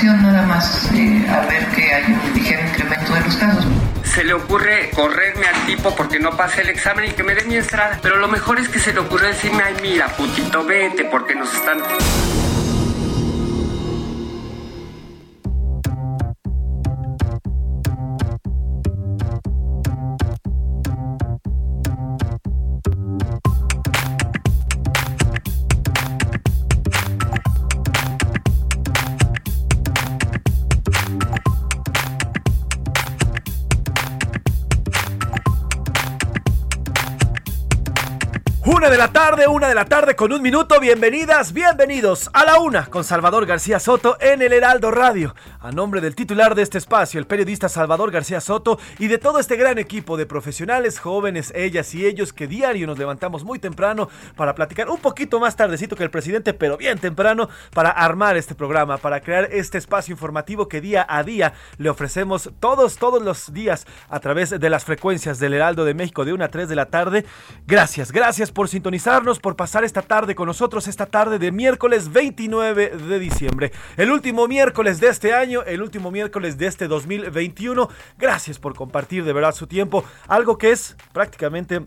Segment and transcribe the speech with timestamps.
[0.00, 3.66] Nada más, eh, a ver que hay un ligero incremento de los casos.
[4.04, 7.44] Se le ocurre correrme al tipo porque no pasé el examen y que me dé
[7.44, 7.98] mi entrada.
[8.02, 11.52] Pero lo mejor es que se le ocurrió decirme, ay mira, putito, vete porque nos
[11.54, 11.78] están...
[38.82, 40.80] Una de la tarde, una de la tarde con un minuto.
[40.80, 45.36] Bienvenidas, bienvenidos a la una con Salvador García Soto en el Heraldo Radio.
[45.60, 49.38] A nombre del titular de este espacio, el periodista Salvador García Soto y de todo
[49.38, 54.08] este gran equipo de profesionales, jóvenes, ellas y ellos que diario nos levantamos muy temprano
[54.34, 58.56] para platicar un poquito más tardecito que el presidente, pero bien temprano para armar este
[58.56, 63.52] programa, para crear este espacio informativo que día a día le ofrecemos todos, todos los
[63.52, 66.74] días a través de las frecuencias del Heraldo de México de 1 a 3 de
[66.74, 67.24] la tarde.
[67.68, 72.96] Gracias, gracias por sintonizarnos, por pasar esta tarde con nosotros, esta tarde de miércoles 29
[72.96, 73.70] de diciembre.
[73.96, 77.88] El último miércoles de este año, el último miércoles de este 2021.
[78.18, 81.86] Gracias por compartir de verdad su tiempo, algo que es prácticamente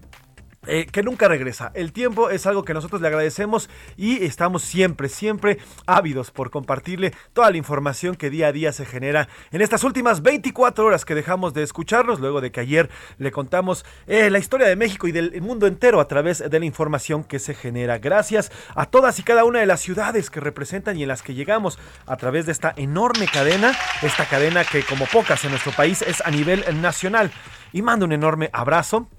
[0.67, 1.71] eh, que nunca regresa.
[1.73, 7.13] El tiempo es algo que nosotros le agradecemos y estamos siempre, siempre ávidos por compartirle
[7.33, 11.15] toda la información que día a día se genera en estas últimas 24 horas que
[11.15, 15.11] dejamos de escucharnos, luego de que ayer le contamos eh, la historia de México y
[15.11, 17.97] del mundo entero a través de la información que se genera.
[17.99, 21.33] Gracias a todas y cada una de las ciudades que representan y en las que
[21.33, 26.01] llegamos a través de esta enorme cadena, esta cadena que como pocas en nuestro país
[26.01, 27.31] es a nivel nacional.
[27.73, 29.09] Y mando un enorme abrazo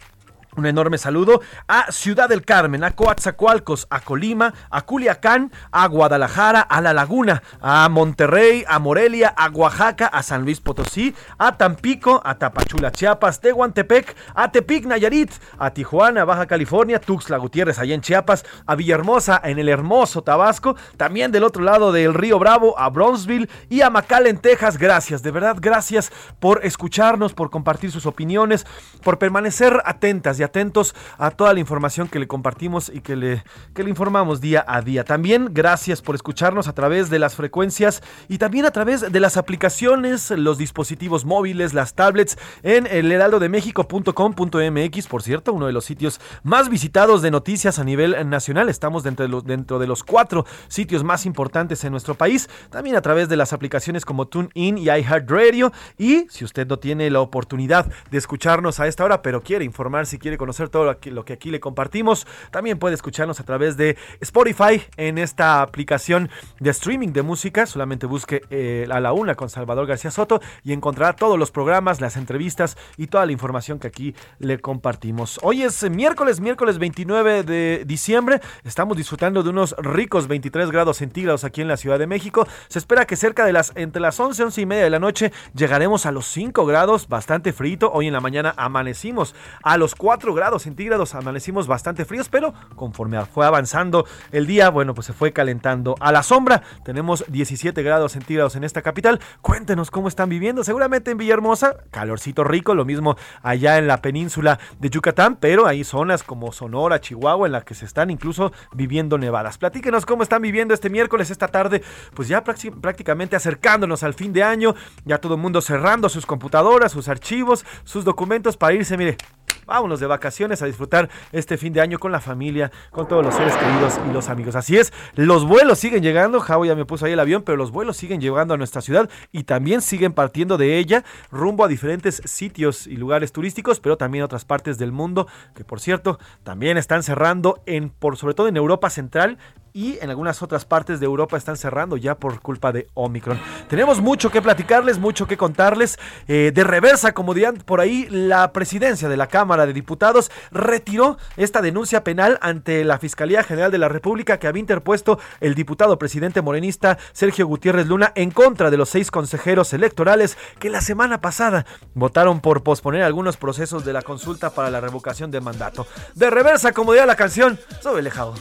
[0.57, 6.61] un enorme saludo a Ciudad del Carmen, a Coatzacoalcos, a Colima, a Culiacán, a Guadalajara,
[6.61, 12.21] a La Laguna, a Monterrey, a Morelia, a Oaxaca, a San Luis Potosí, a Tampico,
[12.25, 18.01] a Tapachula, Chiapas, Tehuantepec, a Tepic, Nayarit, a Tijuana, Baja California, Tuxtla Gutiérrez, allá en
[18.01, 22.89] Chiapas, a Villahermosa, en el hermoso Tabasco, también del otro lado del Río Bravo, a
[22.89, 24.79] Bronzeville y a McAllen, Texas.
[24.79, 28.67] Gracias, de verdad, gracias por escucharnos, por compartir sus opiniones,
[29.03, 33.45] por permanecer atentas y atentos a toda la información que le compartimos y que le,
[33.75, 35.05] que le informamos día a día.
[35.05, 39.37] También gracias por escucharnos a través de las frecuencias y también a través de las
[39.37, 46.21] aplicaciones, los dispositivos móviles, las tablets en el heraldodemexico.com.mx, por cierto, uno de los sitios
[46.43, 48.69] más visitados de noticias a nivel nacional.
[48.69, 52.49] Estamos dentro de los, dentro de los cuatro sitios más importantes en nuestro país.
[52.71, 55.73] También a través de las aplicaciones como TuneIn y iHeartRadio.
[55.99, 60.07] Y si usted no tiene la oportunidad de escucharnos a esta hora, pero quiere informar,
[60.07, 63.97] si quiere conocer todo lo que, aquí le compartimos, también puede escucharnos a través de
[64.21, 66.31] Spotify en esta aplicación
[66.61, 67.67] de streaming de música.
[67.67, 72.01] Solamente busque eh, a la una con Salvador García Soto y encontrará todos los programas,
[72.01, 75.39] las entrevistas y toda la información que aquí le compartimos.
[75.43, 78.41] Hoy es miércoles, miércoles 29 de diciembre.
[78.65, 82.47] Estamos disfrutando de unos ricos 23 grados centígrados aquí en la Ciudad de México.
[82.69, 85.33] Se espera que cerca de las entre las 11 11 y media de la noche
[85.55, 87.91] llegaremos a los 5 grados, bastante frito.
[87.93, 92.53] Hoy en la mañana amanecimos a los 4 24 grados centígrados, amanecimos bastante fríos, pero
[92.75, 95.95] conforme fue avanzando el día, bueno, pues se fue calentando.
[96.01, 99.21] A la sombra tenemos 17 grados centígrados en esta capital.
[99.41, 100.65] Cuéntenos cómo están viviendo.
[100.65, 105.85] Seguramente en Villahermosa, calorcito rico, lo mismo allá en la península de Yucatán, pero hay
[105.85, 109.59] zonas como Sonora, Chihuahua, en las que se están incluso viviendo nevadas.
[109.59, 111.83] Platíquenos cómo están viviendo este miércoles, esta tarde,
[112.15, 114.75] pues ya prácticamente acercándonos al fin de año,
[115.05, 119.17] ya todo el mundo cerrando sus computadoras, sus archivos, sus documentos para irse, mire,
[119.67, 123.35] vámonos de vacaciones a disfrutar este fin de año con la familia, con todos los
[123.35, 124.55] seres queridos y los amigos.
[124.57, 127.71] Así es, los vuelos siguen llegando, Javo ya me puso ahí el avión, pero los
[127.71, 132.23] vuelos siguen llegando a nuestra ciudad y también siguen partiendo de ella rumbo a diferentes
[132.25, 136.79] sitios y lugares turísticos, pero también a otras partes del mundo, que por cierto, también
[136.79, 139.39] están cerrando en por sobre todo en Europa Central
[139.77, 143.39] y en algunas otras partes de Europa están cerrando ya por culpa de Omicron.
[143.69, 145.99] Tenemos mucho que platicarles, mucho que contarles.
[146.29, 151.19] Eh, de reversa, como dirían por ahí, la presidencia de la Cámara de Diputados retiró
[151.37, 155.99] esta denuncia penal ante la Fiscalía General de la República que había interpuesto el diputado
[155.99, 161.21] presidente morenista Sergio Gutiérrez Luna en contra de los seis consejeros electorales que la semana
[161.21, 165.87] pasada votaron por posponer algunos procesos de la consulta para la revocación de mandato.
[166.15, 168.33] De reversa, como diría la canción, soy lejado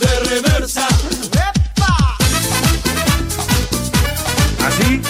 [0.00, 0.67] de reversa.
[0.68, 1.37] Stop.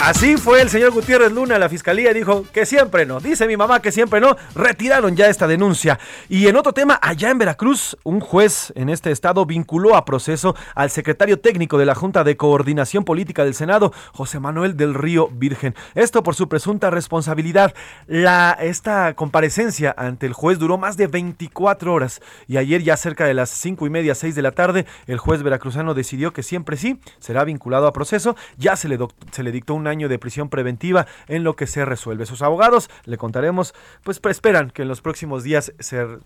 [0.03, 1.59] Así, fue el señor Gutiérrez Luna.
[1.59, 3.21] La fiscalía dijo que siempre no.
[3.21, 4.37] Dice mi mamá que siempre no.
[4.55, 5.99] Retiraron ya esta denuncia.
[6.29, 10.57] Y en otro tema, allá en Veracruz, un juez en este estado vinculó a proceso
[10.75, 15.29] al secretario técnico de la Junta de Coordinación Política del Senado, José Manuel del Río
[15.29, 15.75] Virgen.
[15.95, 17.75] Esto por su presunta responsabilidad.
[18.09, 22.23] Esta comparecencia ante el juez duró más de 24 horas.
[22.47, 25.43] Y ayer, ya cerca de las cinco y media, 6 de la tarde, el juez
[25.43, 28.37] veracruzano decidió que siempre sí será vinculado a proceso.
[28.57, 28.99] Ya se le,
[29.33, 32.27] se le dictó un año de prisión preventiva en lo que se resuelve.
[32.27, 36.19] Sus abogados, le contaremos, pues esperan que en los próximos días se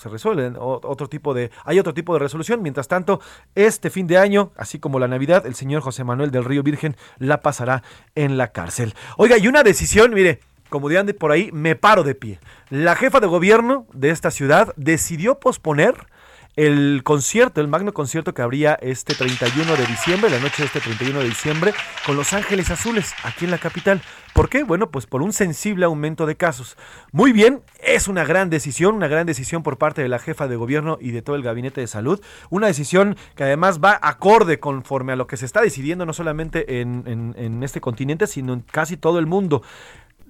[0.00, 2.62] se resuelven otro tipo de hay otro tipo de resolución.
[2.62, 3.20] Mientras tanto
[3.54, 6.96] este fin de año así como la navidad el señor José Manuel del Río Virgen
[7.18, 7.82] la pasará
[8.14, 8.94] en la cárcel.
[9.18, 12.38] Oiga y una decisión mire como de por ahí me paro de pie.
[12.70, 16.06] La jefa de gobierno de esta ciudad decidió posponer
[16.56, 20.80] el concierto, el magno concierto que habría este 31 de diciembre, la noche de este
[20.80, 21.72] 31 de diciembre,
[22.04, 24.02] con Los Ángeles Azules, aquí en la capital.
[24.34, 24.62] ¿Por qué?
[24.62, 26.76] Bueno, pues por un sensible aumento de casos.
[27.12, 30.56] Muy bien, es una gran decisión, una gran decisión por parte de la jefa de
[30.56, 32.20] gobierno y de todo el gabinete de salud.
[32.48, 36.80] Una decisión que además va acorde conforme a lo que se está decidiendo no solamente
[36.80, 39.62] en, en este continente, sino en casi todo el mundo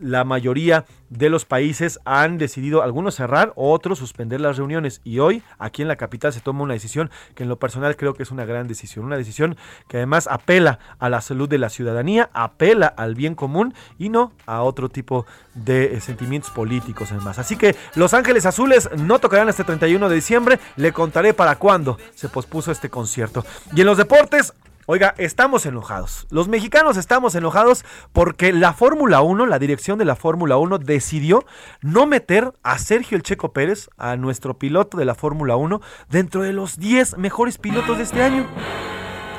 [0.01, 5.01] la mayoría de los países han decidido algunos cerrar, otros suspender las reuniones.
[5.05, 8.15] Y hoy aquí en la capital se toma una decisión que en lo personal creo
[8.15, 9.05] que es una gran decisión.
[9.05, 9.57] Una decisión
[9.89, 14.33] que además apela a la salud de la ciudadanía, apela al bien común y no
[14.47, 17.39] a otro tipo de eh, sentimientos políticos además.
[17.39, 20.61] Así que Los Ángeles Azules no tocarán este 31 de diciembre.
[20.77, 23.45] Le contaré para cuándo se pospuso este concierto.
[23.75, 24.55] Y en los deportes,
[24.93, 26.27] Oiga, estamos enojados.
[26.31, 31.45] Los mexicanos estamos enojados porque la Fórmula 1, la dirección de la Fórmula 1, decidió
[31.81, 36.43] no meter a Sergio El Checo Pérez, a nuestro piloto de la Fórmula 1, dentro
[36.43, 38.49] de los 10 mejores pilotos de este año.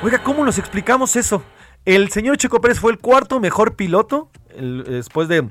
[0.02, 1.42] Oiga, ¿cómo nos explicamos eso?
[1.84, 5.50] El señor Checo Pérez fue el cuarto mejor piloto después de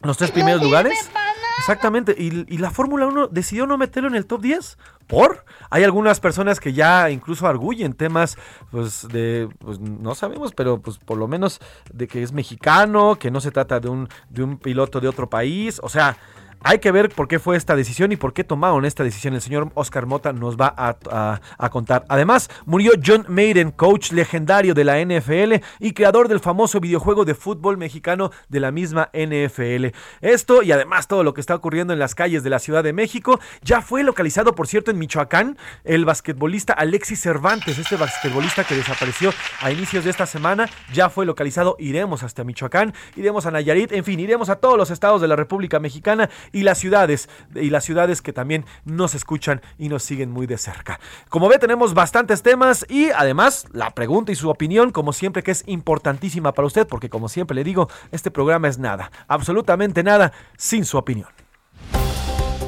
[0.00, 1.10] los tres primeros lugares.
[1.58, 4.78] Exactamente, y, la Fórmula 1 decidió no meterlo en el top 10.
[5.06, 5.44] ¿Por?
[5.70, 8.36] Hay algunas personas que ya incluso arguyen temas,
[8.70, 11.60] pues, de, pues, no sabemos, pero pues por lo menos
[11.92, 15.28] de que es mexicano, que no se trata de un, de un piloto de otro
[15.28, 16.16] país, o sea,
[16.64, 19.34] hay que ver por qué fue esta decisión y por qué tomaron esta decisión.
[19.34, 22.04] El señor Oscar Mota nos va a, contar.
[22.08, 27.34] Además, murió John Maiden, coach legendario de la NFL y creador del famoso videojuego de
[27.34, 29.86] fútbol mexicano de la misma NFL.
[30.20, 32.92] Esto y además todo lo que está ocurriendo en las calles de la Ciudad de
[32.92, 35.56] México ya fue localizado, por cierto, en Michoacán.
[35.84, 41.26] El basquetbolista Alexis Cervantes, este basquetbolista que desapareció a inicios de esta semana, ya fue
[41.26, 41.76] localizado.
[41.78, 45.36] Iremos hasta Michoacán, iremos a Nayarit, en fin, iremos a todos los estados de la
[45.36, 50.30] República Mexicana y las ciudades, y las ciudades que también nos escuchan y nos siguen
[50.30, 51.00] muy de cerca.
[51.28, 55.50] Como ve, tenemos bastantes temas y además la pregunta y su opinión, como siempre, que
[55.50, 60.32] es importantísima para usted, porque como siempre le digo, este programa es nada, absolutamente nada,
[60.56, 61.28] sin su opinión.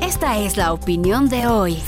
[0.01, 1.83] Esta es la opinión de hoy.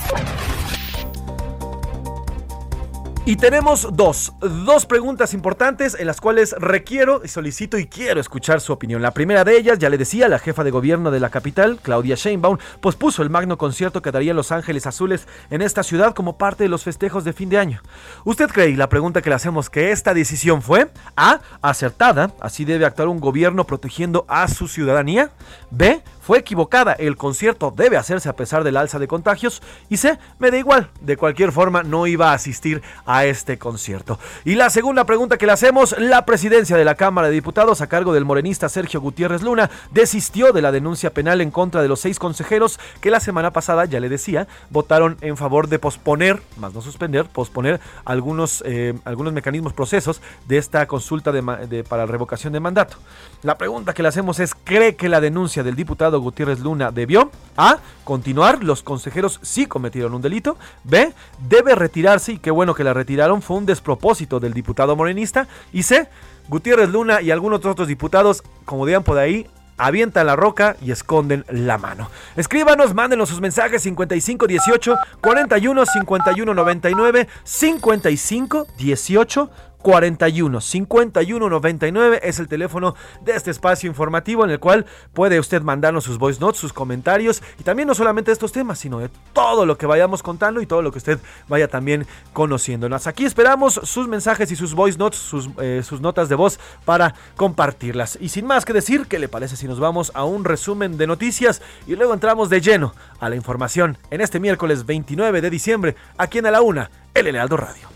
[3.29, 8.61] Y tenemos dos, dos preguntas importantes en las cuales requiero y solicito y quiero escuchar
[8.61, 9.03] su opinión.
[9.03, 12.15] La primera de ellas, ya le decía, la jefa de gobierno de la capital, Claudia
[12.15, 16.63] Sheinbaum, pospuso el magno concierto que daría Los Ángeles Azules en esta ciudad como parte
[16.63, 17.83] de los festejos de fin de año.
[18.25, 22.65] ¿Usted cree, y la pregunta que le hacemos, que esta decisión fue A, acertada, así
[22.65, 25.33] debe actuar un gobierno protegiendo a su ciudadanía?
[25.73, 26.93] B, fue equivocada.
[26.95, 29.63] El concierto debe hacerse a pesar del alza de contagios.
[29.89, 30.91] Y C, me da igual.
[31.01, 34.19] De cualquier forma, no iba a asistir a este concierto.
[34.45, 37.87] Y la segunda pregunta que le hacemos, la presidencia de la Cámara de Diputados a
[37.87, 42.01] cargo del morenista Sergio Gutiérrez Luna desistió de la denuncia penal en contra de los
[42.01, 46.75] seis consejeros que la semana pasada, ya le decía, votaron en favor de posponer, más
[46.75, 52.59] no suspender, posponer algunos, eh, algunos mecanismos, procesos de esta consulta de, para revocación de
[52.59, 52.97] mandato.
[53.45, 57.31] La pregunta que le hacemos es, ¿cree que la denuncia del diputado Gutiérrez Luna debió
[57.57, 57.79] A.
[58.05, 60.57] Continuar, los consejeros sí cometieron un delito.
[60.85, 61.13] B.
[61.49, 65.49] Debe retirarse y qué bueno que la retiraron, fue un despropósito del diputado morenista.
[65.73, 66.09] Y C.
[66.49, 69.47] Gutiérrez Luna y algunos otros diputados, como digan por ahí,
[69.79, 72.11] avientan la roca y esconden la mano.
[72.37, 79.51] Escríbanos, mándenos sus mensajes 55 18 41 51 99 55 18
[79.87, 85.63] 41 51 99 es el teléfono de este espacio informativo en el cual puede usted
[85.63, 89.11] mandarnos sus voice notes, sus comentarios y también no solamente de estos temas, sino de
[89.33, 93.07] todo lo que vayamos contando y todo lo que usted vaya también conociéndonos.
[93.07, 97.15] Aquí esperamos sus mensajes y sus voice notes, sus, eh, sus notas de voz para
[97.37, 98.19] compartirlas.
[98.21, 101.07] Y sin más que decir, ¿qué le parece si nos vamos a un resumen de
[101.07, 105.95] noticias y luego entramos de lleno a la información en este miércoles 29 de diciembre
[106.19, 107.87] aquí en A la Una, el Heraldo Radio?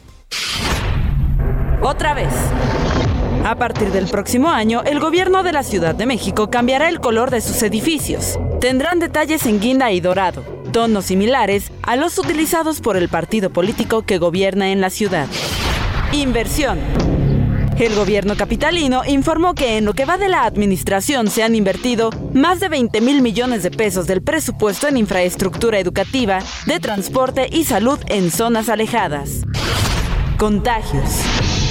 [1.83, 2.33] Otra vez.
[3.45, 7.31] A partir del próximo año, el gobierno de la Ciudad de México cambiará el color
[7.31, 8.39] de sus edificios.
[8.61, 14.03] Tendrán detalles en guinda y dorado, tonos similares a los utilizados por el partido político
[14.03, 15.27] que gobierna en la ciudad.
[16.13, 16.79] Inversión.
[17.79, 22.11] El gobierno capitalino informó que en lo que va de la administración se han invertido
[22.35, 27.65] más de 20 mil millones de pesos del presupuesto en infraestructura educativa, de transporte y
[27.65, 29.45] salud en zonas alejadas.
[30.37, 31.23] Contagios.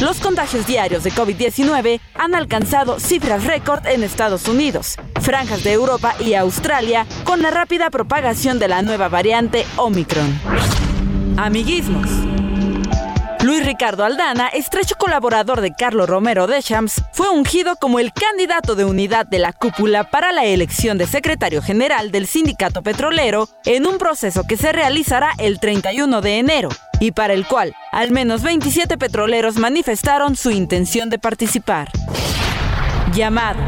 [0.01, 6.15] Los contagios diarios de COVID-19 han alcanzado cifras récord en Estados Unidos, franjas de Europa
[6.21, 10.39] y Australia con la rápida propagación de la nueva variante Omicron.
[11.35, 12.07] Amiguismos.
[13.41, 18.83] Luis Ricardo Aldana, estrecho colaborador de Carlos Romero Deschamps, fue ungido como el candidato de
[18.83, 23.97] unidad de la cúpula para la elección de secretario general del sindicato petrolero en un
[23.97, 26.69] proceso que se realizará el 31 de enero
[26.99, 31.91] y para el cual al menos 27 petroleros manifestaron su intención de participar.
[33.13, 33.59] Llamado.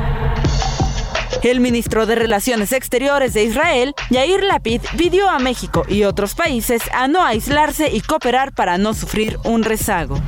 [1.43, 6.83] El ministro de Relaciones Exteriores de Israel, Yair Lapid, pidió a México y otros países
[6.93, 10.21] a no aislarse y cooperar para no sufrir un rezago.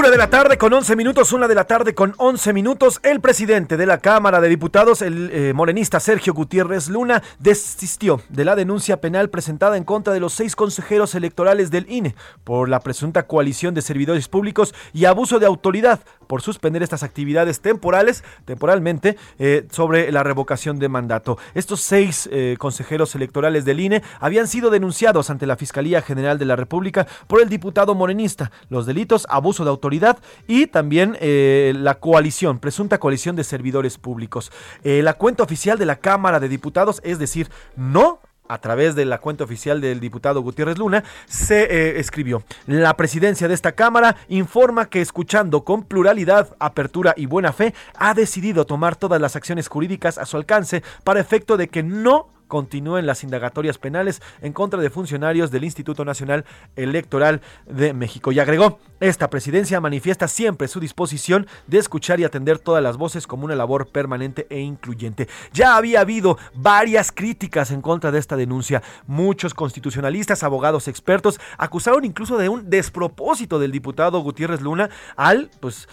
[0.00, 3.00] Una de la tarde con 11 minutos, una de la tarde con 11 minutos.
[3.02, 8.46] El presidente de la Cámara de Diputados, el eh, morenista Sergio Gutiérrez Luna, desistió de
[8.46, 12.14] la denuncia penal presentada en contra de los seis consejeros electorales del INE
[12.44, 17.60] por la presunta coalición de servidores públicos y abuso de autoridad por suspender estas actividades
[17.60, 21.38] temporales, temporalmente, eh, sobre la revocación de mandato.
[21.54, 26.44] Estos seis eh, consejeros electorales del INE habían sido denunciados ante la Fiscalía General de
[26.44, 28.52] la República por el diputado morenista.
[28.68, 34.52] Los delitos, abuso de autoridad, y también eh, la coalición, presunta coalición de servidores públicos.
[34.84, 38.20] La cuenta oficial de la Cámara de Diputados, es decir, no
[38.50, 43.46] a través de la cuenta oficial del diputado Gutiérrez Luna, se eh, escribió, la presidencia
[43.46, 48.96] de esta Cámara informa que escuchando con pluralidad, apertura y buena fe, ha decidido tomar
[48.96, 53.78] todas las acciones jurídicas a su alcance para efecto de que no continúen las indagatorias
[53.78, 56.44] penales en contra de funcionarios del Instituto Nacional
[56.76, 58.32] Electoral de México.
[58.32, 63.26] Y agregó, esta presidencia manifiesta siempre su disposición de escuchar y atender todas las voces
[63.26, 65.28] como una labor permanente e incluyente.
[65.54, 68.82] Ya había habido varias críticas en contra de esta denuncia.
[69.06, 75.88] Muchos constitucionalistas, abogados, expertos acusaron incluso de un despropósito del diputado Gutiérrez Luna al, pues,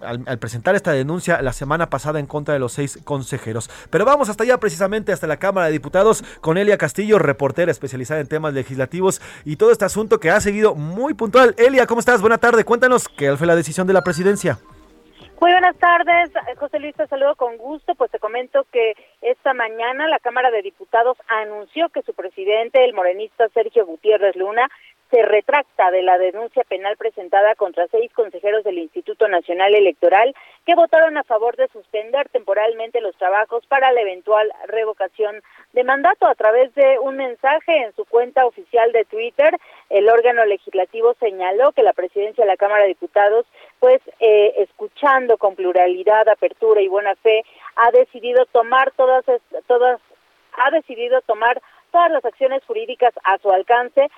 [0.00, 3.70] al, presentar esta denuncia la semana pasada en contra de los seis consejeros.
[3.90, 5.83] Pero vamos hasta allá precisamente, hasta la Cámara de Diputados,
[6.40, 10.74] con Elia Castillo, reportera especializada en temas legislativos y todo este asunto que ha seguido
[10.74, 11.54] muy puntual.
[11.58, 12.20] Elia, ¿cómo estás?
[12.20, 12.64] Buenas tardes.
[12.64, 14.58] Cuéntanos qué fue la decisión de la presidencia.
[15.40, 17.94] Muy buenas tardes, José Luis, te saludo con gusto.
[17.96, 22.94] Pues te comento que esta mañana la Cámara de Diputados anunció que su presidente, el
[22.94, 24.70] morenista Sergio Gutiérrez Luna,
[25.14, 30.34] se retracta de la denuncia penal presentada contra seis consejeros del Instituto Nacional Electoral
[30.66, 35.40] que votaron a favor de suspender temporalmente los trabajos para la eventual revocación
[35.72, 36.26] de mandato.
[36.26, 39.56] A través de un mensaje en su cuenta oficial de Twitter,
[39.88, 43.46] el órgano legislativo señaló que la presidencia de la Cámara de Diputados,
[43.78, 47.44] pues eh, escuchando con pluralidad, apertura y buena fe,
[47.76, 49.24] ha decidido tomar todas,
[49.68, 50.00] todas,
[50.54, 54.10] ha decidido tomar todas las acciones jurídicas a su alcance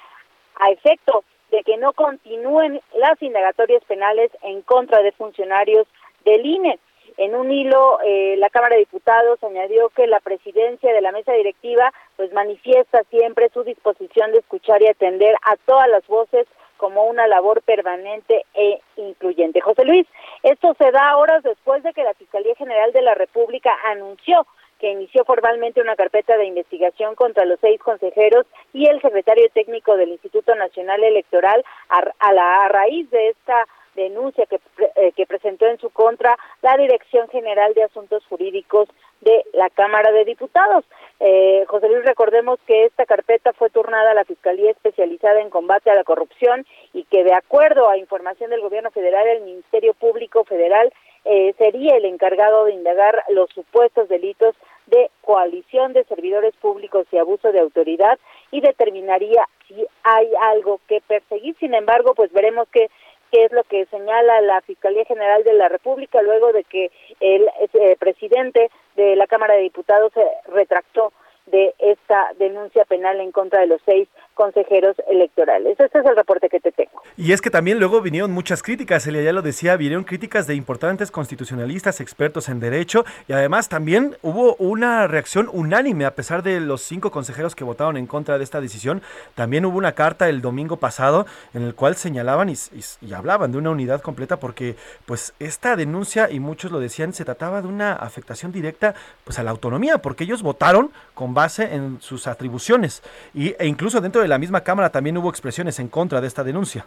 [0.61, 5.87] a efecto de que no continúen las indagatorias penales en contra de funcionarios
[6.25, 6.79] del INE.
[7.19, 11.33] En un hilo, eh, la Cámara de Diputados añadió que la presidencia de la mesa
[11.33, 16.47] directiva pues manifiesta siempre su disposición de escuchar y atender a todas las voces
[16.77, 19.63] como una labor permanente e incluyente.
[19.63, 20.07] José Luis,
[20.43, 24.47] esto se da horas después de que la Fiscalía General de la República anunció
[24.79, 29.97] que inició formalmente una carpeta de investigación contra los seis consejeros y el secretario técnico
[29.97, 34.61] del Instituto Nacional Electoral a, la, raíz de esta denuncia que,
[34.97, 38.89] eh, que presentó en su contra la Dirección General de Asuntos Jurídicos
[39.23, 40.85] de la Cámara de Diputados.
[41.21, 45.91] Eh, José Luis, recordemos que esta carpeta fue turnada a la Fiscalía Especializada en Combate
[45.91, 50.45] a la Corrupción y que de acuerdo a información del Gobierno Federal, el Ministerio Público
[50.45, 50.93] Federal
[51.29, 54.55] eh, sería el encargado de indagar los supuestos delitos
[54.87, 58.19] de coalición de servidores públicos y abuso de autoridad
[58.53, 61.57] y determinaría si hay algo que perseguir.
[61.59, 62.89] Sin embargo, pues veremos que
[63.33, 67.51] qué es lo que señala la Fiscalía General de la República luego de que el
[67.75, 71.13] eh, presidente de la Cámara de Diputados se retractó
[71.47, 75.81] de esta denuncia penal en contra de los seis consejeros electorales.
[75.81, 77.03] Este es el reporte que te tengo.
[77.17, 80.55] Y es que también luego vinieron muchas críticas, Elia ya lo decía, vinieron críticas de
[80.55, 86.61] importantes constitucionalistas, expertos en derecho, y además también hubo una reacción unánime, a pesar de
[86.61, 89.01] los cinco consejeros que votaron en contra de esta decisión,
[89.35, 92.55] también hubo una carta el domingo pasado en el cual señalaban y,
[93.01, 94.77] y hablaban de una unidad completa porque
[95.07, 99.43] pues esta denuncia, y muchos lo decían, se trataba de una afectación directa pues a
[99.43, 103.03] la autonomía, porque ellos votaron con base en sus atribuciones,
[103.33, 106.43] y, e incluso dentro de la misma Cámara también hubo expresiones en contra de esta
[106.43, 106.85] denuncia.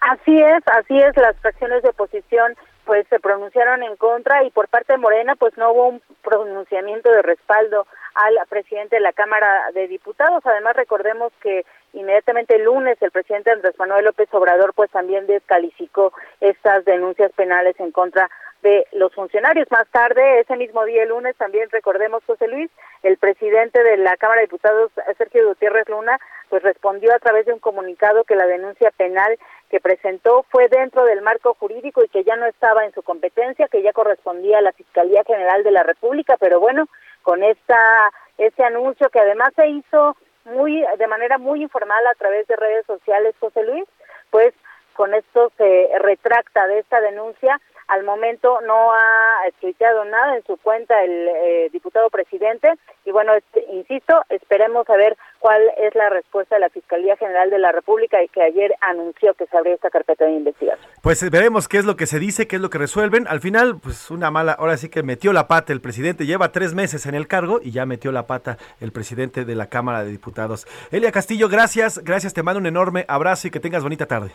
[0.00, 2.54] Así es, así es, las fracciones de oposición
[2.84, 7.10] pues se pronunciaron en contra y por parte de Morena pues no hubo un pronunciamiento
[7.10, 10.46] de respaldo al presidente de la Cámara de Diputados.
[10.46, 16.12] Además recordemos que inmediatamente el lunes el presidente Andrés Manuel López Obrador pues también descalificó
[16.40, 18.30] estas denuncias penales en contra
[18.62, 19.70] de los funcionarios.
[19.70, 22.70] Más tarde, ese mismo día, el lunes, también recordemos, José Luis,
[23.06, 27.52] el presidente de la Cámara de Diputados, Sergio Gutiérrez Luna, pues respondió a través de
[27.52, 29.38] un comunicado que la denuncia penal
[29.70, 33.68] que presentó fue dentro del marco jurídico y que ya no estaba en su competencia,
[33.68, 36.88] que ya correspondía a la Fiscalía General de la República, pero bueno,
[37.22, 42.46] con esta este anuncio que además se hizo muy de manera muy informal a través
[42.48, 43.84] de redes sociales, José Luis,
[44.30, 44.52] pues
[44.94, 50.56] con esto se retracta de esta denuncia al momento no ha tuiteado nada en su
[50.56, 52.72] cuenta el eh, diputado presidente
[53.04, 53.32] y bueno,
[53.72, 58.22] insisto, esperemos a ver cuál es la respuesta de la Fiscalía General de la República
[58.22, 60.90] y que ayer anunció que se abrió esta carpeta de investigación.
[61.02, 63.26] Pues eh, veremos qué es lo que se dice, qué es lo que resuelven.
[63.28, 66.74] Al final, pues una mala, ahora sí que metió la pata el presidente, lleva tres
[66.74, 70.10] meses en el cargo y ya metió la pata el presidente de la Cámara de
[70.10, 70.66] Diputados.
[70.90, 74.32] Elia Castillo, gracias, gracias, te mando un enorme abrazo y que tengas bonita tarde.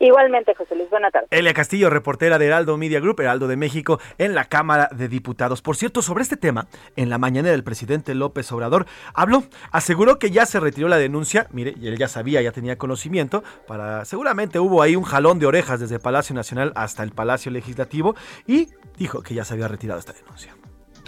[0.00, 1.26] Igualmente, José Luis, buena tarde.
[1.30, 5.60] Elia Castillo, reportera de Heraldo Media Group, Heraldo de México, en la Cámara de Diputados.
[5.60, 10.30] Por cierto, sobre este tema, en la mañana del presidente López Obrador habló, aseguró que
[10.30, 14.60] ya se retiró la denuncia, mire, y él ya sabía, ya tenía conocimiento, para seguramente
[14.60, 18.14] hubo ahí un jalón de orejas desde Palacio Nacional hasta el Palacio Legislativo,
[18.46, 20.56] y dijo que ya se había retirado esta denuncia.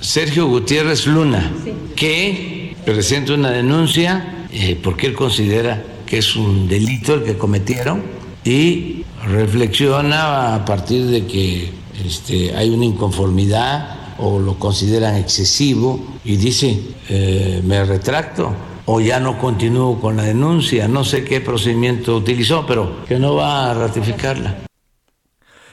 [0.00, 1.53] Sergio Gutiérrez Luna,
[1.94, 8.19] que presenta una denuncia eh, porque él considera que es un delito el que cometieron
[8.44, 11.70] y reflexiona a partir de que
[12.05, 18.55] este, hay una inconformidad o lo consideran excesivo y dice, eh, me retracto
[18.87, 23.35] o ya no continúo con la denuncia, no sé qué procedimiento utilizó, pero que no
[23.35, 24.69] va a ratificarla.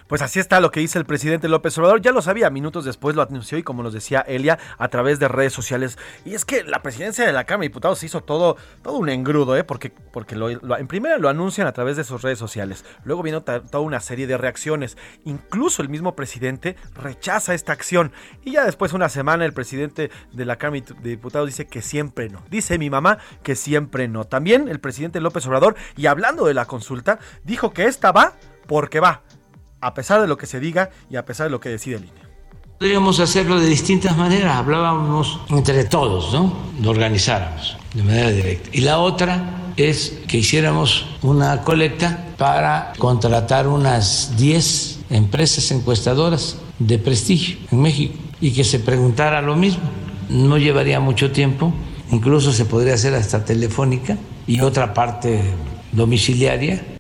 [0.08, 2.02] Pues así está lo que dice el presidente López Obrador.
[2.02, 5.28] Ya lo sabía, minutos después lo anunció y como nos decía Elia, a través de
[5.28, 5.98] redes sociales.
[6.24, 9.58] Y es que la presidencia de la Cámara de Diputados hizo todo, todo un engrudo,
[9.58, 9.64] ¿eh?
[9.64, 12.86] Porque, porque en primera lo anuncian a través de sus redes sociales.
[13.04, 14.98] Luego vino toda una serie de reacciones.
[15.26, 18.14] Incluso el mismo presidente rechaza esta acción.
[18.46, 22.30] Y ya después, una semana, el presidente de la Cámara de Diputados dice que siempre
[22.30, 22.44] no.
[22.50, 24.24] Dice mi mamá que siempre no.
[24.24, 28.34] También el presidente López Obrador, y hablando de la consulta, dijo que esta va
[28.68, 29.24] porque va
[29.82, 32.04] a pesar de lo que se diga y a pesar de lo que decide el
[32.04, 32.28] INE.
[32.80, 36.54] Podríamos hacerlo de distintas maneras, hablábamos entre todos, ¿no?
[36.82, 38.70] Lo organizáramos de manera directa.
[38.72, 47.00] Y la otra es que hiciéramos una colecta para contratar unas 10 empresas encuestadoras de
[47.00, 49.84] prestigio en México y que se preguntara lo mismo.
[50.30, 51.74] No llevaría mucho tiempo,
[52.12, 55.42] incluso se podría hacer hasta telefónica y otra parte
[55.94, 56.97] domiciliaria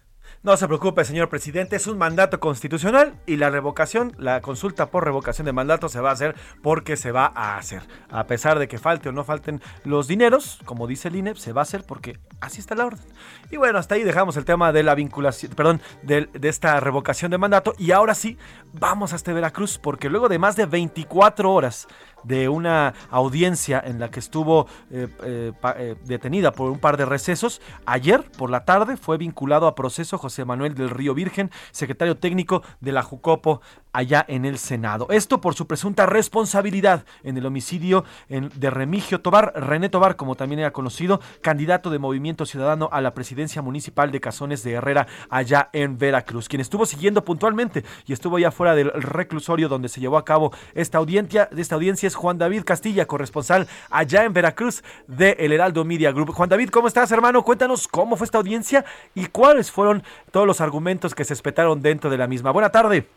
[0.47, 5.03] No se preocupe, señor presidente, es un mandato constitucional y la revocación, la consulta por
[5.03, 7.81] revocación de mandato se va a hacer porque se va a hacer.
[8.09, 11.51] A pesar de que falte o no falten los dineros, como dice el INE, se
[11.51, 13.03] va a hacer porque así está la orden.
[13.51, 17.29] Y bueno, hasta ahí dejamos el tema de la vinculación, perdón, de, de esta revocación
[17.29, 18.37] de mandato y ahora sí,
[18.71, 21.89] vamos hasta Veracruz porque luego de más de 24 horas
[22.23, 27.05] de una audiencia en la que estuvo eh, eh, eh, detenida por un par de
[27.05, 27.61] recesos.
[27.85, 32.63] Ayer por la tarde fue vinculado a proceso José Manuel del Río Virgen, secretario técnico
[32.81, 33.61] de la Jucopo
[33.97, 35.07] allá en el Senado.
[35.09, 40.59] Esto por su presunta responsabilidad en el homicidio de Remigio Tobar, René Tobar, como también
[40.59, 45.71] era conocido, candidato de Movimiento Ciudadano a la presidencia municipal de Cazones de Herrera allá
[45.73, 50.19] en Veracruz, quien estuvo siguiendo puntualmente y estuvo ya fuera del reclusorio donde se llevó
[50.19, 55.37] a cabo esta audiencia, esta audiencia es Juan David Castilla, corresponsal allá en Veracruz de
[55.39, 56.33] El Heraldo Media Group.
[56.33, 57.41] Juan David, ¿cómo estás, hermano?
[57.41, 62.11] Cuéntanos cómo fue esta audiencia y cuáles fueron todos los argumentos que se espetaron dentro
[62.11, 62.51] de la misma.
[62.51, 63.07] Buena tarde.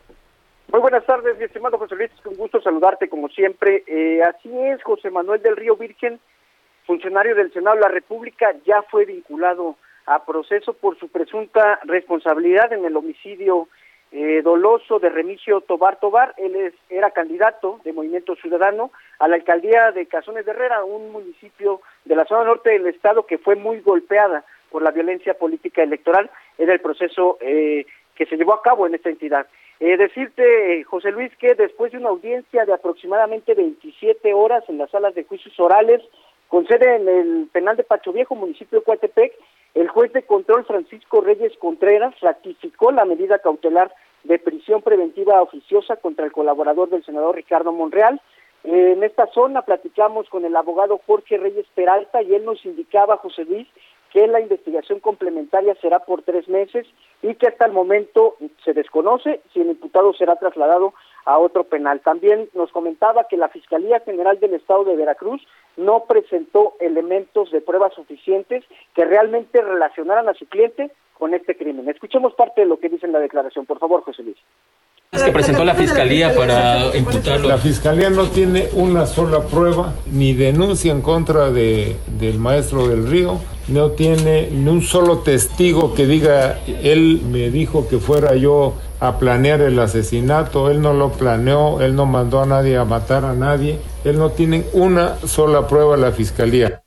[0.67, 3.83] Muy buenas tardes, mi estimado José Luis, con gusto saludarte como siempre.
[3.87, 6.19] Eh, así es, José Manuel del Río Virgen,
[6.85, 12.71] funcionario del Senado de la República, ya fue vinculado a proceso por su presunta responsabilidad
[12.73, 13.67] en el homicidio
[14.13, 16.33] eh, doloso de Remigio Tobar Tobar.
[16.37, 21.11] Él es, era candidato de Movimiento Ciudadano a la alcaldía de Cazones de Herrera, un
[21.11, 25.83] municipio de la zona norte del estado que fue muy golpeada por la violencia política
[25.83, 26.29] electoral.
[26.57, 29.47] Era el proceso eh, que se llevó a cabo en esta entidad.
[29.83, 34.91] Eh, decirte, José Luis, que después de una audiencia de aproximadamente 27 horas en las
[34.91, 36.03] salas de juicios orales,
[36.49, 39.33] con sede en el penal de Pacho Viejo, municipio de Coatepec,
[39.73, 43.91] el juez de control Francisco Reyes Contreras ratificó la medida cautelar
[44.23, 48.21] de prisión preventiva oficiosa contra el colaborador del senador Ricardo Monreal.
[48.63, 53.45] En esta zona platicamos con el abogado Jorge Reyes Peralta y él nos indicaba, José
[53.45, 53.67] Luis,
[54.11, 56.85] que la investigación complementaria será por tres meses
[57.21, 60.93] y que hasta el momento se desconoce si el imputado será trasladado
[61.25, 62.01] a otro penal.
[62.01, 65.41] También nos comentaba que la Fiscalía General del Estado de Veracruz
[65.77, 71.87] no presentó elementos de pruebas suficientes que realmente relacionaran a su cliente con este crimen.
[71.87, 74.37] Escuchemos parte de lo que dice en la declaración, por favor, José Luis.
[75.11, 77.49] Es que presentó la fiscalía para imputarlo.
[77.49, 83.05] La fiscalía no tiene una sola prueba ni denuncia en contra de, del maestro del
[83.07, 83.39] río,
[83.71, 89.17] no tiene ni un solo testigo que diga, él me dijo que fuera yo a
[89.17, 93.33] planear el asesinato, él no lo planeó, él no mandó a nadie a matar a
[93.33, 96.81] nadie, él no tiene una sola prueba la fiscalía.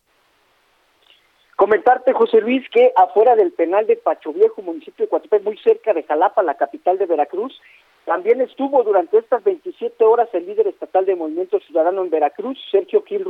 [1.57, 5.95] Comentarte, José Luis, que afuera del penal de Pacho Viejo, municipio de Coatepec, muy cerca
[5.95, 7.59] de Jalapa, la capital de Veracruz,
[8.05, 13.03] también estuvo durante estas 27 horas el líder estatal de Movimiento Ciudadano en Veracruz, Sergio
[13.05, 13.25] Gil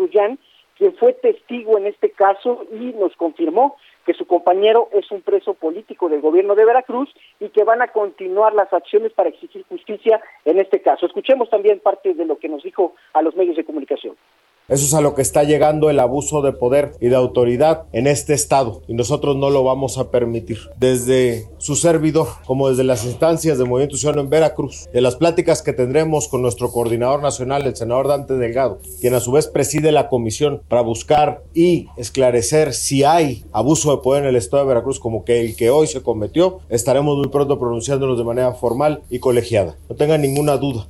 [0.76, 5.54] quien fue testigo en este caso y nos confirmó que su compañero es un preso
[5.54, 10.20] político del gobierno de Veracruz y que van a continuar las acciones para exigir justicia
[10.44, 11.06] en este caso.
[11.06, 14.16] Escuchemos también parte de lo que nos dijo a los medios de comunicación.
[14.66, 18.06] Eso es a lo que está llegando el abuso de poder y de autoridad en
[18.06, 20.56] este estado y nosotros no lo vamos a permitir.
[20.78, 25.60] Desde su servidor, como desde las instancias de Movimiento Ciudadano en Veracruz, de las pláticas
[25.60, 29.92] que tendremos con nuestro coordinador nacional, el senador Dante Delgado, quien a su vez preside
[29.92, 34.68] la comisión para buscar y esclarecer si hay abuso de poder en el estado de
[34.68, 39.02] Veracruz como que el que hoy se cometió, estaremos muy pronto pronunciándonos de manera formal
[39.10, 39.76] y colegiada.
[39.90, 40.88] No tengan ninguna duda.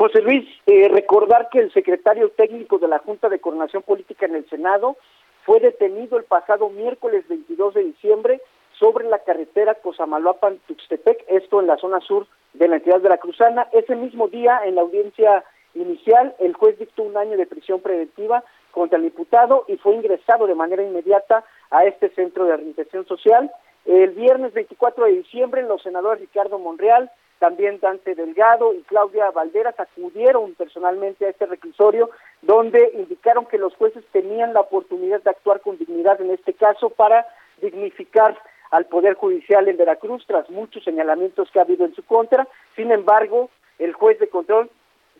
[0.00, 4.34] José Luis, eh, recordar que el secretario técnico de la Junta de Coordinación Política en
[4.34, 4.96] el Senado
[5.44, 8.40] fue detenido el pasado miércoles 22 de diciembre
[8.78, 13.68] sobre la carretera Cosamaloapan-Tuxtepec, esto en la zona sur de la entidad veracruzana.
[13.72, 18.42] Ese mismo día, en la audiencia inicial, el juez dictó un año de prisión preventiva
[18.70, 23.52] contra el diputado y fue ingresado de manera inmediata a este centro de reinserción social.
[23.84, 29.74] El viernes 24 de diciembre, los senadores Ricardo Monreal, también Dante Delgado y Claudia Valderas
[29.80, 32.10] acudieron personalmente a este reclusorio
[32.42, 36.90] donde indicaron que los jueces tenían la oportunidad de actuar con dignidad en este caso
[36.90, 37.26] para
[37.62, 38.38] dignificar
[38.70, 42.46] al Poder Judicial en Veracruz tras muchos señalamientos que ha habido en su contra.
[42.76, 43.48] Sin embargo,
[43.78, 44.70] el juez de control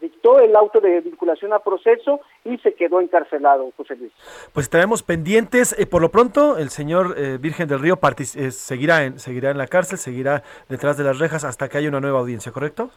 [0.01, 4.13] dictó el auto de vinculación a proceso y se quedó encarcelado, José Luis.
[4.53, 5.79] Pues estaremos pendientes.
[5.79, 9.59] Eh, por lo pronto, el señor eh, Virgen del Río eh, seguirá, en, seguirá en
[9.59, 12.91] la cárcel, seguirá detrás de las rejas hasta que haya una nueva audiencia, ¿correcto?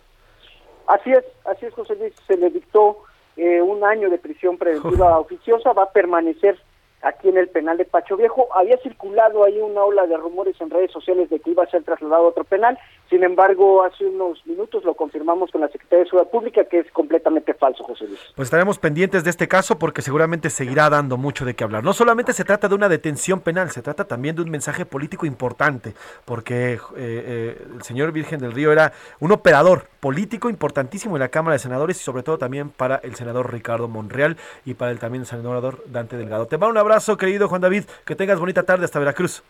[0.87, 2.13] Así es, así es, José Luis.
[2.27, 2.99] Se le dictó
[3.35, 6.59] un año de prisión preventiva oficiosa, va a permanecer
[7.03, 8.47] aquí en el penal de Pacho Viejo.
[8.55, 11.83] Había circulado ahí una ola de rumores en redes sociales de que iba a ser
[11.83, 12.77] trasladado a otro penal.
[13.09, 16.91] Sin embargo, hace unos minutos lo confirmamos con la Secretaría de Seguridad Pública que es
[16.91, 18.19] completamente falso, José Luis.
[18.35, 21.83] Pues estaremos pendientes de este caso porque seguramente seguirá dando mucho de qué hablar.
[21.83, 25.25] No solamente se trata de una detención penal, se trata también de un mensaje político
[25.25, 25.93] importante,
[26.25, 31.29] porque eh, eh, el señor Virgen del Río era un operador político importantísimo en la
[31.29, 34.99] Cámara de Senadores y sobre todo también para el senador Ricardo Monreal y para el
[34.99, 36.47] también senador Dante Delgado.
[36.47, 39.43] Te mando un abrazo, querido Juan David, que tengas bonita tarde hasta Veracruz.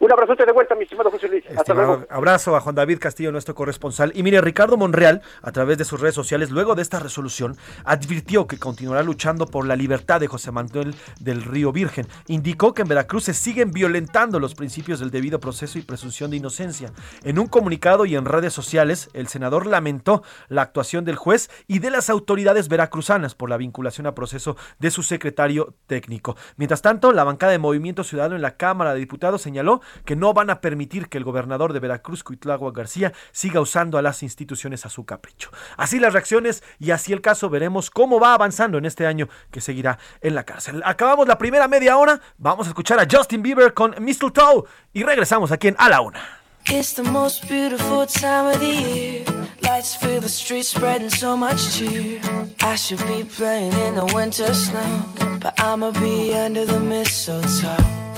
[0.00, 1.44] Un abrazote de vuelta, mi estimado José Luis.
[1.54, 2.06] Hasta luego.
[2.08, 4.12] Abrazo a Juan David Castillo, nuestro corresponsal.
[4.14, 8.46] Y mire, Ricardo Monreal, a través de sus redes sociales, luego de esta resolución, advirtió
[8.46, 12.06] que continuará luchando por la libertad de José Manuel del Río Virgen.
[12.28, 16.38] Indicó que en Veracruz se siguen violentando los principios del debido proceso y presunción de
[16.38, 16.92] inocencia.
[17.22, 21.80] En un comunicado y en redes sociales, el senador lamentó la actuación del juez y
[21.80, 26.38] de las autoridades veracruzanas por la vinculación a proceso de su secretario técnico.
[26.56, 30.32] Mientras tanto, la bancada de Movimiento Ciudadano en la Cámara de Diputados señaló que no
[30.32, 34.86] van a permitir que el gobernador de Veracruz, Cuitlagua García, siga usando a las instituciones
[34.86, 35.50] a su capricho.
[35.76, 39.60] Así las reacciones y así el caso, veremos cómo va avanzando en este año que
[39.60, 40.82] seguirá en la cárcel.
[40.84, 45.52] Acabamos la primera media hora, vamos a escuchar a Justin Bieber con Mistletoe y regresamos
[45.52, 46.20] aquí en A la Una.
[46.66, 49.24] It's the most beautiful time of the year.
[49.62, 52.20] Lights fill the streets, spreading so much cheer.
[52.60, 55.04] I should be playing in the winter snow,
[55.40, 58.09] but I'ma be under the mistletoe.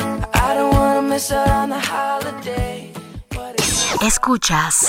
[4.02, 4.87] Escuchas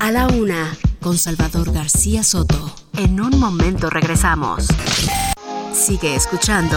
[0.00, 2.74] a la una con Salvador García Soto.
[2.98, 4.66] En un momento regresamos.
[5.72, 6.76] Sigue escuchando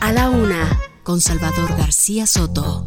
[0.00, 2.86] a la una con Salvador García Soto.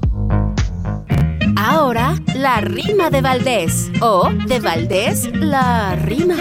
[1.56, 3.92] Ahora, la rima de Valdés.
[4.02, 6.38] O de Valdés, la rima.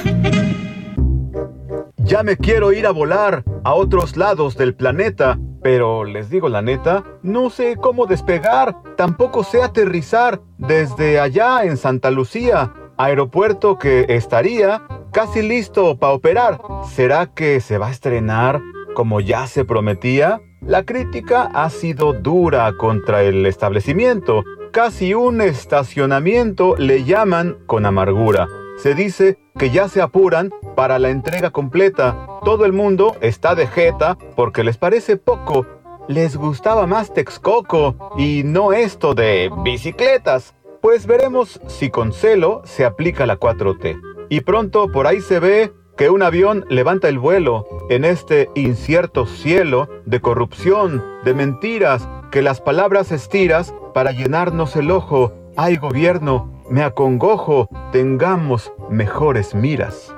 [1.98, 6.62] Ya me quiero ir a volar a otros lados del planeta pero les digo la
[6.62, 14.06] neta, no sé cómo despegar, tampoco sé aterrizar desde allá en Santa Lucía, aeropuerto que
[14.08, 16.60] estaría casi listo para operar.
[16.88, 18.60] ¿Será que se va a estrenar
[18.94, 20.40] como ya se prometía?
[20.60, 24.44] La crítica ha sido dura contra el establecimiento.
[24.70, 28.46] Casi un estacionamiento le llaman con amargura.
[28.76, 32.28] Se dice que ya se apuran para la entrega completa.
[32.44, 35.66] Todo el mundo está de jeta porque les parece poco.
[36.08, 40.54] Les gustaba más Texcoco y no esto de bicicletas.
[40.82, 44.00] Pues veremos si con celo se aplica la 4T.
[44.28, 49.24] Y pronto por ahí se ve que un avión levanta el vuelo en este incierto
[49.26, 55.32] cielo de corrupción, de mentiras, que las palabras estiras para llenarnos el ojo.
[55.56, 60.14] Hay gobierno, me acongojo, tengamos mejores miras.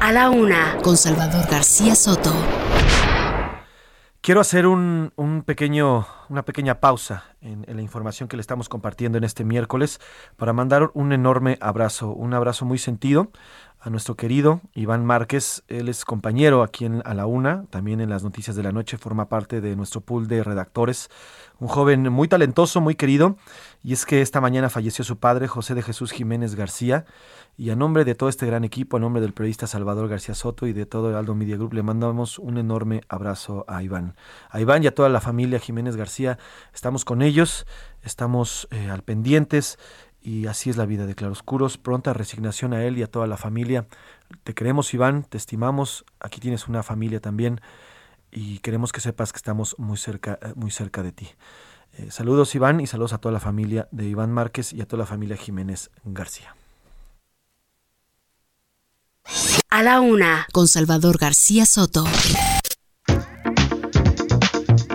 [0.00, 2.32] A la una, con Salvador García Soto.
[4.20, 5.12] Quiero hacer un,
[5.44, 10.00] pequeño, una pequeña pausa en, en, la información que le estamos compartiendo en este miércoles
[10.36, 13.30] para mandar un enorme abrazo, un abrazo muy sentido
[13.84, 15.62] a nuestro querido Iván Márquez.
[15.68, 18.96] Él es compañero aquí en A la Una, también en las noticias de la noche,
[18.96, 21.10] forma parte de nuestro pool de redactores.
[21.60, 23.36] Un joven muy talentoso, muy querido.
[23.82, 27.04] Y es que esta mañana falleció su padre, José de Jesús Jiménez García.
[27.56, 30.66] Y a nombre de todo este gran equipo, a nombre del periodista Salvador García Soto
[30.66, 34.16] y de todo el Aldo Media Group, le mandamos un enorme abrazo a Iván.
[34.50, 36.38] A Iván y a toda la familia Jiménez García,
[36.74, 37.66] estamos con ellos,
[38.02, 39.78] estamos eh, al pendientes
[40.20, 41.78] y así es la vida de Claroscuros.
[41.78, 43.86] Pronta resignación a él y a toda la familia.
[44.42, 46.04] Te queremos, Iván, te estimamos.
[46.18, 47.60] Aquí tienes una familia también
[48.34, 51.28] y queremos que sepas que estamos muy cerca, eh, muy cerca de ti.
[51.96, 55.00] Eh, saludos, Iván, y saludos a toda la familia de Iván Márquez y a toda
[55.00, 56.56] la familia Jiménez García.
[59.70, 62.04] A la una, con Salvador García Soto.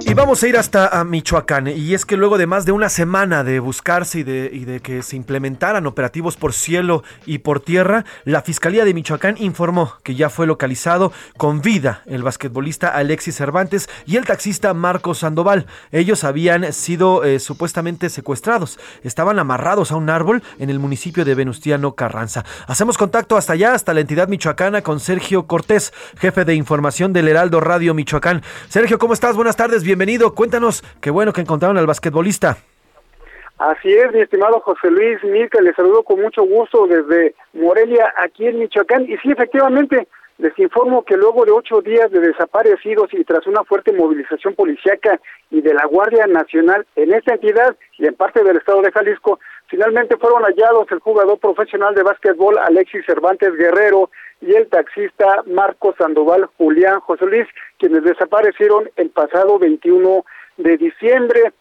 [0.09, 1.67] Y vamos a ir hasta Michoacán.
[1.67, 5.15] Y es que luego de más de una semana de buscarse y de, que se
[5.15, 10.47] implementaran operativos por cielo y por tierra, la Fiscalía de Michoacán informó que ya fue
[10.47, 15.67] localizado con vida el basquetbolista Alexis Cervantes y el taxista Marcos Sandoval.
[15.91, 18.79] Ellos habían sido eh, supuestamente secuestrados.
[19.03, 22.45] Estaban amarrados a un árbol en el municipio de Venustiano Carranza.
[22.65, 27.27] Hacemos contacto hasta allá, hasta la entidad michoacana, con Sergio Cortés, jefe de información del
[27.27, 28.41] Heraldo Radio Michoacán.
[28.69, 29.35] Sergio, ¿cómo estás?
[29.35, 30.33] Buenas tardes, bienvenido bienvenido.
[30.33, 32.55] Cuéntanos, qué bueno que encontraron al basquetbolista.
[33.57, 38.47] Así es, mi estimado José Luis Mirka, le saludo con mucho gusto desde Morelia, aquí
[38.47, 39.03] en Michoacán.
[39.03, 40.07] Y sí, efectivamente,
[40.37, 45.19] les informo que luego de ocho días de desaparecidos y tras una fuerte movilización policiaca
[45.51, 49.41] y de la Guardia Nacional en esta entidad y en parte del estado de Jalisco,
[49.67, 54.09] finalmente fueron hallados el jugador profesional de básquetbol Alexis Cervantes Guerrero
[54.41, 57.47] y el taxista Marco Sandoval Julián José Luis,
[57.77, 60.25] quienes desaparecieron el pasado 21
[60.57, 61.53] de diciembre.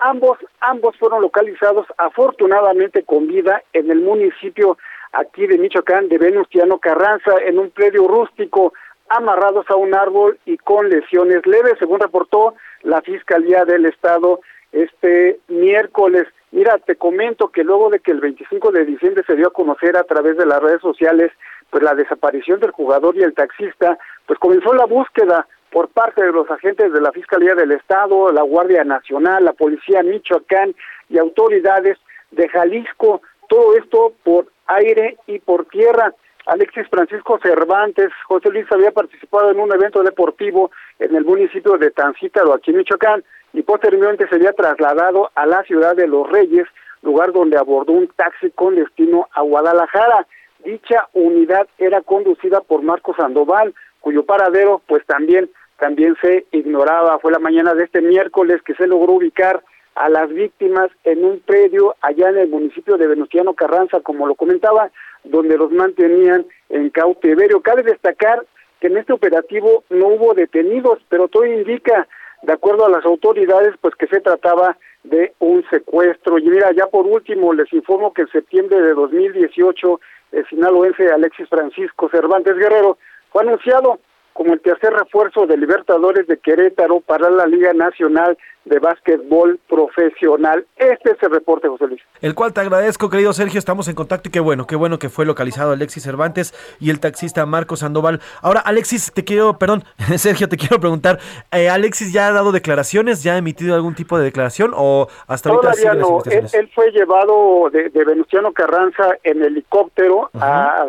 [0.00, 4.76] Ambos, ambos fueron localizados afortunadamente con vida en el municipio
[5.12, 8.72] aquí de Michoacán de Venustiano Carranza, en un predio rústico,
[9.08, 14.40] amarrados a un árbol y con lesiones leves, según reportó la Fiscalía del Estado
[14.72, 16.26] este miércoles.
[16.50, 19.96] Mira, te comento que luego de que el 25 de diciembre se dio a conocer
[19.96, 21.32] a través de las redes sociales
[21.70, 26.32] pues la desaparición del jugador y el taxista, pues comenzó la búsqueda por parte de
[26.32, 30.74] los agentes de la Fiscalía del Estado, la Guardia Nacional, la Policía Michoacán
[31.08, 31.98] y autoridades
[32.30, 36.12] de Jalisco, todo esto por aire y por tierra.
[36.46, 41.90] Alexis Francisco Cervantes, José Luis había participado en un evento deportivo en el municipio de
[41.90, 46.66] Tancítaro, aquí en Michoacán, y posteriormente sería trasladado a la ciudad de Los Reyes,
[47.02, 50.26] lugar donde abordó un taxi con destino a Guadalajara.
[50.66, 55.48] Dicha unidad era conducida por Marcos Sandoval, cuyo paradero pues también
[55.78, 57.20] también se ignoraba.
[57.20, 59.62] Fue la mañana de este miércoles que se logró ubicar
[59.94, 64.34] a las víctimas en un predio allá en el municipio de Venustiano Carranza, como lo
[64.34, 64.90] comentaba,
[65.22, 67.60] donde los mantenían en cautiverio.
[67.60, 68.44] Cabe destacar
[68.80, 72.08] que en este operativo no hubo detenidos, pero todo indica,
[72.42, 76.38] de acuerdo a las autoridades, pues que se trataba de un secuestro.
[76.38, 80.00] Y mira, ya por último, les informo que en septiembre de 2018,
[80.32, 82.98] el sinaloense Alexis Francisco Cervantes Guerrero
[83.30, 84.00] fue anunciado
[84.36, 90.66] como el tercer refuerzo de Libertadores de Querétaro para la Liga Nacional de Básquetbol Profesional.
[90.76, 92.02] Este es el reporte, José Luis.
[92.20, 93.58] El cual te agradezco, querido Sergio.
[93.58, 97.00] Estamos en contacto y qué bueno, qué bueno que fue localizado Alexis Cervantes y el
[97.00, 98.20] taxista Marco Sandoval.
[98.42, 99.84] Ahora, Alexis, te quiero, perdón,
[100.16, 101.18] Sergio, te quiero preguntar,
[101.52, 103.22] eh, ¿Alexis ya ha dado declaraciones?
[103.22, 106.22] ¿Ya ha emitido algún tipo de declaración o hasta ahorita Todavía no.
[106.26, 110.30] Él, fue llevado de, Venustiano Carranza en helicóptero,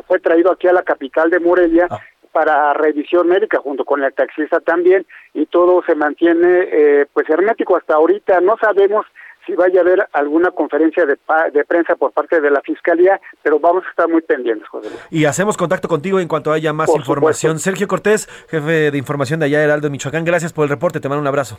[0.08, 1.88] fue traído aquí a la capital de Morelia.
[1.90, 2.00] Ah
[2.38, 7.76] para revisión médica junto con el taxista también y todo se mantiene eh, pues hermético
[7.76, 9.08] hasta ahorita no sabemos
[9.48, 11.18] si vaya a haber alguna conferencia de,
[11.52, 15.24] de, prensa por parte de la Fiscalía, pero vamos a estar muy pendientes, José Y
[15.24, 17.58] hacemos contacto contigo en cuanto haya más información.
[17.58, 21.22] Sergio Cortés, jefe de información de allá Heraldo Michoacán, gracias por el reporte, te mando
[21.22, 21.58] un abrazo.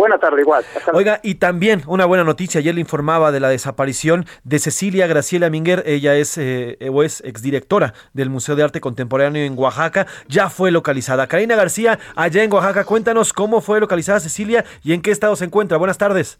[0.00, 0.64] Buena tarde, igual.
[0.94, 5.50] Oiga, y también una buena noticia, ayer le informaba de la desaparición de Cecilia Graciela
[5.50, 10.48] Minguer, ella es eh, o es exdirectora del Museo de Arte Contemporáneo en Oaxaca, ya
[10.48, 11.26] fue localizada.
[11.26, 15.44] Karina García, allá en Oaxaca, cuéntanos cómo fue localizada Cecilia y en qué estado se
[15.44, 15.76] encuentra.
[15.76, 16.38] Buenas tardes.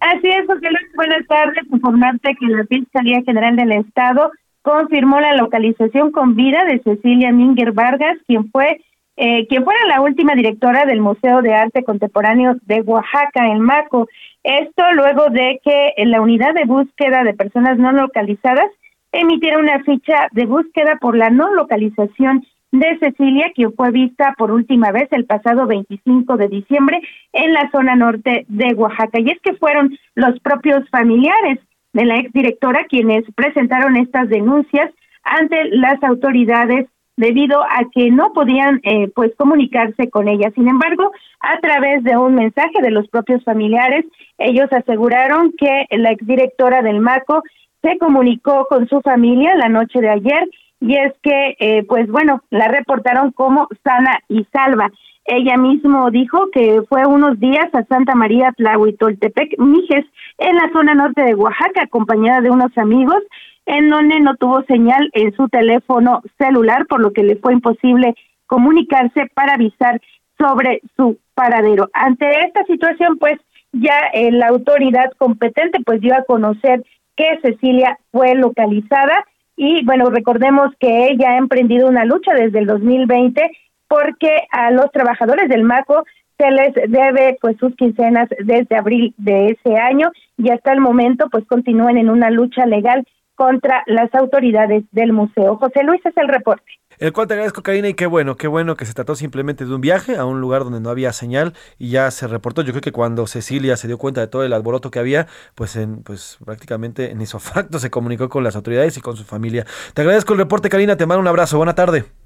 [0.00, 1.62] Así es, José Luis, buenas tardes.
[1.70, 4.30] Informarte que la Fiscalía General del Estado
[4.62, 8.80] confirmó la localización con vida de Cecilia Minger Vargas, quien fue
[9.22, 14.08] eh, quien fuera la última directora del Museo de Arte Contemporáneo de Oaxaca, en Maco.
[14.42, 18.70] Esto luego de que la unidad de búsqueda de personas no localizadas
[19.12, 24.52] emitiera una ficha de búsqueda por la no localización de Cecilia, quien fue vista por
[24.52, 27.02] última vez el pasado 25 de diciembre
[27.34, 29.20] en la zona norte de Oaxaca.
[29.20, 31.58] Y es que fueron los propios familiares
[31.92, 34.90] de la exdirectora quienes presentaron estas denuncias
[35.24, 36.86] ante las autoridades
[37.20, 40.50] debido a que no podían eh, pues comunicarse con ella.
[40.54, 44.06] Sin embargo, a través de un mensaje de los propios familiares,
[44.38, 47.42] ellos aseguraron que la exdirectora del MACO
[47.82, 50.48] se comunicó con su familia la noche de ayer
[50.80, 54.90] y es que eh, pues bueno, la reportaron como sana y salva.
[55.26, 60.06] Ella mismo dijo que fue unos días a Santa María Tlahuitoltepec, Mijes,
[60.38, 63.22] en la zona norte de Oaxaca, acompañada de unos amigos,
[63.66, 68.14] en donde no tuvo señal en su teléfono celular, por lo que le fue imposible
[68.46, 70.00] comunicarse para avisar
[70.38, 71.88] sobre su paradero.
[71.92, 73.38] Ante esta situación, pues
[73.72, 76.84] ya eh, la autoridad competente pues dio a conocer
[77.16, 79.24] que Cecilia fue localizada
[79.56, 83.50] y bueno, recordemos que ella ha emprendido una lucha desde el 2020
[83.88, 86.04] porque a los trabajadores del MACO
[86.38, 91.28] se les debe pues sus quincenas desde abril de ese año y hasta el momento
[91.30, 93.06] pues continúan en una lucha legal
[93.40, 95.56] contra las autoridades del museo.
[95.56, 96.70] José Luis es el reporte.
[96.98, 99.74] El cual te agradezco, Karina, y qué bueno, qué bueno que se trató simplemente de
[99.74, 102.60] un viaje a un lugar donde no había señal y ya se reportó.
[102.60, 105.74] Yo creo que cuando Cecilia se dio cuenta de todo el alboroto que había, pues
[105.76, 109.64] en, pues prácticamente en isofacto se comunicó con las autoridades y con su familia.
[109.94, 112.19] Te agradezco el reporte, Karina, te mando un abrazo, buena tarde.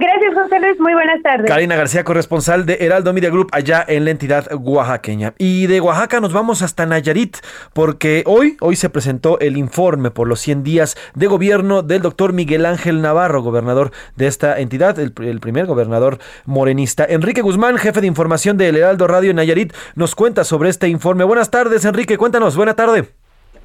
[0.00, 0.80] Gracias, José Luis.
[0.80, 1.46] Muy buenas tardes.
[1.46, 5.34] Karina García, corresponsal de Heraldo Media Group allá en la entidad oaxaqueña.
[5.36, 7.36] Y de Oaxaca nos vamos hasta Nayarit,
[7.74, 12.32] porque hoy, hoy se presentó el informe por los 100 días de gobierno del doctor
[12.32, 17.04] Miguel Ángel Navarro, gobernador de esta entidad, el, primer gobernador morenista.
[17.04, 21.24] Enrique Guzmán, jefe de información del Heraldo Radio Nayarit, nos cuenta sobre este informe.
[21.24, 22.16] Buenas tardes, Enrique.
[22.16, 22.56] Cuéntanos.
[22.56, 23.20] Buena tarde.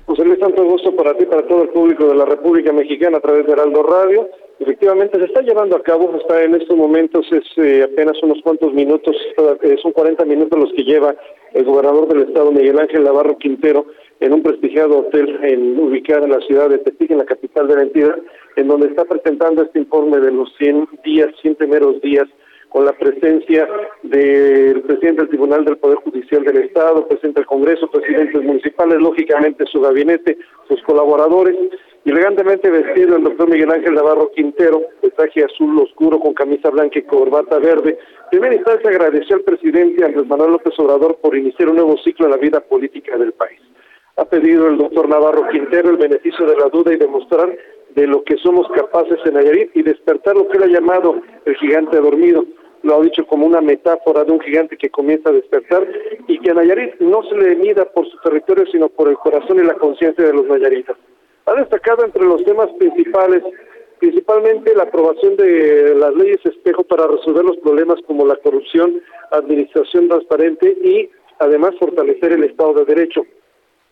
[0.05, 3.21] José Luis, tanto gusto para ti, para todo el público de la República Mexicana a
[3.21, 4.29] través de Heraldo Radio.
[4.59, 8.71] Efectivamente, se está llevando a cabo, está en estos momentos, es eh, apenas unos cuantos
[8.71, 9.15] minutos,
[9.63, 11.15] eh, son 40 minutos los que lleva
[11.53, 13.87] el gobernador del estado, Miguel Ángel Navarro Quintero,
[14.19, 17.75] en un prestigiado hotel en, ubicado en la ciudad de Tepic, en la capital de
[17.75, 18.19] la entidad,
[18.57, 22.27] en donde está presentando este informe de los 100 días, 100 primeros días
[22.75, 23.69] con la presencia
[24.03, 29.63] del presidente del Tribunal del Poder Judicial del Estado, presidente del Congreso, presidentes municipales, lógicamente
[29.71, 31.55] su gabinete, sus colaboradores,
[32.03, 36.69] y elegantemente vestido el doctor Miguel Ángel Navarro Quintero, de traje azul oscuro con camisa
[36.69, 37.97] blanca y corbata verde.
[38.29, 42.31] Primera instancia agradeció al presidente Andrés Manuel López Obrador por iniciar un nuevo ciclo en
[42.33, 43.61] la vida política del país.
[44.17, 47.57] Ha pedido el doctor Navarro Quintero el beneficio de la duda y demostrar
[47.95, 51.55] de lo que somos capaces en Nayarit y despertar lo que él ha llamado el
[51.55, 52.43] gigante dormido
[52.85, 55.87] lo ha dicho como una metáfora de un gigante que comienza a despertar
[56.27, 59.59] y que a Nayarit no se le mida por su territorio, sino por el corazón
[59.59, 60.95] y la conciencia de los nayaritas.
[61.47, 63.43] Ha destacado entre los temas principales
[63.99, 70.07] principalmente la aprobación de las leyes espejo para resolver los problemas como la corrupción, administración
[70.07, 71.09] transparente y
[71.39, 73.25] además fortalecer el Estado de Derecho.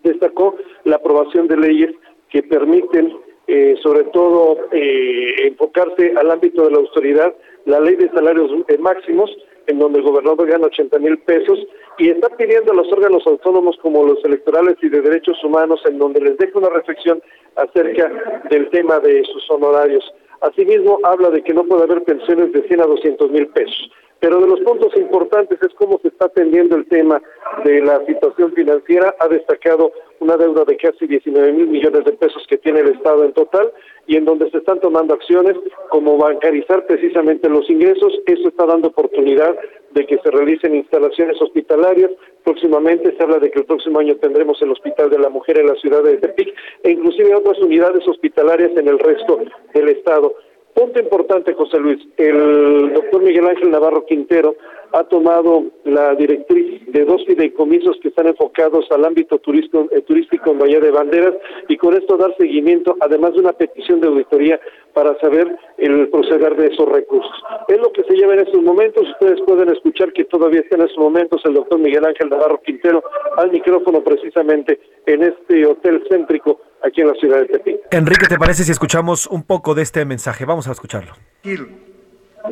[0.03, 1.95] Destacó la aprobación de leyes
[2.29, 3.17] que permiten
[3.47, 7.33] eh, sobre todo eh, enfocarse al ámbito de la autoridad
[7.65, 9.29] la ley de salarios máximos,
[9.67, 11.59] en donde el gobernador gana 80 mil pesos,
[11.97, 15.99] y está pidiendo a los órganos autónomos como los electorales y de derechos humanos, en
[15.99, 17.21] donde les deje una reflexión
[17.55, 18.11] acerca
[18.49, 20.03] del tema de sus honorarios.
[20.41, 23.91] Asimismo, habla de que no puede haber pensiones de 100 a 200 mil pesos.
[24.23, 27.21] Pero de los puntos importantes es cómo se está atendiendo el tema
[27.65, 29.13] de la situación financiera.
[29.19, 33.25] Ha destacado una deuda de casi 19 mil millones de pesos que tiene el Estado
[33.25, 33.69] en total
[34.07, 35.57] y en donde se están tomando acciones
[35.89, 38.13] como bancarizar precisamente los ingresos.
[38.25, 39.57] Eso está dando oportunidad
[39.91, 42.09] de que se realicen instalaciones hospitalarias.
[42.45, 45.67] Próximamente se habla de que el próximo año tendremos el Hospital de la Mujer en
[45.67, 46.47] la ciudad de Tepic
[46.83, 49.39] e inclusive otras unidades hospitalarias en el resto
[49.73, 50.33] del Estado.
[50.73, 51.99] Punto importante, José Luis.
[52.17, 54.55] El doctor Miguel Ángel Navarro Quintero
[54.93, 60.51] ha tomado la directriz de dos fideicomisos que están enfocados al ámbito turístico, eh, turístico
[60.51, 61.33] en Bahía de Banderas
[61.67, 64.59] y con esto dar seguimiento, además de una petición de auditoría
[64.93, 67.31] para saber el proceder de esos recursos.
[67.67, 69.09] Es lo que se lleva en estos momentos.
[69.09, 73.03] Ustedes pueden escuchar que todavía está en estos momentos el doctor Miguel Ángel Navarro Quintero
[73.37, 77.75] al micrófono precisamente en este hotel céntrico aquí en la ciudad de Tepic.
[77.91, 80.45] Enrique, ¿te parece si escuchamos un poco de este mensaje?
[80.45, 81.13] Vamos a escucharlo.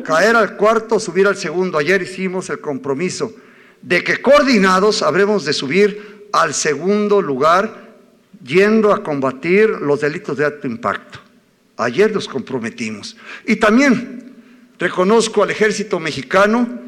[0.04, 1.78] Caer al cuarto, subir al segundo.
[1.78, 3.32] Ayer hicimos el compromiso
[3.82, 7.92] de que coordinados habremos de subir al segundo lugar
[8.42, 11.20] yendo a combatir los delitos de alto impacto.
[11.76, 13.16] Ayer nos comprometimos.
[13.46, 14.34] Y también
[14.78, 16.80] reconozco al ejército mexicano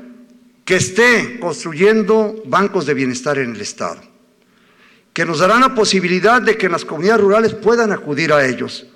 [0.65, 4.14] que esté construyendo bancos de bienestar en el Estado
[5.15, 8.87] que nos darán la posibilidad de que las comunidades rurales puedan acudir a ellos.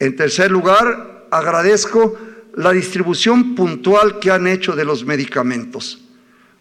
[0.00, 2.18] En tercer lugar, agradezco
[2.56, 6.02] la distribución puntual que han hecho de los medicamentos.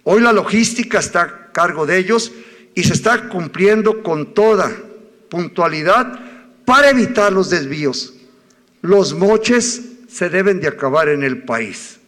[0.03, 2.33] Hoy la logística está a cargo de ellos
[2.75, 4.69] y se está cumpliendo con toda
[5.29, 6.19] puntualidad
[6.65, 8.13] para evitar los desvíos.
[8.81, 11.99] Los moches se deben de acabar en el país.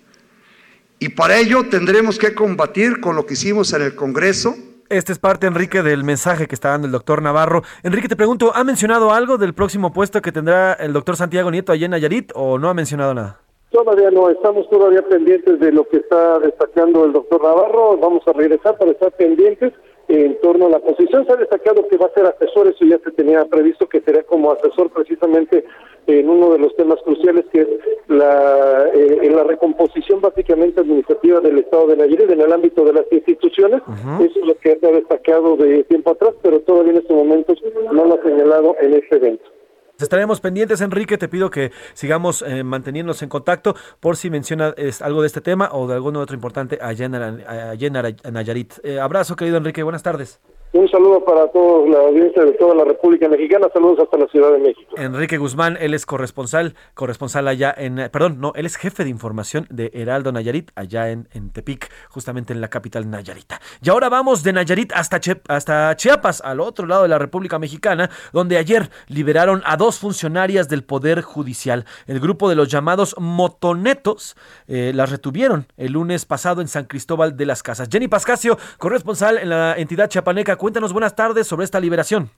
[1.00, 4.58] Y para ello tendremos que combatir con lo que hicimos en el Congreso,
[4.90, 7.64] este es parte, Enrique, del mensaje que está dando el doctor Navarro.
[7.84, 11.72] Enrique, te pregunto, ¿ha mencionado algo del próximo puesto que tendrá el doctor Santiago Nieto
[11.72, 13.40] allá en Nayarit o no ha mencionado nada?
[13.72, 17.98] Todavía no, estamos todavía pendientes de lo que está destacando el doctor Navarro.
[17.98, 19.74] Vamos a regresar para estar pendientes
[20.08, 21.26] en torno a la posición.
[21.26, 24.24] Se ha destacado que va a ser asesor, eso ya se tenía previsto que sería
[24.24, 25.66] como asesor precisamente
[26.08, 27.68] en uno de los temas cruciales que es
[28.08, 32.94] la, eh, en la recomposición básicamente administrativa del Estado de Nayarit en el ámbito de
[32.94, 33.82] las instituciones.
[34.20, 37.60] Eso es lo que se ha destacado de tiempo atrás, pero todavía en estos momentos
[37.92, 39.55] no lo ha señalado en este evento.
[40.00, 41.18] Estaremos pendientes, Enrique.
[41.18, 45.70] Te pido que sigamos eh, manteniéndonos en contacto por si menciona algo de este tema
[45.72, 48.74] o de algún otro importante allá en, Nayarit.
[48.84, 49.84] Eh, abrazo, querido Enrique.
[49.84, 50.42] Buenas tardes.
[50.76, 53.70] Un saludo para toda la audiencia de toda la República Mexicana.
[53.74, 54.94] Saludos hasta la Ciudad de México.
[54.98, 59.68] Enrique Guzmán, él es corresponsal, corresponsal allá en, perdón, no, él es jefe de información
[59.70, 63.62] de Heraldo Nayarit, allá en, en Tepic, justamente en la capital Nayarita.
[63.82, 68.10] Y ahora vamos de Nayarit hasta, hasta Chiapas, al otro lado de la República Mexicana,
[68.34, 71.86] donde ayer liberaron a dos funcionarias del Poder Judicial.
[72.06, 74.36] El grupo de los llamados motonetos
[74.68, 77.88] eh, las retuvieron el lunes pasado en San Cristóbal de las Casas.
[77.90, 82.32] Jenny Pascasio, corresponsal en la entidad chiapaneca Cuéntanos buenas tardes sobre esta liberación.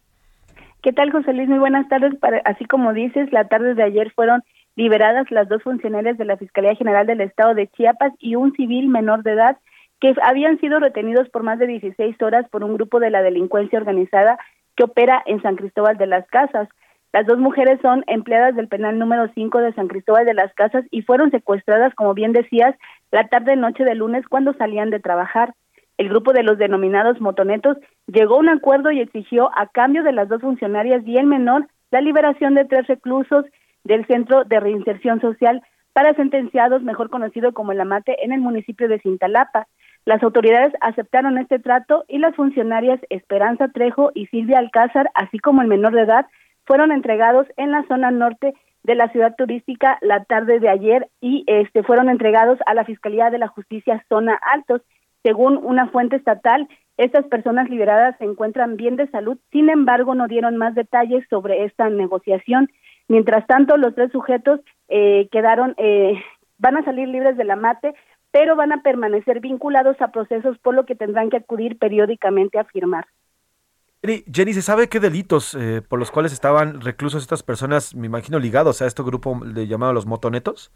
[0.84, 1.48] ¿Qué tal, José Luis?
[1.48, 2.12] Muy buenas tardes.
[2.44, 4.44] así como dices, la tarde de ayer fueron
[4.76, 8.90] liberadas las dos funcionarias de la Fiscalía General del Estado de Chiapas y un civil
[8.90, 9.56] menor de edad
[10.02, 13.80] que habían sido retenidos por más de 16 horas por un grupo de la delincuencia
[13.80, 14.38] organizada
[14.76, 16.68] que opera en San Cristóbal de las Casas.
[17.14, 20.84] Las dos mujeres son empleadas del penal número 5 de San Cristóbal de las Casas
[20.92, 22.76] y fueron secuestradas, como bien decías,
[23.10, 25.54] la tarde-noche de lunes cuando salían de trabajar.
[25.98, 30.12] El grupo de los denominados motonetos llegó a un acuerdo y exigió, a cambio de
[30.12, 33.46] las dos funcionarias y el menor, la liberación de tres reclusos
[33.84, 35.62] del Centro de Reinserción Social
[35.94, 39.68] para sentenciados, mejor conocido como el Amate, en el municipio de Cintalapa.
[40.06, 45.62] Las autoridades aceptaron este trato y las funcionarias Esperanza Trejo y Silvia Alcázar, así como
[45.64, 46.28] el menor de edad,
[46.66, 51.44] fueron entregados en la zona norte de la ciudad turística la tarde de ayer y
[51.48, 54.82] este fueron entregados a la Fiscalía de la Justicia Zona Altos.
[55.28, 60.30] Según una fuente estatal, estas personas liberadas se encuentran bien de salud, sin embargo, no
[60.30, 62.70] dieron más detalles sobre esta negociación.
[63.10, 66.14] Mientras tanto, los tres sujetos eh, quedaron, eh,
[66.60, 67.94] van a salir libres de la mate,
[68.32, 72.64] pero van a permanecer vinculados a procesos por lo que tendrán que acudir periódicamente a
[72.64, 73.06] firmar.
[74.02, 78.40] Jenny, ¿se sabe qué delitos eh, por los cuales estaban reclusos estas personas, me imagino,
[78.40, 80.72] ligados a este grupo llamado los motonetos?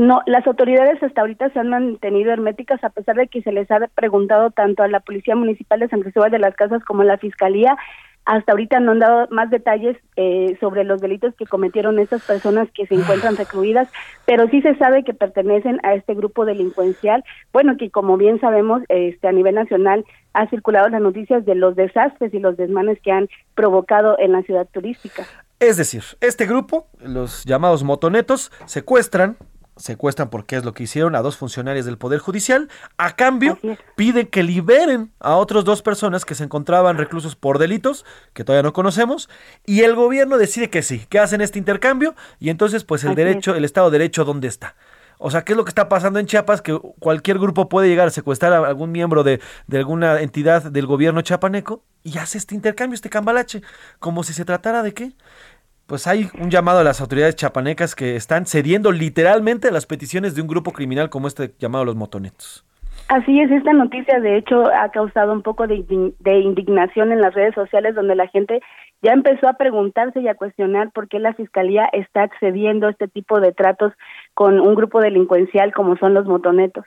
[0.00, 3.70] No, las autoridades hasta ahorita se han mantenido herméticas a pesar de que se les
[3.70, 7.04] ha preguntado tanto a la Policía Municipal de San Cristóbal de las Casas como a
[7.04, 7.76] la Fiscalía.
[8.24, 12.70] Hasta ahorita no han dado más detalles eh, sobre los delitos que cometieron estas personas
[12.72, 13.90] que se encuentran recluidas,
[14.24, 17.22] pero sí se sabe que pertenecen a este grupo delincuencial.
[17.52, 21.76] Bueno, que como bien sabemos, este, a nivel nacional ha circulado las noticias de los
[21.76, 25.24] desastres y los desmanes que han provocado en la ciudad turística.
[25.58, 29.36] Es decir, este grupo, los llamados motonetos, secuestran,
[29.80, 32.68] secuestran porque es lo que hicieron a dos funcionarios del Poder Judicial.
[32.98, 33.58] A cambio,
[33.96, 38.62] piden que liberen a otras dos personas que se encontraban reclusos por delitos que todavía
[38.62, 39.28] no conocemos.
[39.66, 42.14] Y el gobierno decide que sí, que hacen este intercambio.
[42.38, 44.76] Y entonces, pues el derecho, el Estado de Derecho, ¿dónde está?
[45.22, 46.62] O sea, ¿qué es lo que está pasando en Chiapas?
[46.62, 50.86] Que cualquier grupo puede llegar a secuestrar a algún miembro de, de alguna entidad del
[50.86, 53.60] gobierno chapaneco y hace este intercambio, este cambalache,
[53.98, 55.12] como si se tratara de qué?
[55.90, 60.36] Pues hay un llamado a las autoridades chapanecas que están cediendo literalmente a las peticiones
[60.36, 62.64] de un grupo criminal como este llamado los motonetos.
[63.08, 65.84] Así es, esta noticia de hecho ha causado un poco de,
[66.24, 68.60] indignación en las redes sociales donde la gente
[69.02, 73.08] ya empezó a preguntarse y a cuestionar por qué la Fiscalía está accediendo a este
[73.08, 73.92] tipo de tratos
[74.34, 76.84] con un grupo delincuencial como son los motonetos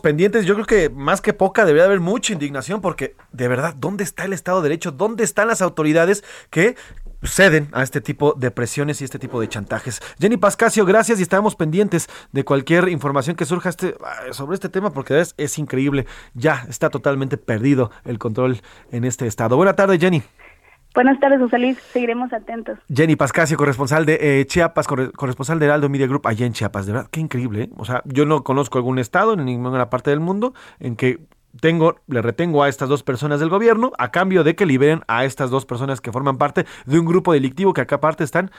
[0.00, 4.04] pendientes, yo creo que más que poca debería haber mucha indignación porque de verdad, ¿dónde
[4.04, 4.92] está el Estado de Derecho?
[4.92, 6.76] ¿Dónde están las autoridades que
[7.22, 10.00] ceden a este tipo de presiones y este tipo de chantajes.
[10.20, 14.68] Jenny Pascasio, gracias y estamos pendientes de cualquier información que surja este, ah, sobre este
[14.68, 16.06] tema porque es, es increíble.
[16.34, 18.60] Ya está totalmente perdido el control
[18.92, 19.56] en este estado.
[19.56, 20.22] Buena tarde, Jenny.
[20.96, 21.76] Buenas tardes, José Luis.
[21.92, 22.78] Seguiremos atentos.
[22.88, 26.86] Jenny Pascasio, corresponsal de eh, Chiapas, corresponsal de Heraldo Media Group allá en Chiapas.
[26.86, 27.64] De verdad, qué increíble.
[27.64, 27.70] ¿eh?
[27.76, 31.20] O sea, yo no conozco algún estado en ninguna parte del mundo en que
[31.60, 35.26] tengo, le retengo a estas dos personas del gobierno a cambio de que liberen a
[35.26, 38.50] estas dos personas que forman parte de un grupo delictivo que acá aparte están,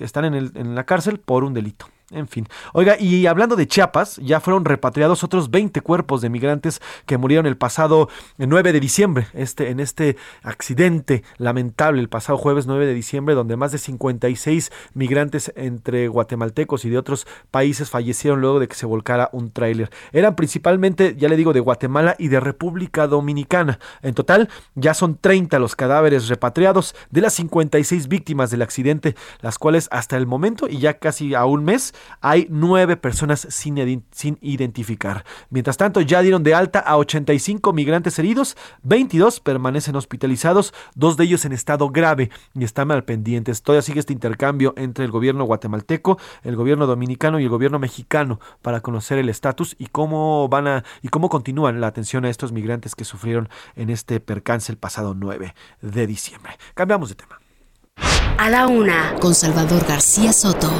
[0.00, 1.86] están en, el, en la cárcel por un delito.
[2.12, 2.46] En fin.
[2.72, 7.46] Oiga, y hablando de Chiapas, ya fueron repatriados otros 20 cuerpos de migrantes que murieron
[7.46, 12.94] el pasado 9 de diciembre, este, en este accidente lamentable el pasado jueves 9 de
[12.94, 18.68] diciembre, donde más de 56 migrantes entre guatemaltecos y de otros países fallecieron luego de
[18.68, 19.90] que se volcara un tráiler.
[20.12, 23.80] Eran principalmente, ya le digo, de Guatemala y de República Dominicana.
[24.02, 29.58] En total, ya son 30 los cadáveres repatriados de las 56 víctimas del accidente, las
[29.58, 34.38] cuales hasta el momento y ya casi a un mes hay nueve personas sin, sin
[34.40, 35.24] identificar.
[35.50, 41.24] Mientras tanto, ya dieron de alta a 85 migrantes heridos, 22 permanecen hospitalizados, dos de
[41.24, 43.62] ellos en estado grave y están mal pendientes.
[43.62, 48.40] Todavía sigue este intercambio entre el gobierno guatemalteco, el gobierno dominicano y el gobierno mexicano
[48.62, 52.52] para conocer el estatus y cómo van a y cómo continúan la atención a estos
[52.52, 56.52] migrantes que sufrieron en este percance el pasado 9 de diciembre.
[56.74, 57.40] Cambiamos de tema.
[58.38, 60.70] A la una, con Salvador García Soto.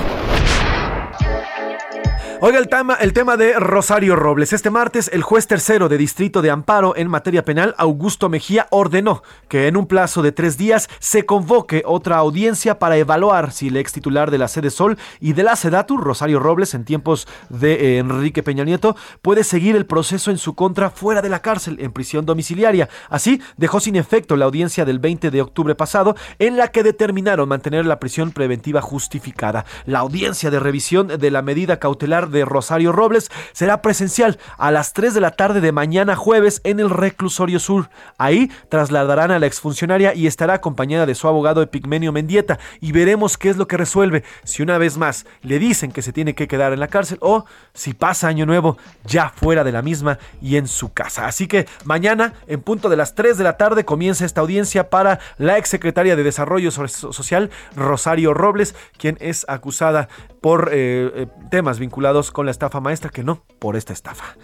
[2.39, 4.53] Oiga el tema, el tema de Rosario Robles.
[4.53, 9.23] Este martes, el juez tercero de Distrito de Amparo en materia penal, Augusto Mejía, ordenó
[9.49, 13.79] que en un plazo de tres días se convoque otra audiencia para evaluar si el
[13.79, 17.73] ex titular de la sede Sol y de la Sedatu, Rosario Robles, en tiempos de
[17.73, 21.79] eh, Enrique Peña Nieto, puede seguir el proceso en su contra fuera de la cárcel,
[21.81, 22.91] en prisión domiciliaria.
[23.09, 27.49] Así, dejó sin efecto la audiencia del 20 de octubre pasado, en la que determinaron
[27.49, 29.65] mantener la prisión preventiva justificada.
[29.87, 34.93] La audiencia de revisión de la medida cautelar de Rosario Robles, será presencial a las
[34.93, 37.91] 3 de la tarde de mañana jueves en el Reclusorio Sur.
[38.19, 43.37] Ahí trasladarán a la exfuncionaria y estará acompañada de su abogado Epigmenio Mendieta y veremos
[43.37, 44.25] qué es lo que resuelve.
[44.45, 47.45] Si una vez más le dicen que se tiene que quedar en la cárcel o
[47.75, 51.27] si pasa año nuevo ya fuera de la misma y en su casa.
[51.27, 55.19] Así que mañana en punto de las 3 de la tarde comienza esta audiencia para
[55.39, 60.09] la exsecretaria de Desarrollo Social Rosario Robles, quien es acusada
[60.41, 64.37] por eh, eh, temas vinculados con la estafa maestra, que no por esta estafa.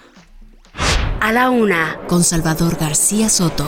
[1.20, 3.64] A la una, con Salvador García Soto.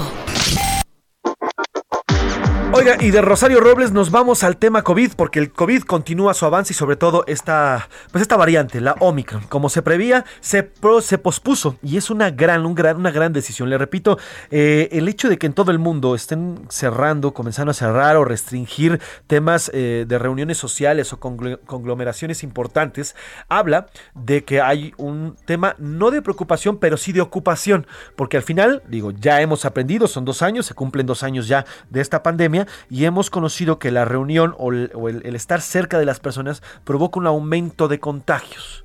[2.77, 6.45] Oiga, y de Rosario Robles nos vamos al tema COVID, porque el COVID continúa su
[6.45, 9.45] avance y sobre todo esta, pues esta variante, la Omicron.
[9.49, 10.73] Como se prevía, se,
[11.03, 13.71] se pospuso y es una gran, un gran, una gran decisión.
[13.71, 14.19] Le repito,
[14.51, 18.25] eh, el hecho de que en todo el mundo estén cerrando, comenzando a cerrar o
[18.25, 23.15] restringir temas eh, de reuniones sociales o conglomeraciones importantes,
[23.49, 28.43] habla de que hay un tema no de preocupación, pero sí de ocupación, porque al
[28.43, 32.25] final, digo, ya hemos aprendido, son dos años, se cumplen dos años ya de esta
[32.25, 37.19] pandemia y hemos conocido que la reunión o, el estar cerca de las personas provoca
[37.19, 38.85] un aumento de contagios.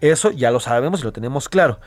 [0.00, 1.80] Eso ya lo sabemos y lo tenemos claro.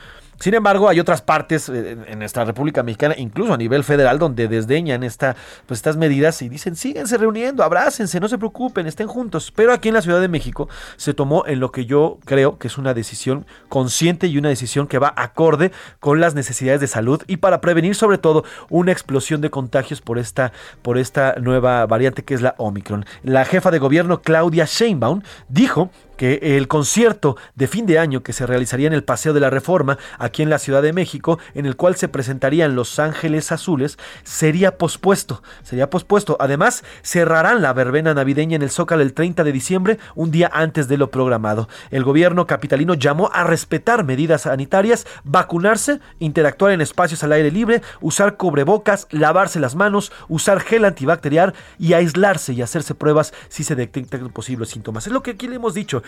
[0.43, 4.49] Sin embargo, hay otras partes eh, en nuestra República Mexicana, incluso a nivel federal, donde
[4.49, 5.31] desdeñan pues,
[5.69, 9.53] estas medidas y dicen, síguense reuniendo, abrácense, no se preocupen, estén juntos.
[9.55, 10.67] Pero aquí en la Ciudad de México
[10.97, 14.87] se tomó en lo que yo creo que es una decisión consciente y una decisión
[14.87, 15.71] que va acorde
[16.01, 20.19] con las necesidades de salud y para prevenir sobre todo una explosión de contagios por
[20.19, 23.05] esta, por esta nueva variante que es la Omicron.
[23.23, 28.33] La jefa de gobierno, Claudia Sheinbaum, dijo que el concierto de fin de año que
[28.33, 29.97] se realizaría en el Paseo de la Reforma,
[30.41, 35.43] en la Ciudad de México, en el cual se presentarían Los Ángeles Azules, sería pospuesto.
[35.61, 36.37] Sería pospuesto.
[36.39, 40.87] Además, cerrarán la verbena navideña en el Zócalo el 30 de diciembre, un día antes
[40.87, 41.69] de lo programado.
[41.91, 47.81] El gobierno capitalino llamó a respetar medidas sanitarias, vacunarse, interactuar en espacios al aire libre,
[48.01, 53.75] usar cubrebocas, lavarse las manos, usar gel antibacterial y aislarse y hacerse pruebas si se
[53.75, 55.05] detectan posibles síntomas.
[55.05, 56.01] Es lo que aquí le hemos dicho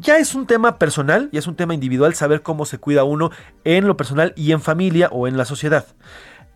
[0.00, 3.30] ya es un tema personal y es un tema individual saber cómo se cuida uno
[3.64, 5.86] en lo personal y en familia o en la sociedad.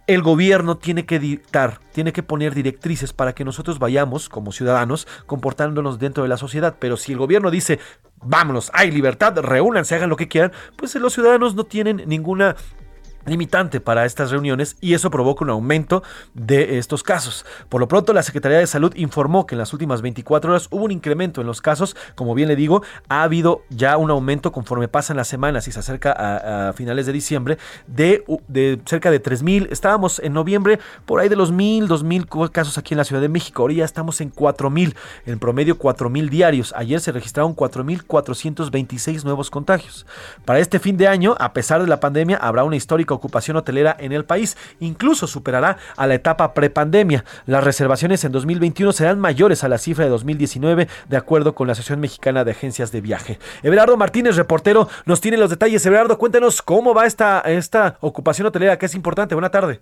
[0.07, 5.09] El gobierno tiene que dictar, tiene que poner directrices para que nosotros vayamos como ciudadanos
[5.27, 6.77] comportándonos dentro de la sociedad.
[6.79, 7.79] Pero si el gobierno dice,
[8.23, 12.55] vámonos, hay libertad, reúnanse, hagan lo que quieran, pues los ciudadanos no tienen ninguna
[13.27, 16.03] limitante para estas reuniones y eso provoca un aumento
[16.35, 17.45] de estos casos.
[17.69, 20.85] Por lo pronto, la Secretaría de Salud informó que en las últimas 24 horas hubo
[20.85, 21.97] un incremento en los casos.
[22.15, 25.81] Como bien le digo, ha habido ya un aumento conforme pasan las semanas y se
[25.81, 28.25] acerca a, finales de diciembre de,
[28.85, 29.69] cerca de 3.000.
[29.71, 33.29] Estábamos en noviembre por ahí de los 1.000, 2.000 casos aquí en la Ciudad de
[33.29, 33.63] México.
[33.63, 34.95] Ahora ya estamos en 4.000,
[35.27, 36.75] en promedio 4.000 diarios.
[36.77, 40.07] Ayer se registraron 4.426 nuevos contagios.
[40.45, 43.97] Para este fin de año, a pesar de la pandemia, habrá una histórica ocupación hotelera
[43.99, 44.57] en el país.
[44.81, 47.25] Incluso superará a la etapa prepandemia.
[47.47, 51.73] Las reservaciones en 2021 serán mayores a la cifra de 2019, de acuerdo con la
[51.73, 53.39] Asociación Mexicana de Agencias de Viaje.
[53.63, 55.85] Everardo Martínez, reportero, nos tiene los detalles.
[55.87, 59.35] Everardo, cuéntanos cómo va esta, esta ocupación hotelera, que es importante.
[59.35, 59.81] Buena tarde.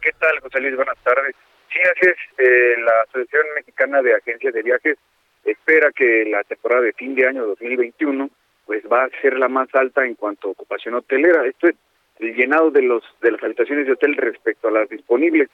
[0.00, 0.76] ¿Qué tal, José Luis?
[0.76, 1.34] Buenas tardes.
[1.72, 2.46] Sí, así es.
[2.46, 4.98] Eh, la Asociación Mexicana de Agencias de Viajes
[5.44, 8.30] espera que la temporada de fin de año 2021
[8.66, 11.46] pues va a ser la más alta en cuanto a ocupación hotelera.
[11.46, 11.76] Esto es
[12.18, 15.48] el llenado de los de las habitaciones de hotel respecto a las disponibles.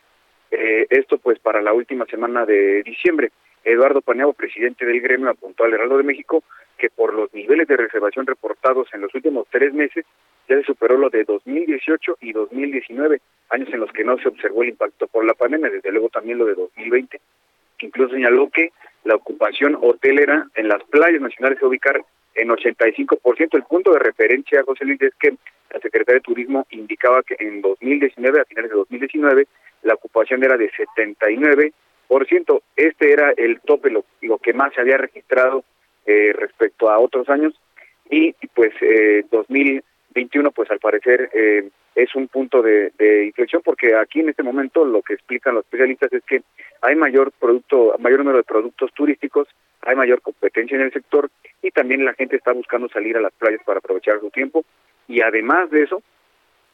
[0.51, 3.31] Eh, esto pues para la última semana de diciembre.
[3.63, 6.43] Eduardo Paneavo, presidente del gremio, apuntó al Heraldo de México
[6.79, 10.07] que por los niveles de reservación reportados en los últimos tres meses
[10.49, 14.63] ya se superó lo de 2018 y 2019, años en los que no se observó
[14.63, 17.21] el impacto por la pandemia, desde luego también lo de 2020.
[17.81, 18.73] Incluso señaló que
[19.05, 22.03] la ocupación hotelera en las playas nacionales se ubicar
[22.34, 23.55] en 85%.
[23.55, 25.30] El punto de referencia, José Luis, es que
[25.72, 29.46] la Secretaría de Turismo indicaba que en 2019, a finales de 2019,
[29.82, 32.62] la ocupación era de 79%.
[32.76, 34.05] Este era el tope, lo,
[34.38, 35.64] que más se había registrado
[36.07, 37.55] eh, respecto a otros años.
[38.11, 43.95] Y pues eh, 2021, pues al parecer eh, es un punto de, de, inflexión porque
[43.97, 46.43] aquí en este momento lo que explican los especialistas es que
[46.82, 49.49] hay mayor producto, mayor número de productos turísticos,
[49.82, 51.30] hay mayor competencia en el sector
[51.62, 54.64] y también la gente está buscando salir a las playas para aprovechar su tiempo.
[55.09, 56.03] Y además de eso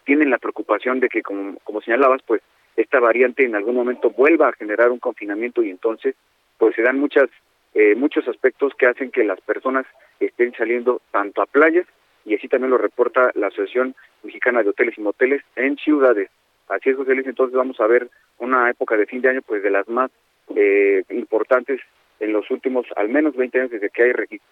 [0.04, 2.42] tienen la preocupación de que como, como señalabas pues
[2.76, 6.14] esta variante en algún momento vuelva a generar un confinamiento y entonces
[6.58, 7.28] pues se dan muchas
[7.74, 9.84] eh, muchos aspectos que hacen que las personas
[10.20, 11.86] estén saliendo tanto a playas
[12.26, 16.28] y así también lo reporta la Asociación Mexicana de Hoteles y Moteles en ciudades.
[16.68, 19.62] Así es, José Luis, entonces vamos a ver una época de fin de año pues
[19.62, 20.10] de las más
[20.54, 21.80] eh, importantes
[22.18, 24.48] en los últimos al menos 20 años desde que hay registro.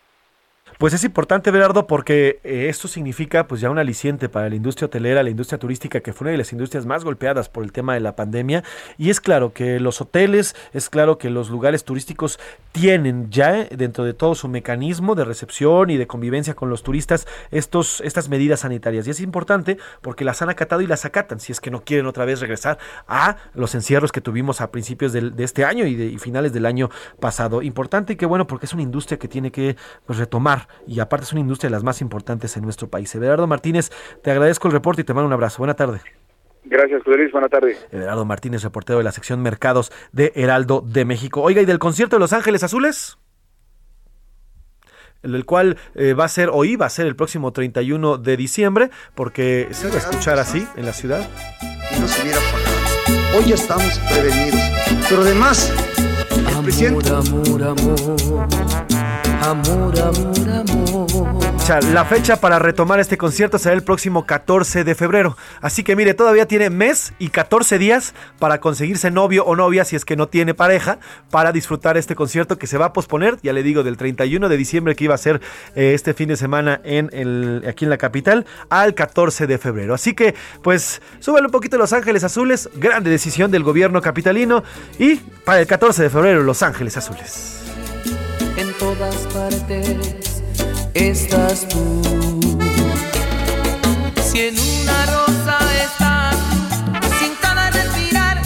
[0.79, 4.87] Pues es importante, Berardo, porque eh, esto significa pues ya un aliciente para la industria
[4.87, 7.95] hotelera, la industria turística, que fue una de las industrias más golpeadas por el tema
[7.95, 8.65] de la pandemia.
[8.99, 12.41] Y es claro que los hoteles, es claro que los lugares turísticos
[12.73, 16.83] tienen ya eh, dentro de todo su mecanismo de recepción y de convivencia con los
[16.83, 19.07] turistas estos, estas medidas sanitarias.
[19.07, 22.07] Y es importante porque las han acatado y las acatan, si es que no quieren
[22.07, 26.07] otra vez regresar a los encierros que tuvimos a principios de, este año y, de,
[26.07, 27.63] y finales del año pasado.
[27.63, 31.25] Importante y que bueno, porque es una industria que tiene que pues, retomar y aparte
[31.25, 33.15] es una industria de las más importantes en nuestro país.
[33.15, 33.91] Everardo Martínez,
[34.23, 35.59] te agradezco el reporte y te mando un abrazo.
[35.59, 36.01] Buena tarde.
[36.65, 37.33] Gracias, José Luis.
[37.33, 37.77] Buena tarde.
[37.91, 41.43] Everardo Martínez, reportero de la sección Mercados de Heraldo de México.
[41.43, 43.19] Oiga, ¿y del concierto de Los Ángeles Azules?
[45.25, 48.91] el cual eh, va a ser, hoy va a ser el próximo 31 de diciembre,
[49.15, 51.27] porque se va a escuchar así en la ciudad.
[51.97, 53.39] Y nos hubiera pagado.
[53.39, 54.61] Hoy estamos prevenidos.
[55.09, 55.73] Pero además,
[56.31, 57.11] el presidente...
[57.11, 58.84] Amor, amor,
[59.45, 61.45] amor, amor, amor.
[61.93, 65.39] La fecha para retomar este concierto será el próximo 14 de febrero.
[65.63, 69.97] Así que mire, todavía tiene mes y 14 días para conseguirse novio o novia si
[69.97, 70.99] es que no tiene pareja
[71.31, 74.57] para disfrutar este concierto que se va a posponer, ya le digo, del 31 de
[74.59, 75.41] diciembre que iba a ser
[75.75, 79.95] eh, este fin de semana en el, aquí en la capital al 14 de febrero.
[79.95, 84.63] Así que pues súbale un poquito Los Ángeles Azules, grande decisión del gobierno capitalino
[84.99, 87.64] y para el 14 de febrero Los Ángeles Azules.
[88.97, 90.15] Todas partes
[90.95, 92.03] estás tú.
[94.23, 96.34] Si en una rosa estás.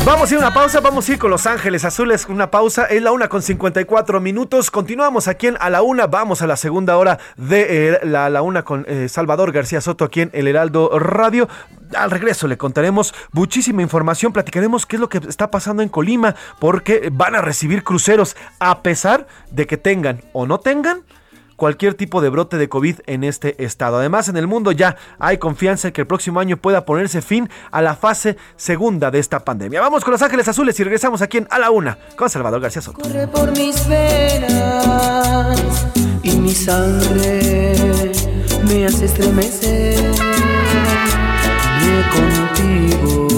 [0.09, 2.86] Vamos a ir a una pausa, vamos a ir con Los Ángeles Azules, una pausa,
[2.86, 6.56] es la una con 54 minutos, continuamos aquí en A la Una, vamos a la
[6.56, 10.48] segunda hora de eh, la, la Una con eh, Salvador García Soto aquí en El
[10.48, 11.46] Heraldo Radio.
[11.94, 16.34] Al regreso le contaremos muchísima información, platicaremos qué es lo que está pasando en Colima,
[16.59, 21.02] porque van a recibir cruceros a pesar de que tengan o no tengan
[21.59, 23.98] cualquier tipo de brote de COVID en este estado.
[23.98, 27.50] Además, en el mundo ya hay confianza en que el próximo año pueda ponerse fin
[27.72, 29.80] a la fase segunda de esta pandemia.
[29.80, 32.80] Vamos con Los Ángeles Azules y regresamos aquí en A la Una con Salvador García
[32.80, 33.02] Soto.
[33.02, 35.59] Corre por mis venas
[36.22, 37.74] y mi sangre
[38.64, 40.12] me hace estremecer
[42.12, 43.28] contigo.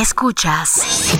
[0.00, 1.19] Escuchas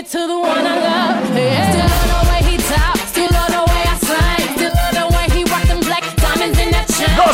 [0.00, 1.36] To the one I love.
[1.36, 2.31] Yeah.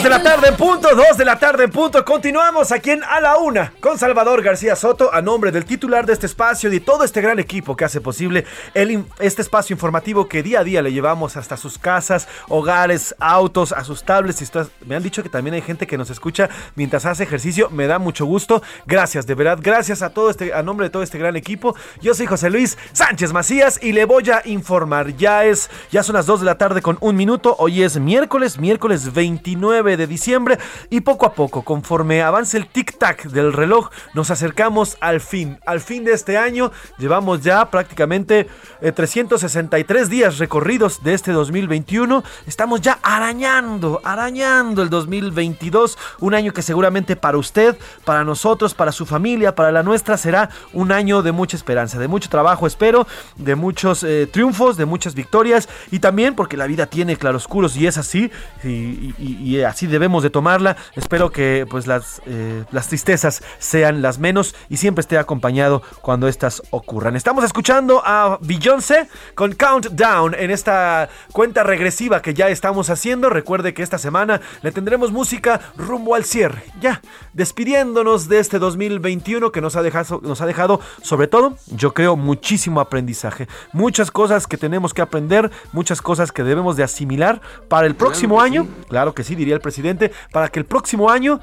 [0.09, 2.03] De la tarde en punto, dos de la tarde en punto.
[2.03, 6.15] Continuamos aquí en A la Una con Salvador García Soto, a nombre del titular de
[6.15, 10.43] este espacio y de todo este gran equipo que hace posible este espacio informativo que
[10.43, 14.51] día a día le llevamos hasta sus casas, hogares, autos, a sus tablets.
[14.87, 17.69] Me han dicho que también hay gente que nos escucha mientras hace ejercicio.
[17.69, 18.63] Me da mucho gusto.
[18.87, 19.59] Gracias, de verdad.
[19.61, 21.77] Gracias a todo este, a nombre de todo este gran equipo.
[22.01, 25.15] Yo soy José Luis Sánchez Macías y le voy a informar.
[25.19, 27.57] Ya es, ya son las 2 de la tarde con un minuto.
[27.59, 30.59] Hoy es miércoles, miércoles 29 de diciembre.
[30.91, 35.59] Y poco a poco, conforme avance el tic-tac del reloj, nos acercamos al fin.
[35.67, 38.49] Al fin de este año, llevamos ya prácticamente
[38.81, 42.23] eh, 363 días recorridos de este 2021.
[42.47, 45.99] Estamos ya arañando, arañando el 2022.
[46.21, 50.51] Un año que seguramente para usted, para nosotros, para su familia, para la nuestra, será
[50.73, 55.15] un año de mucha esperanza, de mucho trabajo, espero, de muchos eh, triunfos, de muchas
[55.15, 58.31] victorias y también porque la vida tiene claroscuros y es así,
[58.65, 60.77] y así debemos de tomarla.
[60.95, 66.29] Espero que pues las, eh, las tristezas sean las menos y siempre esté acompañado cuando
[66.29, 67.17] estas ocurran.
[67.17, 73.31] Estamos escuchando a Beyoncé con Countdown en esta cuenta regresiva que ya estamos haciendo.
[73.31, 76.63] Recuerde que esta semana le tendremos música rumbo al cierre.
[76.81, 77.01] Ya,
[77.33, 82.17] despidiéndonos de este 2021 que nos ha dejado, nos ha dejado sobre todo, yo creo,
[82.17, 83.49] muchísimo aprendizaje.
[83.73, 88.41] Muchas cosas que tenemos que aprender, muchas cosas que debemos de asimilar para el próximo
[88.41, 88.67] año.
[88.89, 91.41] Claro que sí, diría el presidente, para que el próximo año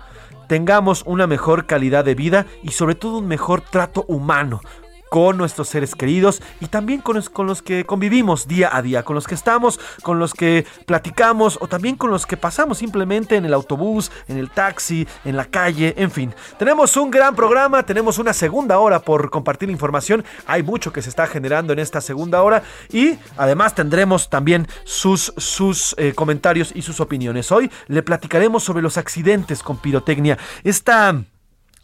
[0.47, 4.61] tengamos una mejor calidad de vida y sobre todo un mejor trato humano
[5.09, 9.03] con nuestros seres queridos y también con los, con los que convivimos día a día,
[9.03, 13.35] con los que estamos, con los que platicamos o también con los que pasamos simplemente
[13.35, 16.33] en el autobús, en el taxi, en la calle, en fin.
[16.57, 21.09] Tenemos un gran programa, tenemos una segunda hora por compartir información, hay mucho que se
[21.09, 26.81] está generando en esta segunda hora y además tendremos también sus, sus eh, comentarios y
[26.81, 27.51] sus opiniones.
[27.51, 30.37] Hoy le platicaremos sobre los accidentes con pirotecnia.
[30.63, 31.15] Esta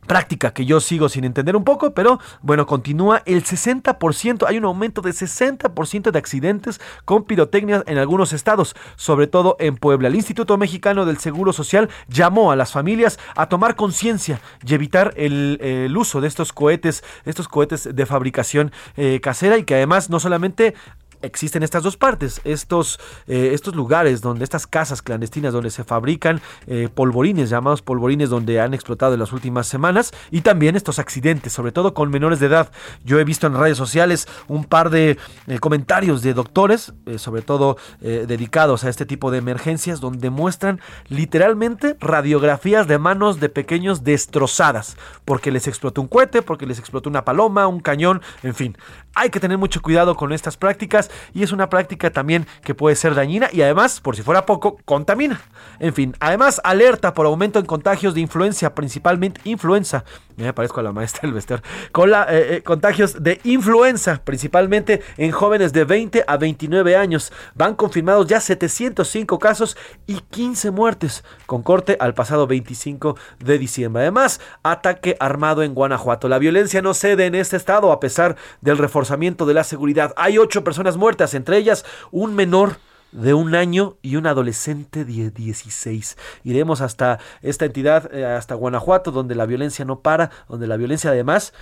[0.08, 4.66] práctica que yo sigo sin entender un poco, pero bueno, continúa el 60%, hay un
[4.66, 10.08] aumento de 60% de accidentes con pirotecnia en algunos estados, sobre todo en Puebla.
[10.08, 15.14] El Instituto Mexicano del Seguro Social llamó a las familias a tomar conciencia y evitar
[15.18, 20.20] el, uso de estos cohetes, estos cohetes de fabricación eh, casera y que además no
[20.20, 20.74] solamente
[21.22, 26.42] existen estas dos partes, estos, eh, estos lugares donde estas casas clandestinas donde se fabrican
[26.68, 31.54] eh, polvorines, llamados polvorines donde han explotado en las últimas semanas y también estos accidentes,
[31.54, 32.72] sobre todo con menores de edad.
[33.04, 35.18] Yo he visto en redes sociales un par de
[35.48, 41.98] eh, comentarios de doctores, sobre todo dedicados a este tipo de emergencias, donde muestran literalmente
[42.00, 47.26] radiografías de manos de pequeños destrozadas, porque les explotó un cohete, porque les explotó una
[47.26, 48.78] paloma, un cañón, en fin.
[49.14, 52.96] Hay que tener mucho cuidado con estas prácticas y es una práctica también que puede
[52.96, 55.42] ser dañina y además, por si fuera poco, contamina.
[55.80, 60.06] En fin, además alerta por aumento en contagios de influencia, principalmente influenza.
[60.38, 61.62] Me parezco a la maestra del Vester.
[61.92, 67.34] Con eh, eh, contagios de influenza, principalmente en jóvenes de 20 a 29 años.
[67.54, 74.04] Van confirmados ya 705 casos y 15 muertes, con corte al pasado 25 de diciembre.
[74.04, 76.30] Además, ataque armado en Guanajuato.
[76.30, 79.01] La violencia no cede en este estado a pesar del reforzamiento
[79.46, 80.14] de la seguridad.
[80.18, 82.78] Hay ocho personas muertas, entre ellas un menor
[83.12, 86.18] de un año y un adolescente de 16.
[86.44, 91.10] Iremos hasta esta entidad, eh, hasta Guanajuato, donde la violencia no para, donde la violencia
[91.10, 91.54] además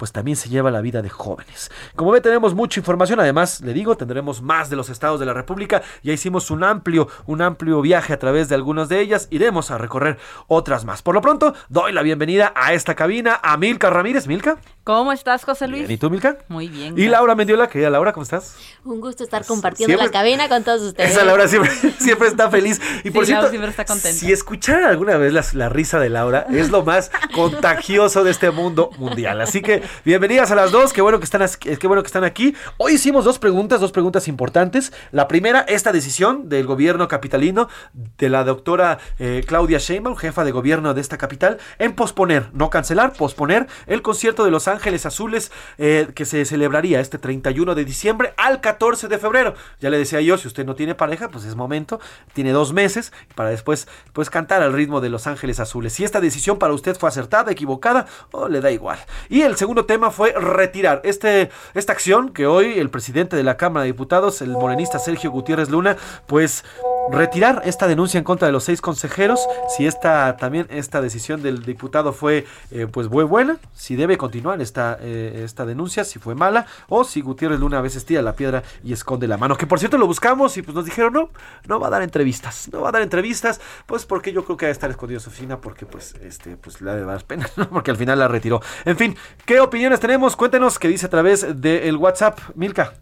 [0.00, 1.70] pues también se lleva la vida de jóvenes.
[1.94, 3.20] Como ve, tenemos mucha información.
[3.20, 5.82] Además, le digo, tendremos más de los estados de la República.
[6.02, 9.28] Ya hicimos un amplio, un amplio viaje a través de algunas de ellas.
[9.30, 11.02] Iremos a recorrer otras más.
[11.02, 14.26] Por lo pronto, doy la bienvenida a esta cabina a Milka Ramírez.
[14.26, 14.56] Milka.
[14.84, 15.82] ¿Cómo estás, José Luis?
[15.82, 16.38] Bien, ¿Y tú, Milka?
[16.48, 16.98] Muy bien.
[16.98, 18.56] Y Laura Mendiola, querida Laura, ¿cómo estás?
[18.84, 21.10] Un gusto estar compartiendo Siempre- la cabina con todos ustedes.
[21.12, 21.70] Esa Laura siempre,
[22.00, 22.80] siempre está feliz.
[23.04, 24.18] Y por Sí, cierto, Laura siempre está contenta.
[24.18, 28.50] si escucharan alguna vez las- la, risa de Laura, es lo más contagioso de este
[28.50, 29.40] mundo mundial.
[29.42, 32.24] Así que bienvenidas a las dos, qué bueno que están, as- qué bueno que están
[32.24, 32.54] aquí.
[32.78, 34.92] Hoy hicimos dos preguntas, dos preguntas importantes.
[35.12, 40.52] La primera, esta decisión del gobierno capitalino, de la doctora eh, Claudia Sheinbaum, jefa de
[40.52, 45.50] gobierno de esta capital, en posponer, no cancelar, posponer el concierto de Los Ángeles Azules
[45.78, 49.54] eh, que se celebraría este 31 de diciembre al 14 de febrero.
[49.80, 52.00] Ya le decía yo, si usted no tiene pareja, pues es momento,
[52.32, 55.92] tiene dos meses para después pues cantar al ritmo de Los Ángeles Azules.
[55.92, 58.98] Si esta decisión para usted fue acertada, equivocada o le da igual.
[59.28, 63.56] Y el segundo tema fue retirar este, esta acción que hoy el presidente de la
[63.56, 66.64] Cámara de Diputados, el morenista Sergio Gutiérrez Luna, pues
[67.10, 69.40] retirar esta denuncia en contra de los seis consejeros,
[69.76, 74.60] si esta también esta decisión del diputado fue eh, pues fue buena, si debe continuar
[74.60, 78.34] esta, eh, esta denuncia, si fue mala, o si Gutiérrez Luna a veces tira la
[78.34, 79.56] piedra y esconde la mano.
[79.56, 81.30] Que por cierto lo buscamos y pues nos dijeron no,
[81.66, 84.66] no va a dar entrevistas, no va a dar entrevistas, pues porque yo creo que
[84.66, 87.96] va a estar escondido su oficina porque pues este pues le dar pena, porque al
[87.96, 88.60] final la retiró.
[88.84, 90.34] En fin, ¿qué opiniones tenemos?
[90.34, 92.92] Cuéntenos qué dice a través del WhatsApp, Milka.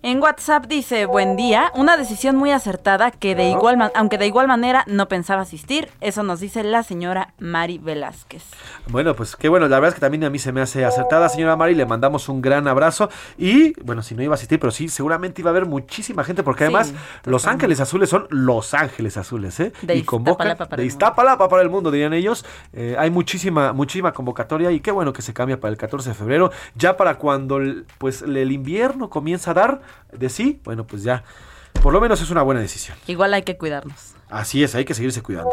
[0.00, 4.28] En WhatsApp dice, buen día, una decisión muy acertada que de igual man- aunque de
[4.28, 5.88] igual manera no pensaba asistir.
[6.00, 8.44] Eso nos dice la señora Mari Velázquez.
[8.90, 11.28] Bueno, pues qué bueno, la verdad es que también a mí se me hace acertada,
[11.28, 14.70] señora Mari, le mandamos un gran abrazo y bueno, si no iba a asistir, pero
[14.70, 16.94] sí, seguramente iba a haber muchísima gente porque Sí, además
[17.24, 17.48] Los.
[17.48, 19.72] Ángeles Azules son Los Ángeles Azules, ¿eh?
[19.82, 20.86] De y convocan para de.
[20.86, 22.44] Iztapalapa para el mundo, dirían ellos.
[22.72, 26.14] Eh, hay muchísima, muchísima convocatoria y qué bueno que se cambia para el 14 de
[26.14, 27.58] febrero, ya para cuando
[27.98, 29.80] pues el invierno comienza a dar
[30.12, 31.24] de sí, bueno, pues ya,
[31.82, 32.96] por lo menos es una buena decisión.
[33.06, 34.14] Igual hay que cuidarnos.
[34.28, 35.50] Así es, hay que seguirse cuidando.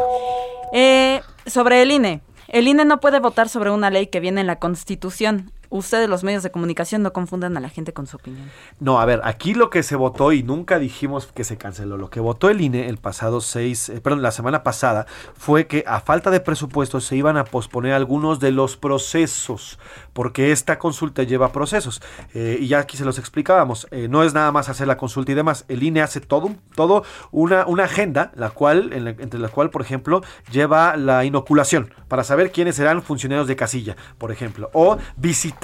[0.72, 2.22] Eh, sobre el INE.
[2.48, 5.52] El INE no puede votar sobre una ley que viene en la Constitución.
[5.70, 8.50] Ustedes los medios de comunicación no confundan a la gente con su opinión.
[8.80, 12.10] No, a ver, aquí lo que se votó y nunca dijimos que se canceló, lo
[12.10, 16.00] que votó el INE el pasado 6, eh, perdón, la semana pasada fue que a
[16.00, 19.78] falta de presupuesto se iban a posponer algunos de los procesos,
[20.12, 22.02] porque esta consulta lleva procesos.
[22.34, 25.32] Eh, y ya aquí se los explicábamos, eh, no es nada más hacer la consulta
[25.32, 29.70] y demás, el INE hace todo, todo una, una agenda, la cual, entre la cual,
[29.70, 34.98] por ejemplo, lleva la inoculación, para saber quiénes serán funcionarios de casilla, por ejemplo, o
[35.16, 35.55] visitar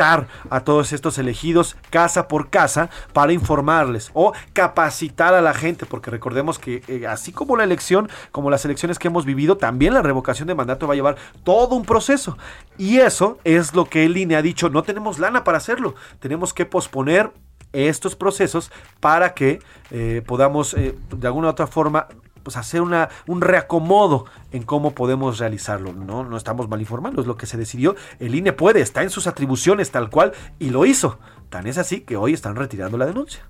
[0.51, 6.11] a todos estos elegidos casa por casa para informarles, o capacitar a la gente, porque
[6.11, 10.03] recordemos que eh, así como la elección, como las elecciones que hemos vivido, también la
[10.03, 12.37] revocación de mandato va a llevar todo un proceso.
[12.79, 16.53] Y eso es lo que el INE ha dicho, no tenemos lana para hacerlo, tenemos
[16.53, 17.31] que posponer
[17.73, 18.71] estos procesos
[19.01, 22.07] para que eh, podamos eh, de alguna u otra forma
[22.43, 25.93] pues hacer una, un reacomodo en cómo podemos realizarlo.
[25.93, 27.97] No, no estamos mal informando, es lo que se decidió.
[28.19, 31.19] El INE puede, está en sus atribuciones tal cual y lo hizo.
[31.51, 33.47] Tan es así que hoy están retirando la denuncia.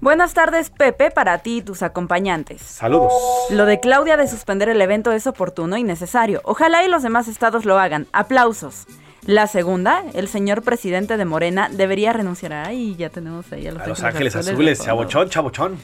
[0.00, 2.62] Buenas tardes, Pepe, para ti y tus acompañantes.
[2.62, 3.12] Saludos.
[3.50, 6.40] Lo de Claudia de suspender el evento es oportuno y necesario.
[6.44, 8.06] Ojalá y los demás estados lo hagan.
[8.12, 8.86] Aplausos.
[9.26, 12.54] La segunda, el señor presidente de Morena debería renunciar.
[12.54, 15.76] Ay, ya tenemos ahí a los, A Los Ángeles Azules, chabochón, chabochón.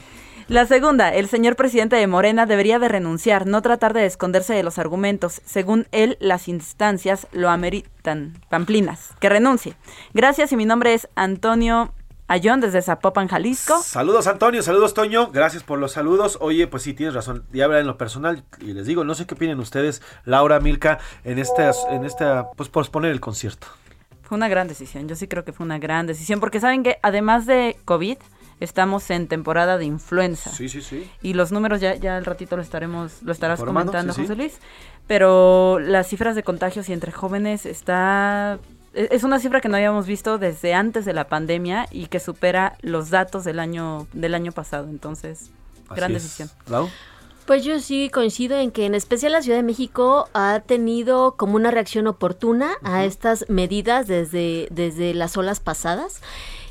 [0.49, 4.63] La segunda, el señor presidente de Morena debería de renunciar, no tratar de esconderse de
[4.63, 5.41] los argumentos.
[5.43, 8.33] Según él, las instancias lo ameritan.
[8.49, 9.75] Pamplinas, que renuncie.
[10.13, 11.93] Gracias y mi nombre es Antonio
[12.29, 13.81] Ayón desde Zapopan, Jalisco.
[13.83, 16.37] Saludos Antonio, saludos Toño, gracias por los saludos.
[16.39, 19.25] Oye, pues sí, tienes razón, ya habla en lo personal y les digo, no sé
[19.25, 23.67] qué opinen ustedes, Laura, Milka, en esta, en esta, pues posponer el concierto.
[24.23, 26.99] Fue una gran decisión, yo sí creo que fue una gran decisión, porque saben que
[27.01, 28.17] además de COVID,
[28.59, 30.49] estamos en temporada de influenza.
[30.51, 31.09] Sí, sí, sí.
[31.21, 34.21] Y los números ya, ya al ratito lo estaremos, lo estarás comentando, sí.
[34.21, 34.59] José Luis.
[35.07, 38.59] Pero las cifras de contagios y entre jóvenes está.
[38.93, 42.19] e- Es una cifra que no habíamos visto desde antes de la pandemia y que
[42.19, 44.89] supera los datos del año, del año pasado.
[44.89, 45.49] Entonces,
[45.89, 46.23] gran Así es.
[46.23, 46.49] decisión.
[46.69, 46.89] Lau.
[47.45, 51.55] Pues yo sí coincido en que en especial la Ciudad de México ha tenido como
[51.55, 56.19] una reacción oportuna a estas medidas desde, desde las olas pasadas.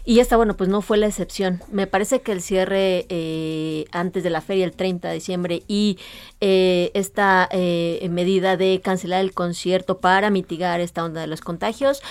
[0.08, 1.60] Y esta, bueno, pues no fue la excepción.
[1.72, 5.98] Me parece que el cierre eh, antes de la feria, el 30 de diciembre, y
[6.40, 12.02] eh, esta eh, medida de cancelar el concierto para mitigar esta onda de los contagios,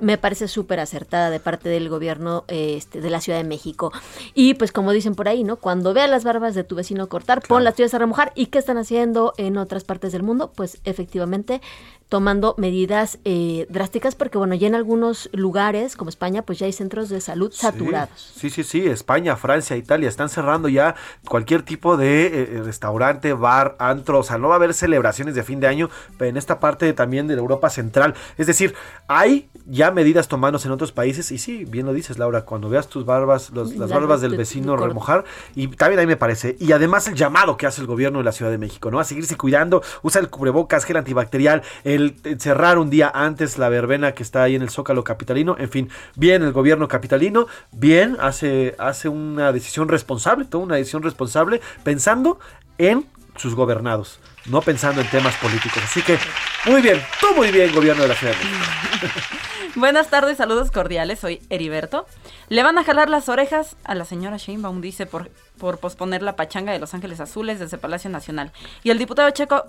[0.00, 3.92] me parece súper acertada de parte del gobierno este, de la Ciudad de México.
[4.34, 5.54] Y pues como dicen por ahí, ¿no?
[5.54, 8.32] Cuando veas las barbas de tu vecino cortar, pon las tuyas a remojar.
[8.34, 10.50] ¿Y qué están haciendo en otras partes del mundo?
[10.56, 11.60] Pues efectivamente
[12.08, 16.72] tomando medidas eh, drásticas porque bueno, ya en algunos lugares como España pues ya hay
[16.72, 18.32] centros de salud saturados.
[18.36, 20.94] Sí, sí, sí, España, Francia, Italia están cerrando ya
[21.28, 25.42] cualquier tipo de eh, restaurante, bar, antro, o sea, no va a haber celebraciones de
[25.42, 28.14] fin de año, pero en esta parte también de Europa Central.
[28.38, 28.74] Es decir,
[29.08, 32.88] hay ya medidas tomándose en otros países y sí, bien lo dices, Laura, cuando veas
[32.88, 35.24] tus barbas, los- las La- barbas del vecino remojar,
[35.54, 38.32] y también ahí me parece, y además el llamado que hace el gobierno de la
[38.32, 39.00] Ciudad de México, ¿no?
[39.00, 41.62] A seguirse cuidando, usa el cubrebocas, gel antibacterial,
[41.94, 45.70] el cerrar un día antes la verbena que está ahí en el Zócalo capitalino, en
[45.70, 51.60] fin, bien el gobierno capitalino, bien hace, hace una decisión responsable, toma una decisión responsable
[51.82, 52.38] pensando
[52.78, 55.82] en sus gobernados, no pensando en temas políticos.
[55.84, 56.18] Así que,
[56.66, 58.34] muy bien, todo muy bien, gobierno de la Ciudad.
[59.76, 62.06] Buenas tardes, saludos cordiales, soy Heriberto.
[62.48, 66.36] Le van a jalar las orejas a la señora Sheinbaum, dice, por, por posponer la
[66.36, 68.52] pachanga de Los Ángeles Azules desde Palacio Nacional.
[68.84, 69.64] Y el diputado Checo,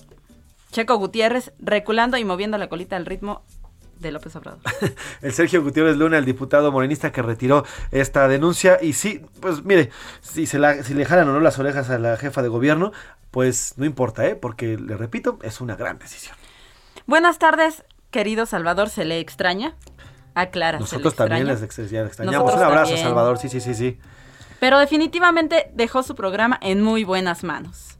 [0.71, 3.43] Checo Gutiérrez reculando y moviendo la colita al ritmo
[3.99, 4.59] de López Obrador.
[5.21, 8.77] el Sergio Gutiérrez Luna, el diputado morenista que retiró esta denuncia.
[8.81, 9.89] Y sí, pues mire,
[10.21, 12.91] si, se la, si le jalan o no las orejas a la jefa de gobierno,
[13.31, 14.35] pues no importa, ¿eh?
[14.35, 16.35] porque le repito, es una gran decisión.
[17.05, 19.75] Buenas tardes, querido Salvador, ¿se le extraña?
[20.33, 20.79] Aclara.
[20.79, 22.39] Nosotros también les ex- ya le extrañamos.
[22.39, 23.07] Nosotros un abrazo, también.
[23.07, 23.37] Salvador.
[23.37, 23.97] Sí, sí, sí, sí.
[24.59, 27.94] Pero definitivamente dejó su programa en muy buenas manos.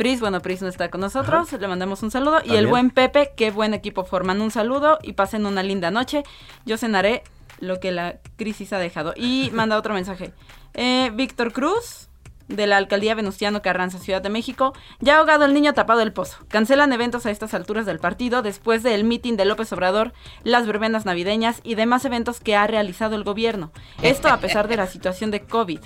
[0.00, 2.38] Pris, bueno, Pris no está con nosotros, le mandamos un saludo.
[2.42, 4.40] Y el buen Pepe, qué buen equipo forman.
[4.40, 6.22] Un saludo y pasen una linda noche.
[6.64, 7.22] Yo cenaré
[7.58, 9.12] lo que la crisis ha dejado.
[9.14, 10.32] Y manda otro mensaje.
[10.72, 12.08] Eh, Víctor Cruz,
[12.48, 14.72] de la alcaldía Venustiano Carranza, Ciudad de México.
[15.00, 16.38] Ya ahogado el niño tapado el pozo.
[16.48, 21.04] Cancelan eventos a estas alturas del partido después del mitin de López Obrador, las verbenas
[21.04, 23.70] navideñas y demás eventos que ha realizado el gobierno.
[24.00, 25.80] Esto a pesar de la situación de COVID.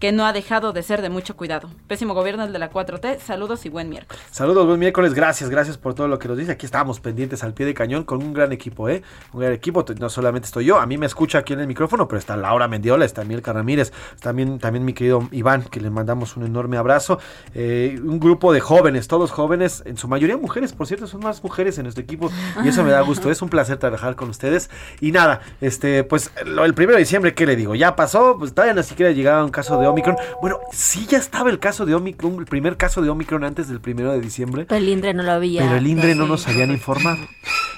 [0.00, 1.68] Que no ha dejado de ser de mucho cuidado.
[1.86, 3.18] Pésimo gobierno el de la 4T.
[3.20, 4.20] Saludos y buen miércoles.
[4.30, 6.52] Saludos, buen miércoles, gracias, gracias por todo lo que nos dice.
[6.52, 9.02] Aquí estamos pendientes al pie de cañón con un gran equipo, ¿eh?
[9.34, 12.08] Un gran equipo, no solamente estoy yo, a mí me escucha aquí en el micrófono,
[12.08, 16.34] pero está Laura Mendiola, está Milka Ramírez, también, también mi querido Iván, que le mandamos
[16.34, 17.18] un enorme abrazo.
[17.54, 21.44] Eh, un grupo de jóvenes, todos jóvenes, en su mayoría mujeres, por cierto, son más
[21.44, 22.30] mujeres en nuestro equipo
[22.64, 24.70] y eso me da gusto, es un placer trabajar con ustedes.
[25.00, 27.74] Y nada, este, pues lo, el primero de diciembre, ¿qué le digo?
[27.74, 30.16] Ya pasó, pues todavía ni siquiera llegaba un caso de Omicron.
[30.40, 33.80] Bueno, sí ya estaba el caso de Omicron, el primer caso de Omicron antes del
[33.80, 34.66] primero de diciembre.
[34.68, 35.62] Pero el INDRE no lo había.
[35.62, 37.18] Pero el INDRE no nos habían informado.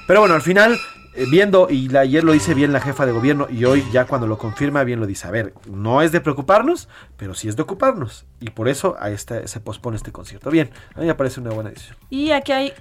[0.06, 0.78] Pero bueno, al final,
[1.14, 4.06] eh, viendo, y la- ayer lo dice bien la jefa de gobierno, y hoy ya
[4.06, 5.26] cuando lo confirma, bien lo dice.
[5.28, 8.24] A ver, no es de preocuparnos, pero sí es de ocuparnos.
[8.40, 10.50] Y por eso a este, se pospone este concierto.
[10.50, 11.96] Bien, a mí me parece una buena decisión.
[12.10, 12.72] Y aquí hay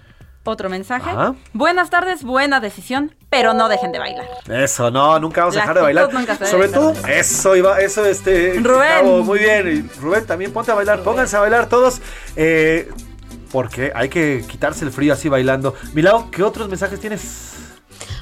[0.43, 1.09] otro mensaje.
[1.09, 1.35] Ajá.
[1.53, 4.25] Buenas tardes, buena decisión, pero no dejen de bailar.
[4.49, 6.13] Eso, no, nunca vamos a dejar de bailar.
[6.13, 8.53] nunca se Sobre todo, eso iba, eso, este.
[8.61, 9.25] Rubén.
[9.25, 9.89] Muy bien.
[10.01, 11.01] Rubén, también ponte a bailar.
[11.03, 12.01] Pónganse a bailar todos.
[12.35, 12.89] eh,
[13.51, 15.75] porque hay que quitarse el frío así bailando.
[15.93, 17.55] Milao, ¿qué otros mensajes tienes?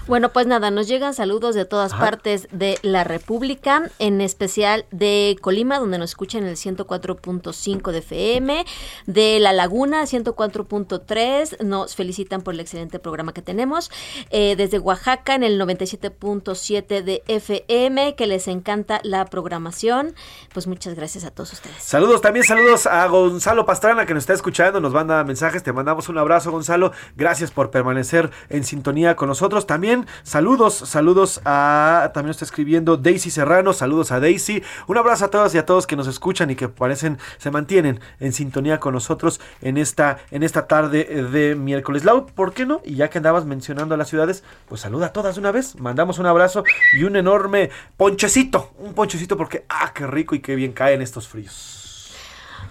[0.09, 2.03] Bueno, pues nada, nos llegan saludos de todas Ajá.
[2.03, 7.99] partes de la República, en especial de Colima, donde nos escuchan en el 104.5 de
[7.99, 8.65] FM,
[9.05, 13.91] de La Laguna, 104.3, nos felicitan por el excelente programa que tenemos,
[14.31, 20.15] eh, desde Oaxaca, en el 97.7 de FM, que les encanta la programación.
[20.51, 21.83] Pues muchas gracias a todos ustedes.
[21.83, 26.09] Saludos, también saludos a Gonzalo Pastrana que nos está escuchando, nos manda mensajes, te mandamos
[26.09, 29.67] un abrazo Gonzalo, gracias por permanecer en sintonía con nosotros.
[29.67, 35.27] También saludos, saludos a, también está escribiendo Daisy Serrano, saludos a Daisy, un abrazo a
[35.29, 38.93] todas y a todos que nos escuchan y que parecen, se mantienen en sintonía con
[38.93, 42.05] nosotros en esta, en esta tarde de miércoles.
[42.05, 42.81] Lau, ¿por qué no?
[42.83, 45.79] Y ya que andabas mencionando a las ciudades, pues saluda a todas de una vez,
[45.79, 50.55] mandamos un abrazo y un enorme ponchecito, un ponchecito porque, ah, qué rico y qué
[50.55, 51.78] bien caen estos fríos.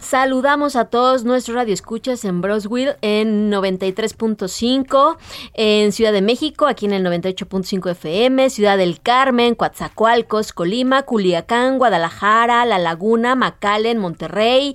[0.01, 5.17] Saludamos a todos nuestros radioescuchas en Broswell en 93.5,
[5.55, 11.79] en Ciudad de México, aquí en el 98.5 FM, Ciudad del Carmen, Coatzacoalcos, Colima, Culiacán,
[11.79, 14.75] Guadalajara, La Laguna, McAllen, Monterrey,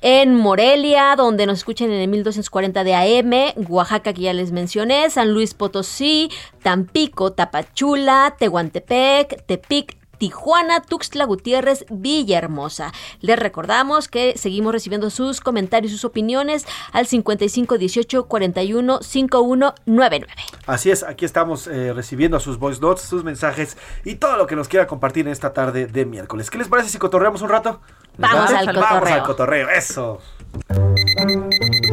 [0.00, 5.10] en Morelia, donde nos escuchan en el 1240 de AM, Oaxaca, que ya les mencioné,
[5.10, 6.30] San Luis Potosí,
[6.62, 12.92] Tampico, Tapachula, Tehuantepec, Tepic, Tijuana, Tuxtla Gutiérrez, Villahermosa.
[13.22, 20.26] Les recordamos que seguimos recibiendo sus comentarios, sus opiniones al 55 18 41 5199.
[20.66, 24.54] Así es, aquí estamos eh, recibiendo sus voice notes, sus mensajes y todo lo que
[24.54, 26.50] nos quiera compartir en esta tarde de miércoles.
[26.50, 27.80] ¿Qué les parece si cotorreamos un rato?
[28.16, 29.14] ¿Les Vamos al Vamos cotorreo.
[29.14, 30.20] al cotorreo, eso.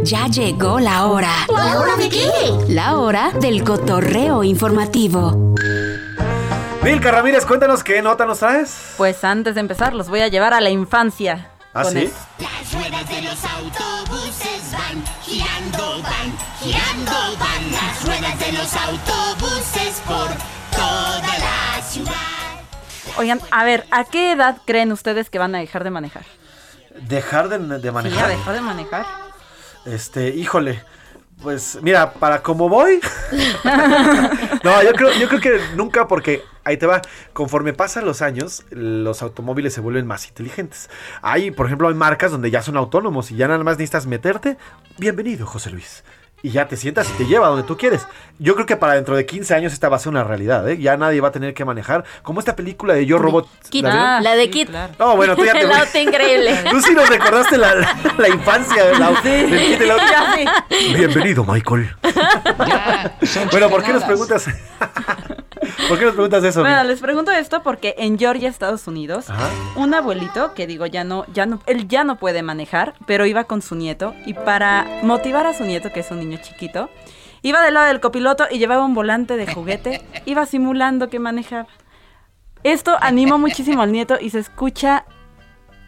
[0.04, 1.32] Ya llegó la hora.
[1.52, 2.28] ¿La hora de qué?
[2.68, 5.56] La hora del cotorreo informativo.
[6.84, 8.94] Milka Ramírez, cuéntanos qué nota nos traes.
[8.98, 11.50] Pues antes de empezar, los voy a llevar a la infancia.
[11.74, 11.98] ¿Ah, sí?
[12.00, 18.74] el- Las ruedas de los autobuses van girando, van girando, van las ruedas de los
[18.76, 20.28] autobuses por
[20.76, 22.14] toda la ciudad.
[23.18, 26.24] Oigan, a ver, ¿a qué edad creen ustedes que van a dejar de manejar?
[27.02, 28.28] Dejar de, de Sí, a manejar.
[28.30, 29.06] dejar de manejar.
[29.86, 30.84] Este, híjole.
[31.42, 33.00] Pues mira, para como voy.
[34.64, 37.02] no, yo creo, yo creo que nunca, porque ahí te va.
[37.32, 40.90] Conforme pasan los años, los automóviles se vuelven más inteligentes.
[41.22, 44.58] Hay, por ejemplo, hay marcas donde ya son autónomos y ya nada más necesitas meterte.
[44.98, 46.04] Bienvenido, José Luis.
[46.42, 48.08] Y ya te sientas y te lleva donde tú quieres.
[48.38, 50.78] Yo creo que para dentro de 15 años esta va a ser una realidad, ¿eh?
[50.78, 52.06] Ya nadie va a tener que manejar.
[52.24, 53.48] Como esta película de Yo Robot.
[53.70, 54.24] Kit, ¿la vieron?
[54.24, 54.70] la de Kit.
[54.98, 56.58] No, bueno, tú ya te El auto increíble.
[56.70, 59.22] Tú sí nos recordaste la, la, la infancia del auto.
[59.22, 60.04] del kit del auto.
[60.10, 60.36] Ya
[60.70, 60.94] sí.
[60.96, 61.94] Bienvenido, Michael.
[63.52, 64.46] bueno, ¿por qué nos preguntas?
[65.88, 66.62] ¿Por qué nos preguntas eso?
[66.62, 69.50] Bueno, les pregunto esto porque en Georgia, Estados Unidos, Ajá.
[69.76, 73.44] un abuelito que digo ya no, ya no, él ya no puede manejar, pero iba
[73.46, 76.90] con su nieto y para motivar a su nieto, que es un niño chiquito,
[77.42, 81.68] iba del lado del copiloto y llevaba un volante de juguete, iba simulando que manejaba.
[82.64, 85.06] Esto animó muchísimo al nieto y se escucha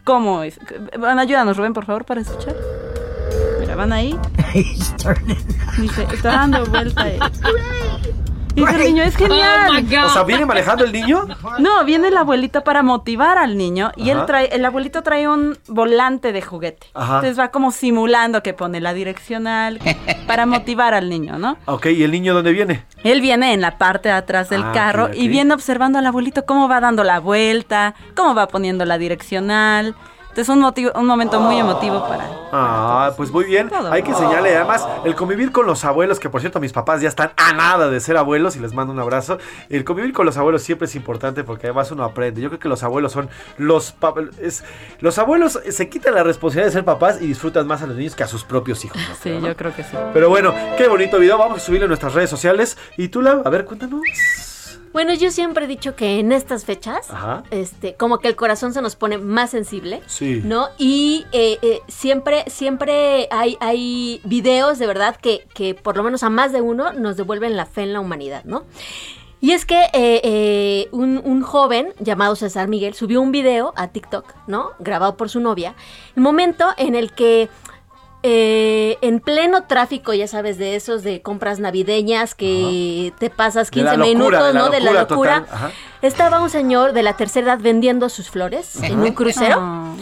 [0.04, 0.58] cómo es.
[0.98, 2.54] Bueno, ayúdanos, Rubén, por favor, para escuchar.
[3.60, 4.18] Mira, van ahí.
[5.78, 7.08] Dice, está dando vuelta.
[7.08, 7.18] eh.
[8.54, 9.84] Dice el niño, es genial.
[10.04, 11.26] O sea, ¿viene manejando el niño?
[11.58, 15.56] No, viene la abuelita para motivar al niño y él trae, el abuelito trae un
[15.68, 16.86] volante de juguete.
[16.94, 17.16] Ajá.
[17.16, 19.80] Entonces va como simulando que pone la direccional
[20.26, 21.56] para motivar al niño, ¿no?
[21.66, 22.84] Ok, ¿y el niño dónde viene?
[23.04, 26.44] Él viene en la parte de atrás del Ah, carro y viene observando al abuelito
[26.46, 29.94] cómo va dando la vuelta, cómo va poniendo la direccional.
[30.32, 32.26] Entonces un, motivo, un momento muy emotivo para...
[32.52, 33.68] Ah, pues muy bien.
[33.68, 33.92] Todo.
[33.92, 37.08] Hay que enseñarle además el convivir con los abuelos, que por cierto mis papás ya
[37.10, 39.36] están a nada de ser abuelos y les mando un abrazo.
[39.68, 42.40] El convivir con los abuelos siempre es importante porque además uno aprende.
[42.40, 43.28] Yo creo que los abuelos son
[43.58, 43.94] los
[44.40, 44.64] es,
[45.00, 48.16] los abuelos se quitan la responsabilidad de ser papás y disfrutan más a los niños
[48.16, 48.96] que a sus propios hijos.
[49.06, 49.14] ¿no?
[49.22, 49.98] Sí, yo creo que sí.
[50.14, 51.36] Pero bueno, qué bonito video.
[51.36, 52.78] Vamos a subirlo en nuestras redes sociales.
[52.96, 54.00] Y tú, Lau, a ver, cuéntanos.
[54.92, 57.44] Bueno, yo siempre he dicho que en estas fechas, Ajá.
[57.50, 60.42] este, como que el corazón se nos pone más sensible, Sí.
[60.44, 60.68] ¿no?
[60.78, 66.22] Y eh, eh, siempre, siempre hay, hay videos de verdad que, que por lo menos
[66.22, 68.64] a más de uno nos devuelven la fe en la humanidad, ¿no?
[69.40, 73.88] Y es que eh, eh, un, un joven llamado César Miguel subió un video a
[73.88, 74.70] TikTok, ¿no?
[74.78, 75.74] Grabado por su novia.
[76.14, 77.48] El momento en el que
[78.22, 83.82] eh, en pleno tráfico, ya sabes, de esos de compras navideñas que te pasas De
[83.82, 84.68] la 15 locura, minutos, de la ¿no?
[84.70, 85.44] de la locura.
[86.02, 89.94] Estaba un señor de la tercera edad vendiendo sus flores en un crucero.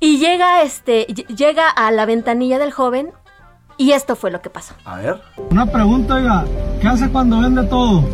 [0.00, 3.10] Y llega este, ll- llega a la ventanilla del joven
[3.76, 4.74] y esto fue lo que pasó.
[4.84, 5.20] A ver.
[5.50, 6.44] Una pregunta, oiga,
[6.80, 8.04] ¿qué hace cuando vende todo?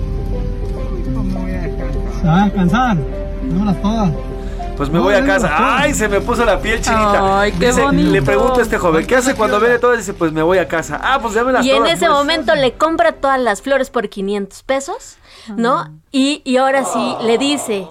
[2.21, 2.97] ¿Se va a descansar?
[3.43, 4.11] Démolas todas.
[4.77, 5.79] Pues me voy a casa.
[5.79, 7.41] Ay, se me puso la piel chinita.
[7.41, 8.11] Ay, qué Dice- bonito.
[8.11, 9.97] Le pregunto a este joven, ¿qué hace cuando vende todo?
[9.97, 11.01] Dice, pues me voy a casa.
[11.03, 12.11] Ah, pues dámelas Y en todas, ese pues.
[12.19, 15.17] momento le compra todas las flores por 500 pesos,
[15.57, 15.91] ¿no?
[16.11, 17.87] Y, y ahora sí le dice,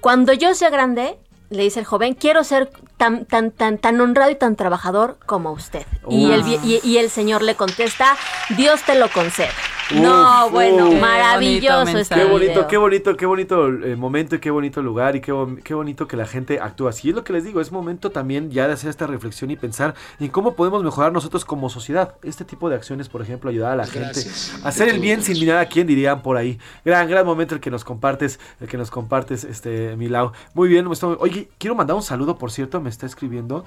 [0.00, 1.16] cuando yo sea grande,
[1.48, 2.70] le dice el joven, quiero ser
[3.00, 5.86] tan, tan, tan, tan honrado y tan trabajador como usted.
[6.10, 8.14] Y, el, y, y el señor le contesta,
[8.58, 9.48] Dios te lo concede.
[9.94, 11.00] no, bueno, uf.
[11.00, 12.66] maravilloso este Qué bonito, video.
[12.68, 15.32] qué bonito, qué bonito eh, momento y qué bonito lugar y qué,
[15.64, 17.08] qué bonito que la gente actúa así.
[17.08, 19.94] Es lo que les digo, es momento también ya de hacer esta reflexión y pensar
[20.20, 22.14] en cómo podemos mejorar nosotros como sociedad.
[22.22, 24.50] Este tipo de acciones, por ejemplo, ayudar a la Gracias.
[24.50, 26.58] gente a hacer el bien sin mirar a quién dirían por ahí.
[26.84, 30.32] Gran, gran momento el que nos compartes, el que nos compartes, este, Milau.
[30.54, 30.86] Muy bien,
[31.18, 33.64] oye, quiero mandar un saludo, por cierto, me está escribiendo.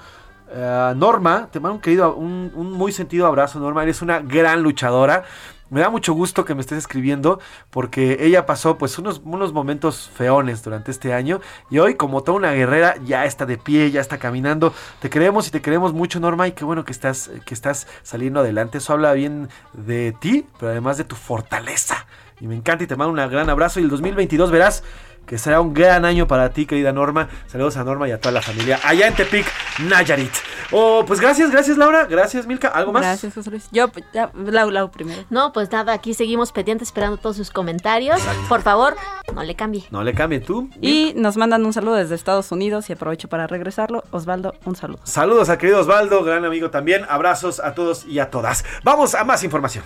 [0.52, 3.84] Eh, Norma, te mando un querido, un, muy sentido abrazo, Norma.
[3.84, 5.24] Eres una gran luchadora.
[5.70, 7.40] Me da mucho gusto que me estés escribiendo
[7.72, 11.42] porque ella pasó pues unos, unos momentos feones durante este año
[11.72, 14.72] y hoy como toda una guerrera ya está de pie, ya está caminando.
[15.00, 18.42] Te queremos y te queremos mucho Norma y qué bueno que estás, que estás saliendo
[18.42, 18.78] adelante.
[18.78, 22.06] Eso habla bien de ti, pero además de tu fortaleza.
[22.40, 24.84] Y me encanta y te mando un gran abrazo y el 2022 verás
[25.26, 27.30] que será un gran año para ti, querida Norma.
[27.48, 29.46] Saludos a Norma y a toda la familia allá en Tepic,
[29.80, 30.32] Nayarit.
[30.72, 32.68] Oh, pues gracias, gracias Laura, gracias Milka.
[32.68, 33.04] ¿Algo más?
[33.04, 33.68] Gracias, José Luis.
[33.72, 35.24] Yo, ya, Lau, Lau primero.
[35.30, 38.20] No, pues nada, aquí seguimos pendientes esperando todos sus comentarios.
[38.50, 38.96] Por favor,
[39.34, 39.86] no le cambie.
[39.92, 40.70] No le cambien tú.
[40.82, 44.04] Y nos mandan un saludo desde Estados Unidos y aprovecho para regresarlo.
[44.12, 45.00] Osvaldo, un saludo.
[45.04, 47.06] Saludos a querido Osvaldo, gran amigo también.
[47.08, 48.66] Abrazos a todos y a todas.
[48.84, 49.84] Vamos a más información.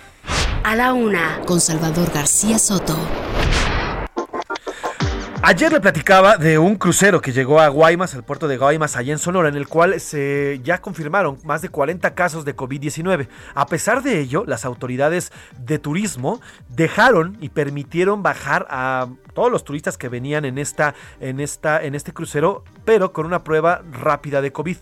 [0.63, 2.97] A la una, con Salvador García Soto.
[5.43, 9.13] Ayer le platicaba de un crucero que llegó a Guaymas, al puerto de Guaymas, allá
[9.13, 13.27] en Sonora, en el cual se ya confirmaron más de 40 casos de COVID-19.
[13.53, 19.63] A pesar de ello, las autoridades de turismo dejaron y permitieron bajar a todos los
[19.63, 24.41] turistas que venían en esta, en esta, en este crucero, pero con una prueba rápida
[24.41, 24.77] de COVID.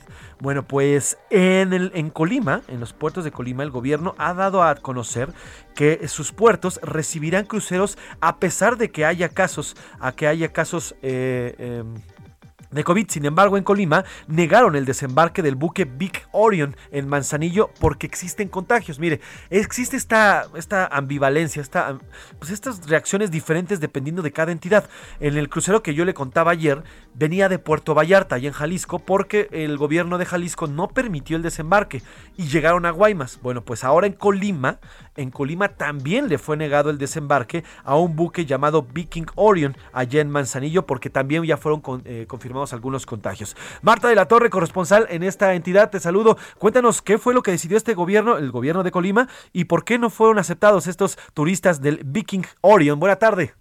[0.46, 4.62] Bueno, pues en, el, en Colima, en los puertos de Colima, el gobierno ha dado
[4.62, 5.34] a conocer
[5.74, 10.94] que sus puertos recibirán cruceros a pesar de que haya casos, a que haya casos
[11.02, 11.96] eh, em,
[12.76, 13.10] de COVID.
[13.10, 18.50] Sin embargo, en Colima negaron el desembarque del buque Big Orion en Manzanillo porque existen
[18.50, 19.00] contagios.
[19.00, 21.98] Mire, existe esta, esta ambivalencia, esta,
[22.40, 24.90] pues estas reacciones diferentes dependiendo de cada entidad.
[25.20, 26.84] En el crucero que yo le contaba ayer,
[27.14, 31.44] venía de Puerto Vallarta, allá en Jalisco, porque el gobierno de Jalisco no permitió el
[31.44, 32.02] desembarque
[32.38, 33.40] y llegaron a Guaymas.
[33.42, 34.80] Bueno, pues ahora en Colima,
[35.16, 40.22] en Colima también le fue negado el desembarque a un buque llamado Viking Orion allá
[40.22, 43.56] en Manzanillo porque también ya fueron eh, confirmados algunos contagios.
[43.82, 46.38] Marta de la Torre, corresponsal en esta entidad, te saludo.
[46.58, 50.00] Cuéntanos qué fue lo que decidió este gobierno, el gobierno de Colima, y por qué
[50.00, 53.00] no fueron aceptados estos turistas del Viking Orion.
[53.00, 53.54] Buena tarde.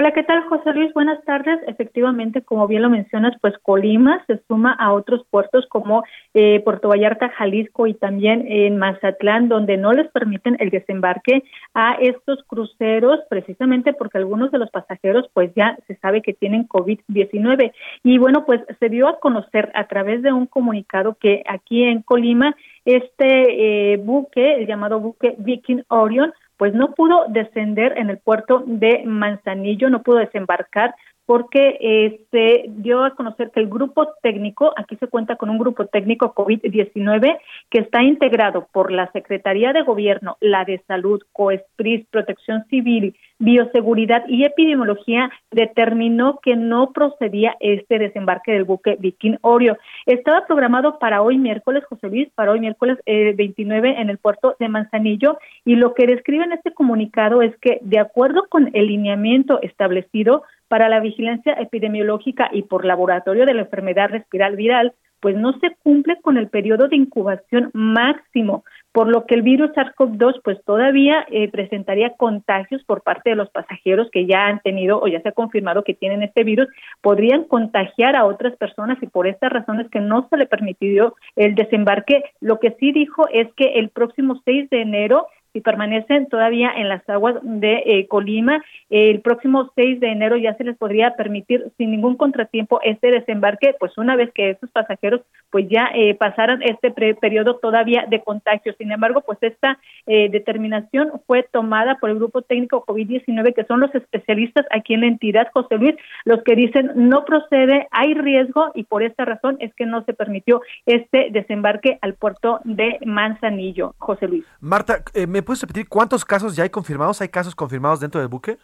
[0.00, 0.94] Hola, ¿qué tal, José Luis?
[0.94, 1.58] Buenas tardes.
[1.66, 6.04] Efectivamente, como bien lo mencionas, pues Colima se suma a otros puertos como
[6.34, 11.42] eh, Puerto Vallarta, Jalisco y también en Mazatlán, donde no les permiten el desembarque
[11.74, 16.68] a estos cruceros, precisamente porque algunos de los pasajeros, pues ya se sabe que tienen
[16.68, 17.72] COVID-19.
[18.04, 22.02] Y bueno, pues se dio a conocer a través de un comunicado que aquí en
[22.02, 22.54] Colima,
[22.84, 28.62] este eh, buque, el llamado buque Viking Orion, pues no pudo descender en el puerto
[28.66, 30.94] de Manzanillo, no pudo desembarcar
[31.28, 35.58] porque eh, se dio a conocer que el grupo técnico, aquí se cuenta con un
[35.58, 37.38] grupo técnico COVID-19
[37.68, 44.24] que está integrado por la Secretaría de Gobierno, la de Salud, COESPRIS, Protección Civil, Bioseguridad
[44.26, 49.76] y Epidemiología, determinó que no procedía este desembarque del buque Viking Orio.
[50.06, 54.56] Estaba programado para hoy miércoles, José Luis, para hoy miércoles eh, 29 en el puerto
[54.58, 58.86] de Manzanillo y lo que describe en este comunicado es que de acuerdo con el
[58.86, 65.36] lineamiento establecido, para la vigilancia epidemiológica y por laboratorio de la enfermedad respiral viral, pues
[65.36, 70.40] no se cumple con el periodo de incubación máximo, por lo que el virus SARS-CoV-2
[70.42, 75.08] pues todavía eh, presentaría contagios por parte de los pasajeros que ya han tenido o
[75.08, 76.68] ya se ha confirmado que tienen este virus,
[77.00, 81.54] podrían contagiar a otras personas y por estas razones que no se le permitió el
[81.54, 82.22] desembarque.
[82.40, 85.26] Lo que sí dijo es que el próximo 6 de enero
[85.58, 90.54] si permanecen todavía en las aguas de eh, Colima, el próximo 6 de enero ya
[90.54, 95.22] se les podría permitir sin ningún contratiempo este desembarque, pues una vez que esos pasajeros
[95.50, 98.72] pues ya eh, pasaran este periodo todavía de contagio.
[98.78, 103.80] Sin embargo, pues esta eh, determinación fue tomada por el grupo técnico COVID-19, que son
[103.80, 108.70] los especialistas aquí en la entidad, José Luis, los que dicen no procede, hay riesgo
[108.74, 113.94] y por esta razón es que no se permitió este desembarque al puerto de Manzanillo,
[113.98, 114.44] José Luis.
[114.60, 117.22] Marta, eh, ¿me puedes repetir cuántos casos ya hay confirmados?
[117.22, 118.58] ¿Hay casos confirmados dentro del buque?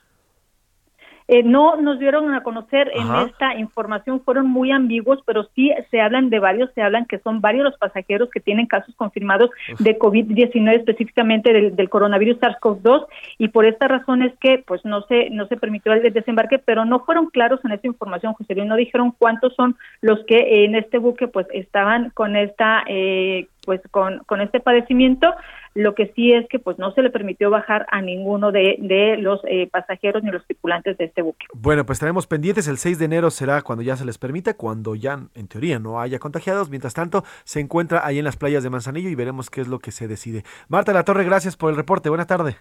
[1.26, 6.02] Eh, no nos dieron a conocer en esta información, fueron muy ambiguos, pero sí se
[6.02, 9.48] hablan de varios, se hablan que son varios los pasajeros que tienen casos confirmados
[9.78, 13.06] de COVID-19, específicamente del, del coronavirus SARS-CoV-2,
[13.38, 16.84] y por esta razón es que pues no se no se permitió el desembarque, pero
[16.84, 20.74] no fueron claros en esta información, José Luis, no dijeron cuántos son los que en
[20.74, 25.32] este buque pues estaban con esta eh, pues con, con este padecimiento.
[25.74, 29.16] Lo que sí es que pues no se le permitió bajar a ninguno de, de
[29.16, 31.46] los eh, pasajeros ni los tripulantes de este buque.
[31.52, 32.68] Bueno, pues estaremos pendientes.
[32.68, 36.00] El 6 de enero será cuando ya se les permita, cuando ya en teoría no
[36.00, 36.70] haya contagiados.
[36.70, 39.78] Mientras tanto, se encuentra ahí en las playas de Manzanillo y veremos qué es lo
[39.78, 40.44] que se decide.
[40.68, 42.08] Marta la Torre, gracias por el reporte.
[42.08, 42.56] Buenas tardes.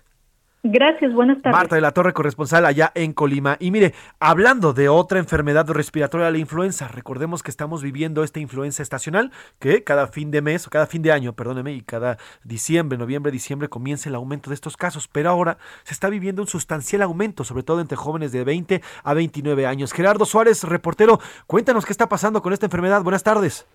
[0.65, 1.59] Gracias, buenas tardes.
[1.59, 3.57] Marta de la Torre, corresponsal allá en Colima.
[3.59, 8.81] Y mire, hablando de otra enfermedad respiratoria, la influenza, recordemos que estamos viviendo esta influenza
[8.81, 12.97] estacional, que cada fin de mes, o cada fin de año, perdóneme, y cada diciembre,
[12.97, 15.09] noviembre, diciembre comienza el aumento de estos casos.
[15.09, 19.13] Pero ahora se está viviendo un sustancial aumento, sobre todo entre jóvenes de 20 a
[19.13, 19.91] 29 años.
[19.91, 23.03] Gerardo Suárez, reportero, cuéntanos qué está pasando con esta enfermedad.
[23.03, 23.67] Buenas tardes.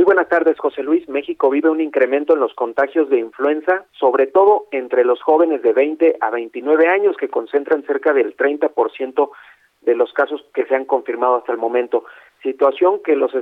[0.00, 1.06] Muy buenas tardes, José Luis.
[1.10, 5.74] México vive un incremento en los contagios de influenza, sobre todo entre los jóvenes de
[5.74, 9.30] 20 a 29 años, que concentran cerca del 30%
[9.82, 12.06] de los casos que se han confirmado hasta el momento.
[12.42, 13.32] Situación que los,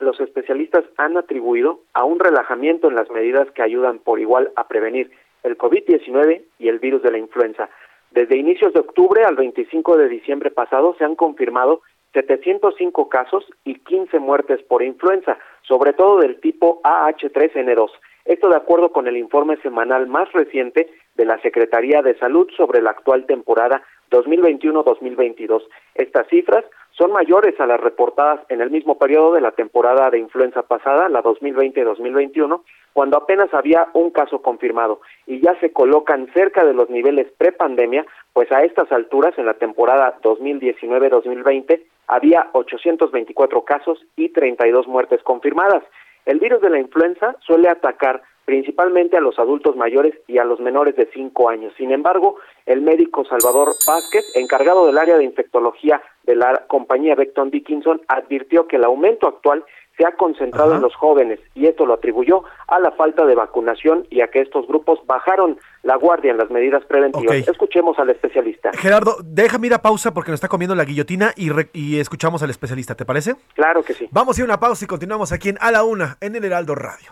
[0.00, 4.68] los especialistas han atribuido a un relajamiento en las medidas que ayudan por igual a
[4.68, 5.10] prevenir
[5.44, 7.70] el COVID-19 y el virus de la influenza.
[8.10, 11.80] Desde inicios de octubre al 25 de diciembre pasado se han confirmado
[12.12, 17.90] 705 casos y 15 muertes por influenza, sobre todo del tipo AH3N2.
[18.24, 22.80] Esto de acuerdo con el informe semanal más reciente de la Secretaría de Salud sobre
[22.80, 25.62] la actual temporada 2021-2022.
[25.94, 26.64] Estas cifras
[26.96, 31.08] son mayores a las reportadas en el mismo periodo de la temporada de influenza pasada,
[31.08, 32.62] la 2020-2021,
[32.92, 38.04] cuando apenas había un caso confirmado y ya se colocan cerca de los niveles prepandemia,
[38.32, 45.82] pues a estas alturas en la temporada 2019-2020 había 824 casos y 32 muertes confirmadas.
[46.26, 50.60] El virus de la influenza suele atacar principalmente a los adultos mayores y a los
[50.60, 51.72] menores de 5 años.
[51.76, 52.36] Sin embargo,
[52.66, 58.66] el médico Salvador Vázquez, encargado del área de infectología de la compañía Becton Dickinson, advirtió
[58.66, 59.64] que el aumento actual
[59.98, 60.76] se ha concentrado Ajá.
[60.76, 64.40] en los jóvenes y esto lo atribuyó a la falta de vacunación y a que
[64.40, 67.46] estos grupos bajaron la guardia en las medidas preventivas.
[67.46, 68.70] Escuchemos al especialista.
[68.72, 72.42] Gerardo, déjame ir a pausa porque nos está comiendo la guillotina y, re- y escuchamos
[72.42, 73.34] al especialista, ¿te parece?
[73.54, 74.08] Claro que sí.
[74.10, 76.44] Vamos a ir a una pausa y continuamos aquí en A la Una, en el
[76.46, 77.10] Heraldo Radio.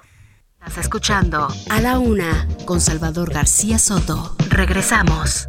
[0.60, 4.36] Estás escuchando A la Una con Salvador García Soto.
[4.50, 5.46] Regresamos.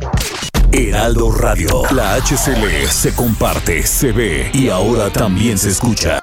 [0.73, 1.83] Heraldo Radio.
[1.91, 6.21] La HCL se comparte, se ve y ahora también se escucha.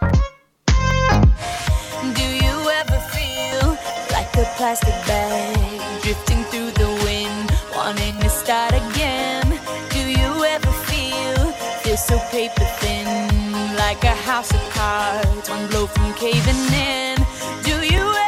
[2.14, 3.76] Do you ever feel
[4.10, 5.56] like a plastic bag
[6.02, 9.42] drifting through the wind, wanting to start again?
[9.90, 11.52] Do you ever feel
[11.82, 13.06] feel so paper thin,
[13.76, 17.16] like a house of cards, one blow from caving in?
[17.64, 18.27] Do you ever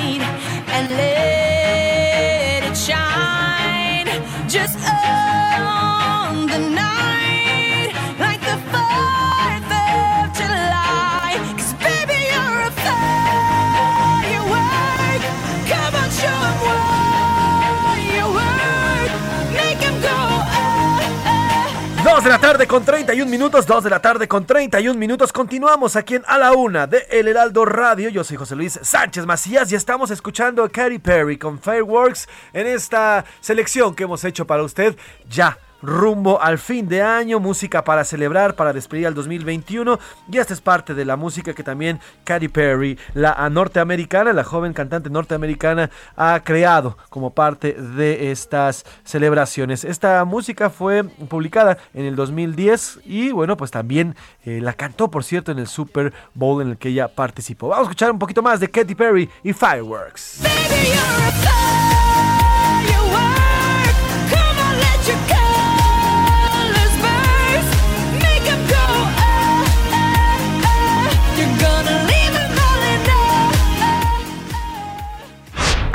[22.39, 25.33] tarde con 31 minutos, 2 de la tarde con 31 minutos.
[25.33, 28.09] Continuamos aquí en A la Una de El Heraldo Radio.
[28.09, 32.67] Yo soy José Luis Sánchez Macías y estamos escuchando a Katy Perry con Fireworks en
[32.67, 34.95] esta selección que hemos hecho para usted
[35.29, 39.99] ya rumbo al fin de año, música para celebrar, para despedir al 2021.
[40.31, 44.73] Y esta es parte de la música que también Katy Perry, la norteamericana, la joven
[44.73, 49.83] cantante norteamericana, ha creado como parte de estas celebraciones.
[49.83, 55.23] Esta música fue publicada en el 2010 y bueno, pues también eh, la cantó, por
[55.23, 57.69] cierto, en el Super Bowl en el que ella participó.
[57.69, 60.41] Vamos a escuchar un poquito más de Katy Perry y Fireworks.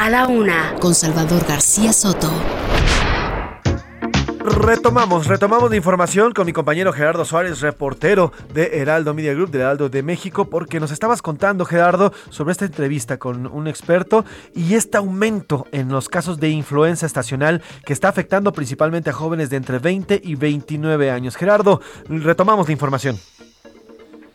[0.06, 2.28] A la una, con Salvador García Soto.
[4.64, 9.58] Retomamos, retomamos la información con mi compañero Gerardo Suárez, reportero de Heraldo Media Group, de
[9.58, 14.24] Heraldo de México, porque nos estabas contando, Gerardo, sobre esta entrevista con un experto
[14.54, 19.50] y este aumento en los casos de influenza estacional que está afectando principalmente a jóvenes
[19.50, 21.34] de entre 20 y 29 años.
[21.34, 23.16] Gerardo, retomamos la información.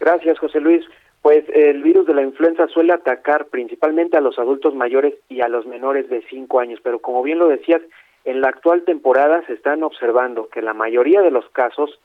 [0.01, 0.83] Gracias, José Luis.
[1.21, 5.47] Pues el virus de la influenza suele atacar principalmente a los adultos mayores y a
[5.47, 7.81] los menores de 5 años, pero como bien lo decías,
[8.25, 11.99] en la actual temporada se están observando que la mayoría de los casos,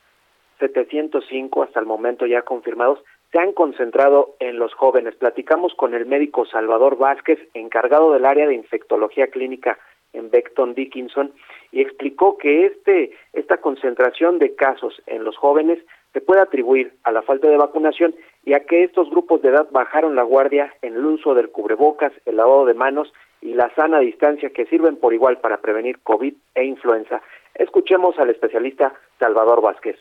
[0.58, 3.02] 705 hasta el momento ya confirmados,
[3.32, 5.14] se han concentrado en los jóvenes.
[5.16, 9.78] Platicamos con el médico Salvador Vázquez, encargado del área de infectología clínica
[10.12, 11.32] en Beckton Dickinson,
[11.72, 15.78] y explicó que este esta concentración de casos en los jóvenes
[16.12, 18.14] se puede atribuir a la falta de vacunación
[18.46, 22.12] y a que estos grupos de edad bajaron la guardia en el uso del cubrebocas,
[22.24, 23.12] el lavado de manos
[23.42, 27.20] y la sana distancia que sirven por igual para prevenir COVID e influenza.
[27.54, 29.96] Escuchemos al especialista Salvador Vázquez.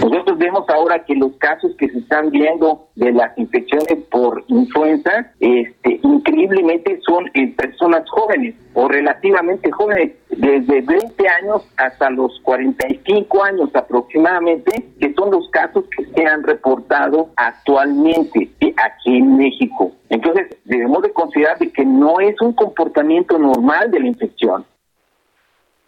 [0.00, 5.32] Nosotros vemos ahora que los casos que se están viendo de las infecciones por influenza,
[5.38, 13.44] este, increíblemente son en personas jóvenes o relativamente jóvenes, desde 20 años hasta los 45
[13.44, 19.92] años aproximadamente, que son los casos que se han reportado actualmente aquí en México.
[20.08, 24.64] Entonces, debemos de considerar de que no es un comportamiento normal de la infección.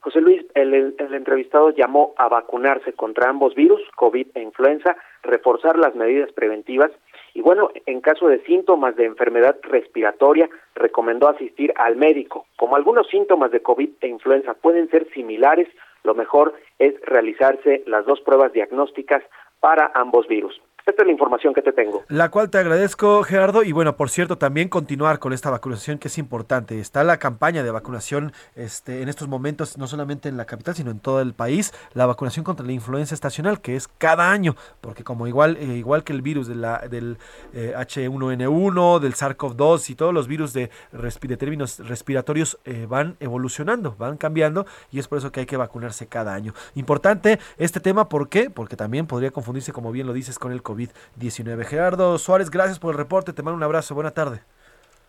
[0.01, 5.94] José Luis, el, entrevistado llamó a vacunarse contra ambos virus, COVID e influenza, reforzar las
[5.94, 6.90] medidas preventivas
[7.35, 12.47] y bueno, en caso de síntomas de enfermedad respiratoria, recomendó asistir al médico.
[12.56, 15.68] Como algunos síntomas de COVID e influenza pueden ser similares,
[16.05, 19.22] lo mejor es realizarse las dos pruebas diagnósticas
[19.59, 20.60] para ambos virus.
[20.86, 22.05] Esta es la información que te tengo.
[22.09, 23.62] La cual te agradezco, Gerardo.
[23.62, 26.78] Y bueno, por cierto, también continuar con esta vacunación que es importante.
[26.78, 30.90] Está la campaña de vacunación este, en estos momentos, no solamente en la capital, sino
[30.90, 31.73] en todo el país.
[31.94, 36.05] La vacunación contra la influenza estacional, que es cada año, porque como igual, eh, igual
[36.05, 37.16] que el virus de la, del
[37.55, 43.97] eh, H1N1, del SARS-CoV-2 y todos los virus de, de términos respiratorios eh, van evolucionando,
[43.98, 46.52] van cambiando, y es por eso que hay que vacunarse cada año.
[46.74, 48.51] Importante este tema, ¿por qué?
[48.51, 50.73] Porque también podría confundirse, como bien lo dices, con el COVID.
[50.74, 51.64] COVID-19.
[51.64, 54.42] Gerardo Suárez, gracias por el reporte, te mando un abrazo, buena tarde.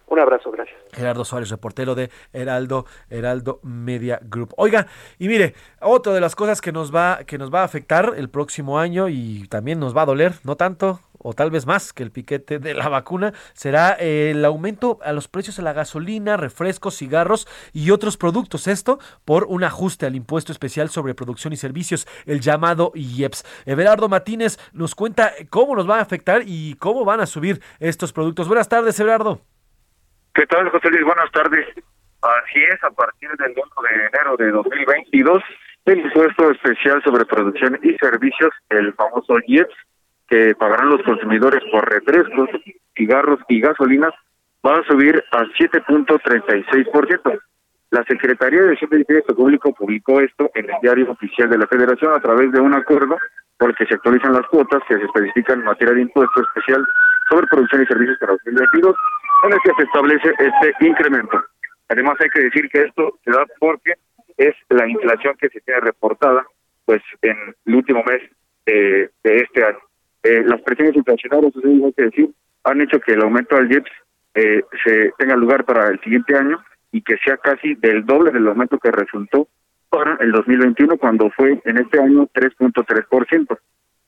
[0.07, 0.77] Un abrazo, gracias.
[0.93, 4.53] Gerardo Suárez, reportero de Heraldo, Heraldo Media Group.
[4.57, 4.87] Oiga,
[5.17, 8.29] y mire, otra de las cosas que nos va, que nos va a afectar el
[8.29, 12.03] próximo año y también nos va a doler, no tanto, o tal vez más que
[12.03, 16.97] el piquete de la vacuna, será el aumento a los precios de la gasolina, refrescos,
[16.97, 18.67] cigarros y otros productos.
[18.67, 23.43] Esto por un ajuste al impuesto especial sobre producción y servicios, el llamado IEPS.
[23.65, 28.13] Everardo Martínez nos cuenta cómo nos va a afectar y cómo van a subir estos
[28.13, 28.47] productos.
[28.47, 29.41] Buenas tardes, Everardo.
[30.35, 31.05] ¿Qué tal, José Luis?
[31.05, 31.65] Buenas tardes.
[32.21, 35.41] Así es, a partir del 1 de enero de 2022,
[35.85, 39.73] el impuesto especial sobre producción y servicios, el famoso IEPS,
[40.27, 42.49] que pagarán los consumidores por refrescos,
[42.97, 44.13] cigarros y gasolinas,
[44.65, 47.39] va a subir a 7.36%.
[47.91, 51.67] La Secretaría de Hacienda y Crédito Público publicó esto en el diario oficial de la
[51.67, 53.15] Federación a través de un acuerdo
[53.57, 56.85] por el que se actualizan las cuotas que se especifican en materia de impuesto especial
[57.29, 58.95] sobre producción y servicios para 2022
[59.53, 61.43] el que se establece este incremento.
[61.89, 63.93] Además hay que decir que esto se da porque
[64.37, 66.45] es la inflación que se tiene reportada
[66.85, 68.21] pues en el último mes
[68.65, 69.79] de este año.
[70.25, 72.29] Eh, las presiones inflacionarias, hay que decir,
[72.63, 73.91] han hecho que el aumento del IEPS
[74.33, 76.57] eh, se tenga lugar para el siguiente año
[76.91, 79.47] y que sea casi del doble del aumento que resultó
[79.87, 83.57] para el 2021 cuando fue en este año 3.3%.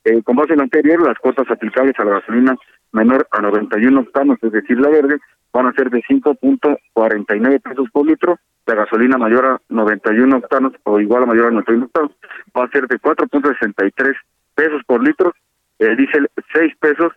[0.06, 2.58] Eh, con base en lo anterior, las cuotas aplicables a la gasolina
[2.92, 5.20] menor a 91 octanos, es decir, la verde,
[5.54, 11.00] van a ser de 5.49 pesos por litro, la gasolina mayor a 91 octanos o
[11.00, 12.12] igual a mayor a 91 octanos
[12.56, 14.16] va a ser de 4.63
[14.56, 15.34] pesos por litro,
[15.80, 17.14] el diésel 6 pesos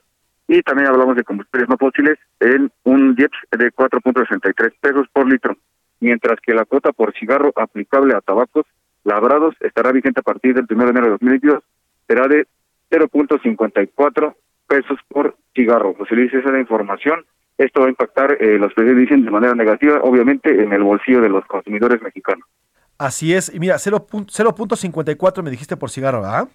[0.46, 5.56] y también hablamos de combustibles no fósiles en un JEPS de 4.63 pesos por litro,
[6.00, 8.66] mientras que la cuota por cigarro aplicable a tabacos
[9.04, 11.62] labrados estará vigente a partir del 1 de enero de 2022,
[12.06, 12.46] será de
[12.90, 14.34] 0.54
[14.70, 15.94] pesos por cigarro.
[15.94, 17.26] José Luis, esa es la información.
[17.58, 21.20] Esto va a impactar, eh, los precios dicen, de manera negativa, obviamente, en el bolsillo
[21.20, 22.46] de los consumidores mexicanos.
[22.96, 23.52] Así es.
[23.52, 26.46] Y mira, 0.54 me dijiste por cigarro, ¿ah?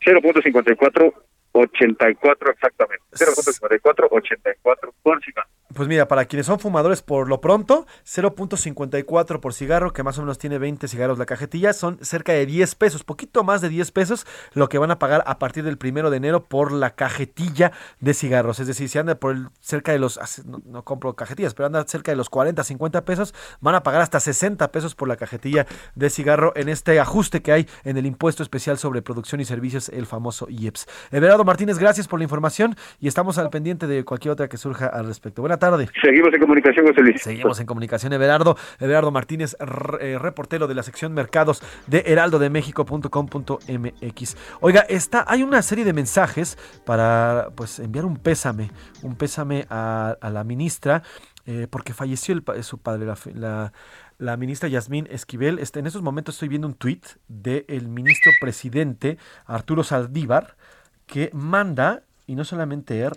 [0.00, 1.12] 0.54
[1.54, 3.04] 84 exactamente.
[3.12, 5.48] 0.54, 84 por cigarro.
[5.72, 10.22] Pues mira, para quienes son fumadores por lo pronto, 0.54 por cigarro, que más o
[10.22, 13.90] menos tiene 20 cigarros la cajetilla, son cerca de 10 pesos, poquito más de 10
[13.90, 17.72] pesos lo que van a pagar a partir del primero de enero por la cajetilla
[17.98, 18.60] de cigarros.
[18.60, 21.84] Es decir, si anda por el, cerca de los, no, no, compro cajetillas, pero anda
[21.84, 25.66] cerca de los 40, 50 pesos, van a pagar hasta 60 pesos por la cajetilla
[25.94, 29.88] de cigarro en este ajuste que hay en el impuesto especial sobre producción y servicios,
[29.88, 30.86] el famoso IEPS.
[31.10, 34.86] Everardo Martínez, gracias por la información y estamos al pendiente de cualquier otra que surja
[34.86, 35.42] al respecto.
[35.42, 35.88] Buena tarde.
[36.02, 37.22] Seguimos en comunicación, José Luis.
[37.22, 38.56] Seguimos en comunicación, Everardo.
[38.80, 39.56] Everardo Martínez,
[40.00, 44.36] eh, reportero de la sección Mercados de heraldodemexico.com.mx.
[44.60, 48.70] Oiga, está, hay una serie de mensajes para pues enviar un pésame,
[49.02, 51.02] un pésame a, a la ministra.
[51.46, 53.72] Eh, porque falleció el, su padre, la, la,
[54.16, 55.58] la ministra Yasmín Esquivel.
[55.58, 60.56] Este, en estos momentos estoy viendo un tuit del ministro presidente Arturo Saldívar
[61.06, 63.12] que manda, y no solamente él,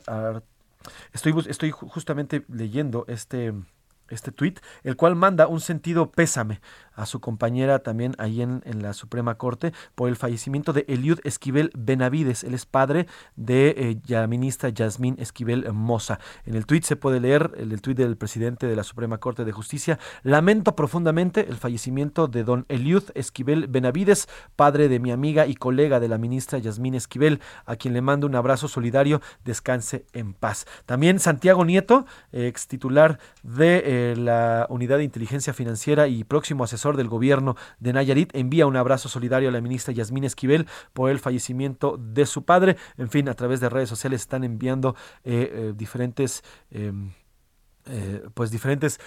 [1.14, 3.54] estoy, estoy justamente leyendo este,
[4.10, 6.62] este tuit, el cual manda un sentido pésame
[6.98, 11.72] a su compañera también ahí en, la Suprema Corte por el fallecimiento de Eliud Esquivel
[11.78, 12.44] Benavides.
[12.44, 16.20] Él es padre de eh, la ministra Yasmín Esquivel Moza.
[16.46, 19.46] En el tuit se puede leer el, el tuit del presidente de la Suprema Corte
[19.46, 20.00] de Justicia.
[20.24, 26.00] Lamento profundamente el fallecimiento de don Eliud Esquivel Benavides, padre de mi amiga y colega
[26.00, 29.22] de la ministra Yasmín Esquivel, a quien le mando un abrazo solidario.
[29.46, 30.66] Descanse en paz.
[30.86, 36.87] También Santiago Nieto, ex titular de eh, la Unidad de Inteligencia Financiera y próximo asesor
[36.96, 41.20] del gobierno de Nayarit envía un abrazo solidario a la ministra Yasmín Esquivel por el
[41.20, 42.78] fallecimiento de su padre.
[42.98, 46.94] En fin, a través de redes sociales están enviando eh, eh, diferentes, eh,
[48.34, 49.00] pues diferentes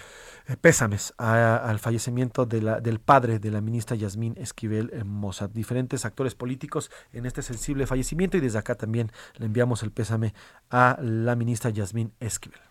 [0.61, 5.49] pésames al fallecimiento del padre de la ministra Yasmín Esquivel Moza.
[5.49, 10.35] Diferentes actores políticos en este sensible fallecimiento y desde acá también le enviamos el pésame
[10.71, 12.70] a la ministra Yasmín Esquivel.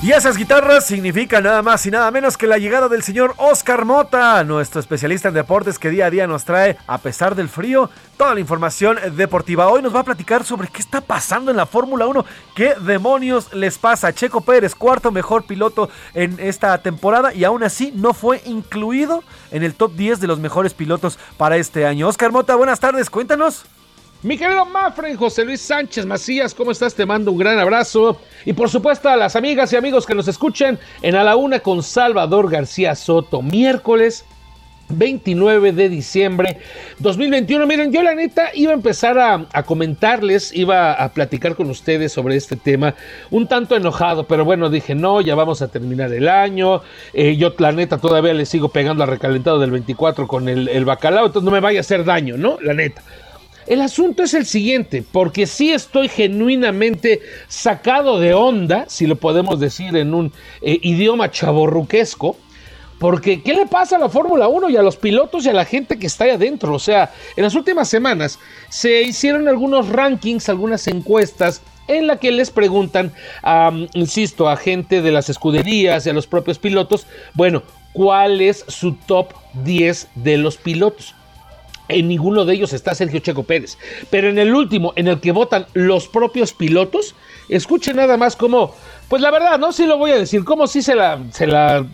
[0.00, 3.84] Y esas guitarras significan nada más y nada menos que la llegada del señor Oscar
[3.84, 7.90] Mota, nuestro especialista en deportes que día a día nos trae, a pesar del frío,
[8.16, 9.66] toda la información deportiva.
[9.66, 13.52] Hoy nos va a platicar sobre qué está pasando en la Fórmula 1, qué demonios
[13.52, 14.12] les pasa.
[14.12, 19.64] Checo Pérez, cuarto mejor piloto en esta temporada y aún así no fue incluido en
[19.64, 22.06] el top 10 de los mejores pilotos para este año.
[22.06, 23.66] Oscar Mota, buenas tardes, cuéntanos.
[24.20, 26.92] Mi querido Mafren, José Luis Sánchez Macías, ¿cómo estás?
[26.92, 28.20] Te mando un gran abrazo.
[28.44, 31.60] Y por supuesto a las amigas y amigos que nos escuchen en A la Una
[31.60, 34.24] con Salvador García Soto, miércoles
[34.88, 36.58] 29 de diciembre
[36.98, 37.64] 2021.
[37.68, 42.10] Miren, yo la neta iba a empezar a, a, comentarles, iba a platicar con ustedes
[42.10, 42.96] sobre este tema,
[43.30, 46.82] un tanto enojado, pero bueno, dije, no, ya vamos a terminar el año.
[47.12, 50.84] Eh, yo la neta todavía le sigo pegando al recalentado del 24 con el, el
[50.84, 52.58] bacalao, entonces no me vaya a hacer daño, ¿no?
[52.60, 53.00] La neta.
[53.68, 59.60] El asunto es el siguiente, porque sí estoy genuinamente sacado de onda, si lo podemos
[59.60, 60.32] decir en un
[60.62, 62.38] eh, idioma chaborruquesco,
[62.98, 65.66] porque ¿qué le pasa a la Fórmula 1 y a los pilotos y a la
[65.66, 66.72] gente que está ahí adentro?
[66.72, 68.38] O sea, en las últimas semanas
[68.70, 73.12] se hicieron algunos rankings, algunas encuestas en la que les preguntan,
[73.44, 77.62] um, insisto, a gente de las escuderías y a los propios pilotos, bueno,
[77.92, 81.14] ¿cuál es su top 10 de los pilotos?
[81.88, 83.78] En ninguno de ellos está Sergio Checo Pérez.
[84.10, 87.14] Pero en el último, en el que votan los propios pilotos,
[87.48, 88.74] escuchen nada más como,
[89.08, 91.84] pues la verdad, no sí lo voy a decir, como si se la, se la,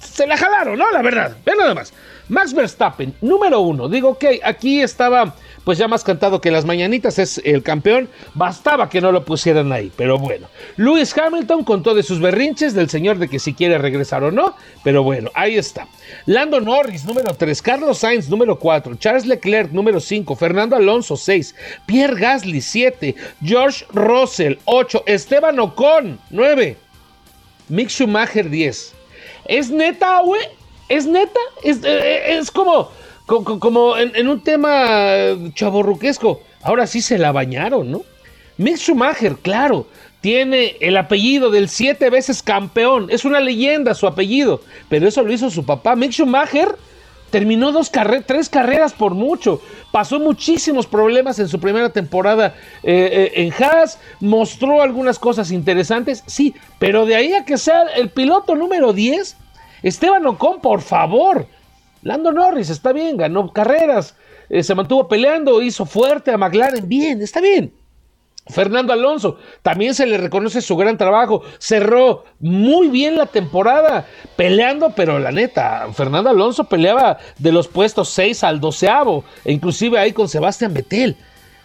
[0.00, 0.90] se la jalaron, ¿no?
[0.90, 1.92] La verdad, vean nada más.
[2.28, 3.88] Max Verstappen, número uno.
[3.88, 5.34] Digo que aquí estaba,
[5.64, 8.08] pues ya más cantado que las mañanitas, es el campeón.
[8.34, 10.46] Bastaba que no lo pusieran ahí, pero bueno.
[10.76, 14.54] Lewis Hamilton contó de sus berrinches del señor de que si quiere regresar o no,
[14.82, 15.88] pero bueno, ahí está.
[16.26, 21.54] Lando Norris, número 3, Carlos Sainz, número 4, Charles Leclerc, número 5, Fernando Alonso, 6,
[21.86, 26.76] Pierre Gasly, 7, George Russell, 8, Esteban Ocon, 9,
[27.68, 28.94] Mick Schumacher, 10.
[29.46, 30.42] ¿Es neta, güey?
[30.88, 31.40] ¿Es neta?
[31.62, 32.90] Es, eh, es como,
[33.26, 36.42] como, en, un tema chaborruquesco.
[36.62, 38.02] Ahora sí se la bañaron, ¿no?
[38.56, 39.86] Mick Schumacher, claro,
[40.20, 43.08] tiene el apellido del siete veces campeón.
[43.10, 45.96] Es una leyenda su apellido, pero eso lo hizo su papá.
[45.96, 46.76] Mick Schumacher
[47.30, 47.90] terminó dos
[48.26, 49.60] tres carreras por mucho.
[49.90, 53.98] Pasó muchísimos problemas en su primera temporada eh, eh, en Haas.
[54.20, 59.36] Mostró algunas cosas interesantes, sí, pero de ahí a que sea el piloto número 10,
[59.82, 61.48] Esteban Ocon, por favor.
[62.04, 64.14] Lando Norris, está bien, ganó carreras,
[64.50, 67.72] eh, se mantuvo peleando, hizo fuerte a McLaren, bien, está bien.
[68.46, 74.06] Fernando Alonso, también se le reconoce su gran trabajo, cerró muy bien la temporada
[74.36, 78.86] peleando, pero la neta, Fernando Alonso peleaba de los puestos 6 al 12
[79.46, 81.16] e inclusive ahí con Sebastián Vettel.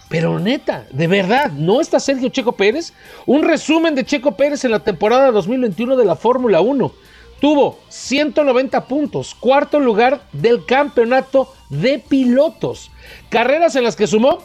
[0.08, 2.94] Pero neta, de verdad, ¿no está Sergio Checo Pérez?
[3.26, 6.92] Un resumen de Checo Pérez en la temporada 2021 de la Fórmula 1.
[7.40, 12.92] Tuvo 190 puntos, cuarto lugar del campeonato de pilotos.
[13.30, 14.40] Carreras en las que sumó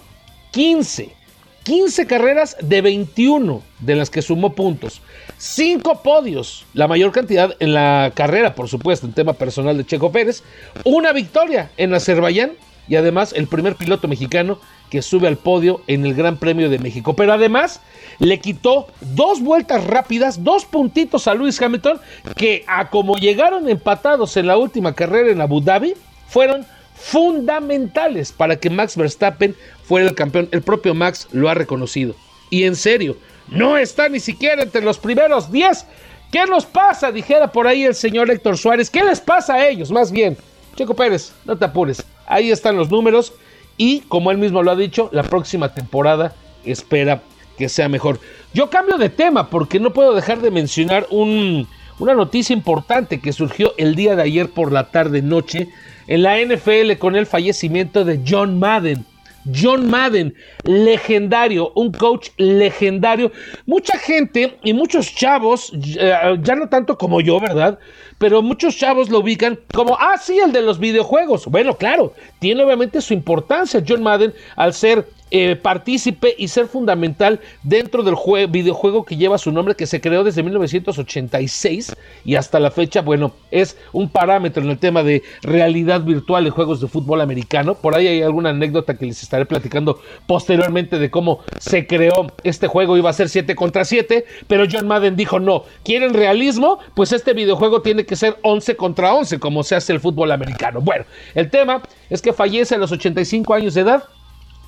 [0.52, 1.24] 15
[1.64, 5.00] 15 carreras de 21 de las que sumó puntos.
[5.38, 10.12] 5 podios, la mayor cantidad en la carrera, por supuesto, en tema personal de Checo
[10.12, 10.42] Pérez.
[10.84, 12.52] Una victoria en Azerbaiyán
[12.86, 14.58] y además el primer piloto mexicano
[14.94, 17.16] que sube al podio en el Gran Premio de México.
[17.16, 17.80] Pero además
[18.20, 22.00] le quitó dos vueltas rápidas, dos puntitos a Luis Hamilton,
[22.36, 25.94] que a como llegaron empatados en la última carrera en Abu Dhabi,
[26.28, 26.64] fueron
[26.94, 30.48] fundamentales para que Max Verstappen fuera el campeón.
[30.52, 32.14] El propio Max lo ha reconocido.
[32.48, 33.16] Y en serio,
[33.48, 35.86] no está ni siquiera entre los primeros 10.
[36.30, 37.10] ¿Qué nos pasa?
[37.10, 38.90] Dijera por ahí el señor Héctor Suárez.
[38.90, 39.90] ¿Qué les pasa a ellos?
[39.90, 40.36] Más bien,
[40.76, 42.00] Checo Pérez, no te apures.
[42.28, 43.32] Ahí están los números.
[43.76, 46.34] Y como él mismo lo ha dicho, la próxima temporada
[46.64, 47.22] espera
[47.58, 48.20] que sea mejor.
[48.52, 51.66] Yo cambio de tema porque no puedo dejar de mencionar un,
[51.98, 55.68] una noticia importante que surgió el día de ayer por la tarde noche
[56.06, 59.04] en la NFL con el fallecimiento de John Madden.
[59.52, 60.34] John Madden,
[60.64, 63.32] legendario, un coach legendario.
[63.66, 67.78] Mucha gente y muchos chavos, ya no tanto como yo, ¿verdad?
[68.18, 71.46] Pero muchos chavos lo ubican como, ah, sí, el de los videojuegos.
[71.46, 77.40] Bueno, claro, tiene obviamente su importancia John Madden al ser eh, partícipe y ser fundamental
[77.64, 78.14] dentro del
[78.48, 83.32] videojuego que lleva su nombre, que se creó desde 1986 y hasta la fecha, bueno,
[83.50, 87.74] es un parámetro en el tema de realidad virtual en juegos de fútbol americano.
[87.74, 89.98] Por ahí hay alguna anécdota que les estaré platicando
[90.28, 94.86] posteriormente de cómo se creó este juego, iba a ser 7 contra 7, pero John
[94.86, 99.64] Madden dijo no, quieren realismo, pues este videojuego tiene que ser 11 contra 11, como
[99.64, 100.80] se hace el fútbol americano.
[100.80, 104.04] Bueno, el tema es que fallece a los 85 años de edad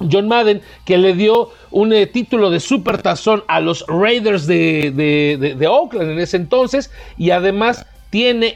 [0.00, 5.66] John Madden, que le dio un eh, título de super tazón a los Raiders de,
[5.68, 8.54] Oakland en ese entonces, y además tiene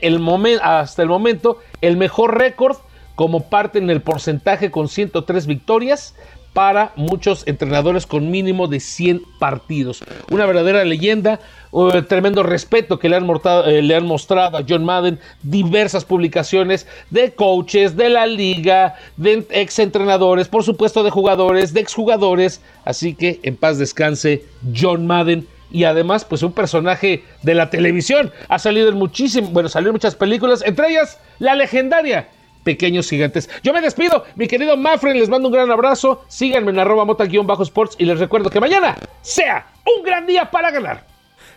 [0.62, 2.76] hasta el momento el mejor récord
[3.14, 6.14] como parte en el porcentaje con 103 victorias,
[6.52, 10.02] para muchos entrenadores con mínimo de 100 partidos.
[10.30, 11.40] Una verdadera leyenda,
[11.70, 13.26] un tremendo respeto que le han,
[13.66, 19.46] eh, le han, mostrado a John Madden, diversas publicaciones de coaches, de la liga, de
[19.50, 22.60] ex entrenadores, por supuesto de jugadores, de exjugadores.
[22.84, 24.44] Así que en paz descanse
[24.74, 25.46] John Madden.
[25.72, 28.32] Y además, pues un personaje de la televisión.
[28.48, 32.28] Ha salido en muchísimas, bueno, salió en muchas películas, entre ellas la legendaria
[32.62, 33.48] pequeños gigantes.
[33.62, 36.24] Yo me despido, mi querido Mafren, les mando un gran abrazo.
[36.28, 41.10] Síganme en arroba mota-sports y les recuerdo que mañana sea un gran día para ganar.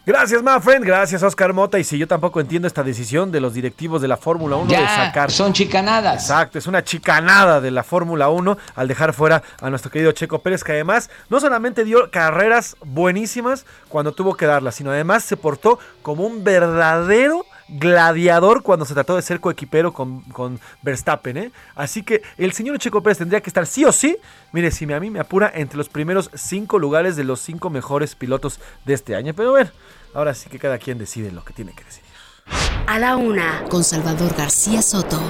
[0.06, 0.84] Gracias, Mafren.
[0.84, 1.80] Gracias, Oscar Mota.
[1.80, 4.86] Y si yo tampoco entiendo esta decisión de los directivos de la Fórmula 1 de
[4.86, 5.32] sacar.
[5.32, 6.24] Son chicanadas.
[6.24, 10.40] Exacto, es una chicanada de la Fórmula 1 al dejar fuera a nuestro querido Checo
[10.40, 15.38] Pérez, que además no solamente dio carreras buenísimas cuando tuvo que darlas, sino además se
[15.38, 21.38] portó como un verdadero gladiador cuando se trató de ser coequipero con, con Verstappen.
[21.38, 21.52] ¿eh?
[21.76, 24.18] Así que el señor Checo Pérez tendría que estar sí o sí,
[24.52, 28.16] mire, si a mí me apura, entre los primeros cinco lugares de los cinco mejores
[28.16, 29.34] pilotos de este año.
[29.34, 29.72] Pero bueno,
[30.14, 32.04] ahora sí que cada quien decide lo que tiene que decidir.
[32.88, 35.22] A la una, con Salvador García Soto.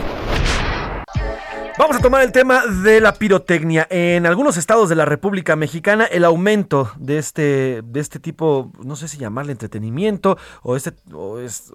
[1.76, 3.88] Vamos a tomar el tema de la pirotecnia.
[3.90, 8.95] En algunos estados de la República Mexicana, el aumento de este, de este tipo, no
[8.95, 11.74] sé si llamarle entretenimiento o este, o es,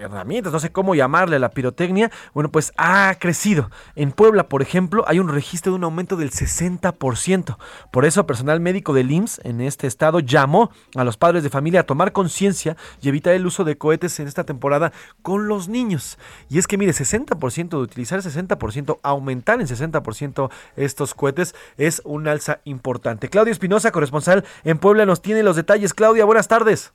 [0.00, 3.70] herramientas, no sé cómo llamarle la pirotecnia, bueno, pues ha crecido.
[3.94, 7.56] En Puebla, por ejemplo, hay un registro de un aumento del 60%.
[7.90, 11.80] Por eso, personal médico del IMSS en este estado llamó a los padres de familia
[11.80, 14.92] a tomar conciencia y evitar el uso de cohetes en esta temporada
[15.22, 16.18] con los niños.
[16.48, 22.28] Y es que, mire, 60% de utilizar 60%, aumentar en 60% estos cohetes es un
[22.28, 23.28] alza importante.
[23.28, 25.94] Claudia Espinosa, corresponsal en Puebla, nos tiene los detalles.
[25.94, 26.92] Claudia, buenas tardes.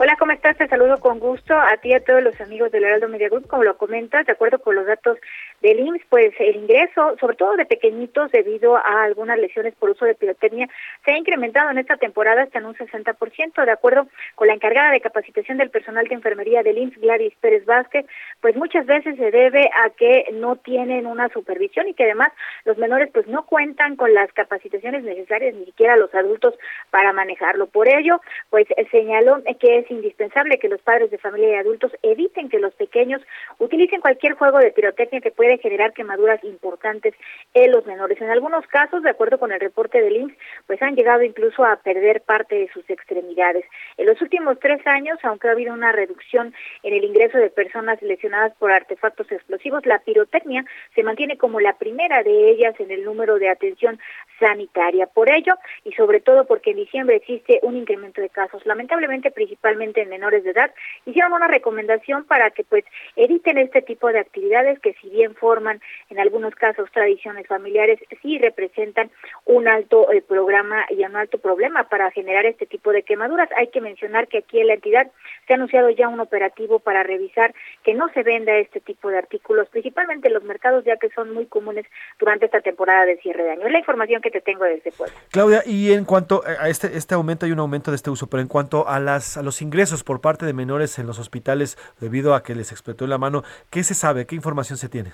[0.00, 0.56] Hola, ¿cómo estás?
[0.56, 3.48] Te saludo con gusto a ti y a todos los amigos del Heraldo Media Group.
[3.48, 5.18] Como lo comentas, de acuerdo con los datos
[5.60, 10.04] del IMSS, pues el ingreso, sobre todo de pequeñitos, debido a algunas lesiones por uso
[10.04, 10.68] de pirotecnia,
[11.04, 13.64] se ha incrementado en esta temporada hasta en un 60%.
[13.64, 14.06] De acuerdo
[14.36, 18.06] con la encargada de capacitación del personal de enfermería del IMSS, Gladys Pérez Vázquez,
[18.40, 22.30] pues muchas veces se debe a que no tienen una supervisión y que además
[22.64, 26.54] los menores pues no cuentan con las capacitaciones necesarias, ni siquiera los adultos,
[26.90, 27.66] para manejarlo.
[27.66, 32.48] Por ello, pues señaló que es indispensable que los padres de familia y adultos eviten
[32.48, 33.22] que los pequeños
[33.58, 37.14] utilicen cualquier juego de pirotecnia que puede generar quemaduras importantes
[37.54, 38.20] en los menores.
[38.20, 40.36] En algunos casos, de acuerdo con el reporte del IMSS,
[40.66, 43.64] pues han llegado incluso a perder parte de sus extremidades.
[43.96, 48.00] En los últimos tres años, aunque ha habido una reducción en el ingreso de personas
[48.02, 53.04] lesionadas por artefactos explosivos, la pirotecnia se mantiene como la primera de ellas en el
[53.04, 53.98] número de atención
[54.38, 55.06] sanitaria.
[55.06, 55.54] Por ello,
[55.84, 60.44] y sobre todo porque en diciembre existe un incremento de casos, lamentablemente principalmente en menores
[60.44, 60.70] de edad,
[61.06, 62.84] hicieron una recomendación para que pues
[63.16, 65.80] eviten este tipo de actividades que si bien forman
[66.10, 69.10] en algunos casos tradiciones familiares, sí representan
[69.44, 73.48] un alto eh, programa y un alto problema para generar este tipo de quemaduras.
[73.56, 75.10] Hay que mencionar que aquí en la entidad
[75.46, 79.18] se ha anunciado ya un operativo para revisar que no se venda este tipo de
[79.18, 81.86] artículos, principalmente en los mercados, ya que son muy comunes
[82.18, 83.66] durante esta temporada de cierre de año.
[83.66, 85.14] Es la información que te tengo desde Puebla.
[85.30, 88.40] Claudia, y en cuanto a este, este aumento, hay un aumento de este uso, pero
[88.40, 92.34] en cuanto a, las, a los ingresos por parte de menores en los hospitales debido
[92.34, 94.26] a que les explotó la mano, ¿qué se sabe?
[94.26, 95.12] ¿Qué información se tiene?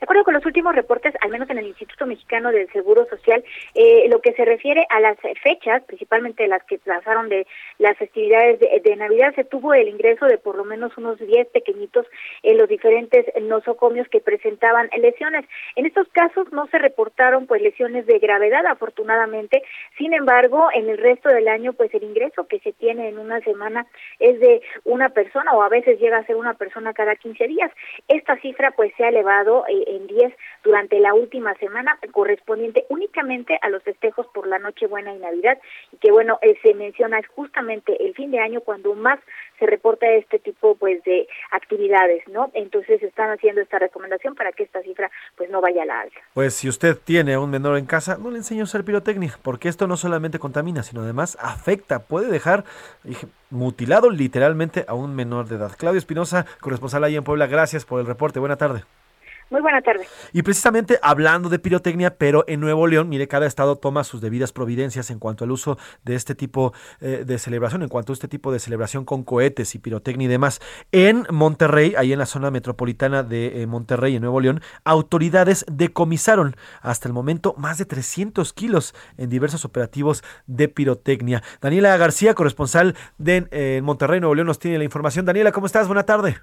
[0.00, 3.44] De acuerdo con los últimos reportes, al menos en el Instituto Mexicano del Seguro Social,
[3.74, 7.46] eh, lo que se refiere a las fechas, principalmente las que pasaron de
[7.78, 11.48] las festividades de, de, Navidad, se tuvo el ingreso de por lo menos unos 10
[11.48, 12.06] pequeñitos
[12.42, 15.44] en los diferentes nosocomios que presentaban lesiones.
[15.76, 19.62] En estos casos no se reportaron pues lesiones de gravedad, afortunadamente.
[19.98, 23.40] Sin embargo, en el resto del año, pues el ingreso que se tiene en una
[23.40, 23.86] semana
[24.18, 27.70] es de una persona o a veces llega a ser una persona cada 15 días.
[28.08, 30.32] Esta cifra pues se ha elevado eh, en 10
[30.62, 35.58] durante la última semana correspondiente únicamente a los festejos por la Nochebuena y Navidad
[35.92, 39.18] y que bueno eh, se menciona justamente el fin de año cuando más
[39.58, 42.50] se reporta este tipo pues de actividades, ¿no?
[42.54, 46.18] Entonces están haciendo esta recomendación para que esta cifra pues no vaya a la alza.
[46.34, 49.38] Pues si usted tiene a un menor en casa, no le enseñe a usar pirotecnia,
[49.42, 52.64] porque esto no solamente contamina, sino además afecta, puede dejar
[53.50, 55.72] mutilado literalmente a un menor de edad.
[55.76, 58.40] Claudio Espinosa, corresponsal ahí en Puebla, gracias por el reporte.
[58.40, 58.82] Buena tarde.
[59.54, 60.08] Muy buena tarde.
[60.32, 64.50] Y precisamente hablando de pirotecnia, pero en Nuevo León, mire, cada estado toma sus debidas
[64.50, 68.26] providencias en cuanto al uso de este tipo eh, de celebración, en cuanto a este
[68.26, 70.60] tipo de celebración con cohetes y pirotecnia y demás.
[70.90, 76.56] En Monterrey, ahí en la zona metropolitana de eh, Monterrey, en Nuevo León, autoridades decomisaron
[76.80, 81.44] hasta el momento más de 300 kilos en diversos operativos de pirotecnia.
[81.60, 85.24] Daniela García, corresponsal de eh, Monterrey, Nuevo León, nos tiene la información.
[85.24, 85.86] Daniela, ¿cómo estás?
[85.86, 86.38] Buena tarde.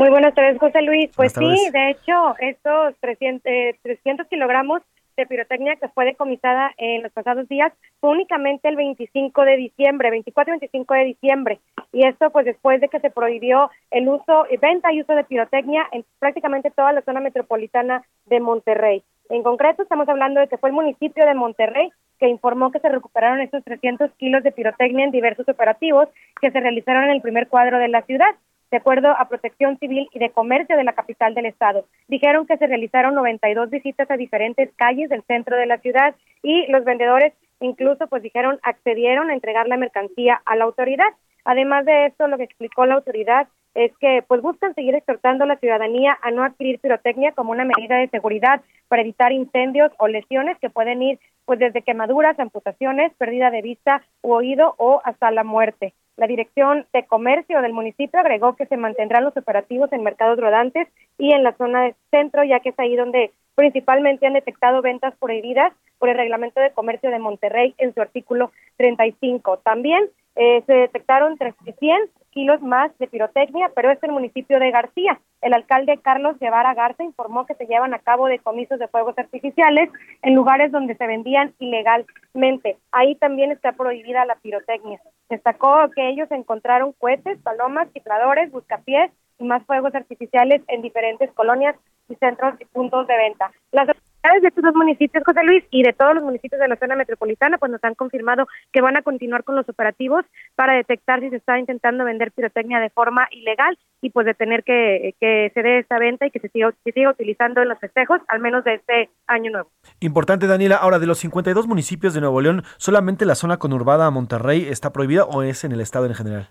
[0.00, 1.10] Muy buenas tardes, José Luis.
[1.14, 4.80] Pues sí, de hecho, estos 300, eh, 300 kilogramos
[5.14, 7.70] de pirotecnia que fue decomisada en los pasados días
[8.00, 11.60] fue únicamente el 25 de diciembre, 24 y 25 de diciembre.
[11.92, 15.86] Y esto pues después de que se prohibió el uso, venta y uso de pirotecnia
[15.92, 19.02] en prácticamente toda la zona metropolitana de Monterrey.
[19.28, 22.88] En concreto, estamos hablando de que fue el municipio de Monterrey que informó que se
[22.88, 26.08] recuperaron estos 300 kilos de pirotecnia en diversos operativos
[26.40, 28.34] que se realizaron en el primer cuadro de la ciudad
[28.70, 31.86] de acuerdo a Protección Civil y de Comercio de la capital del estado.
[32.08, 36.66] Dijeron que se realizaron 92 visitas a diferentes calles del centro de la ciudad y
[36.70, 41.12] los vendedores incluso pues dijeron accedieron a entregar la mercancía a la autoridad.
[41.44, 45.46] Además de esto, lo que explicó la autoridad es que pues buscan seguir exhortando a
[45.46, 50.08] la ciudadanía a no adquirir pirotecnia como una medida de seguridad para evitar incendios o
[50.08, 55.30] lesiones que pueden ir pues desde quemaduras, amputaciones, pérdida de vista u oído o hasta
[55.30, 55.94] la muerte.
[56.20, 60.86] La Dirección de Comercio del municipio agregó que se mantendrán los operativos en mercados rodantes
[61.16, 65.14] y en la zona de centro, ya que es ahí donde principalmente han detectado ventas
[65.18, 69.60] prohibidas por el Reglamento de Comercio de Monterrey en su artículo 35.
[69.64, 75.20] También eh, se detectaron 100 kilos más de pirotecnia, pero es el municipio de García.
[75.40, 79.90] El alcalde Carlos Guevara Garza informó que se llevan a cabo decomisos de fuegos artificiales
[80.22, 82.76] en lugares donde se vendían ilegalmente.
[82.92, 85.00] Ahí también está prohibida la pirotecnia.
[85.28, 91.74] Destacó que ellos encontraron cohetes, palomas, cifradores, buscapiés y más fuegos artificiales en diferentes colonias
[92.08, 93.50] y centros y puntos de venta.
[93.72, 93.88] Las
[94.22, 97.58] de estos dos municipios, José Luis, y de todos los municipios de la zona metropolitana,
[97.58, 100.24] pues nos han confirmado que van a continuar con los operativos
[100.54, 105.14] para detectar si se está intentando vender pirotecnia de forma ilegal y pues detener que,
[105.20, 108.20] que se dé esta venta y que se siga, se siga utilizando en los festejos,
[108.28, 109.70] al menos de este año nuevo.
[110.00, 110.76] Importante, Daniela.
[110.76, 114.92] Ahora, de los 52 municipios de Nuevo León, ¿solamente la zona conurbada a Monterrey está
[114.92, 116.48] prohibida o es en el estado en general?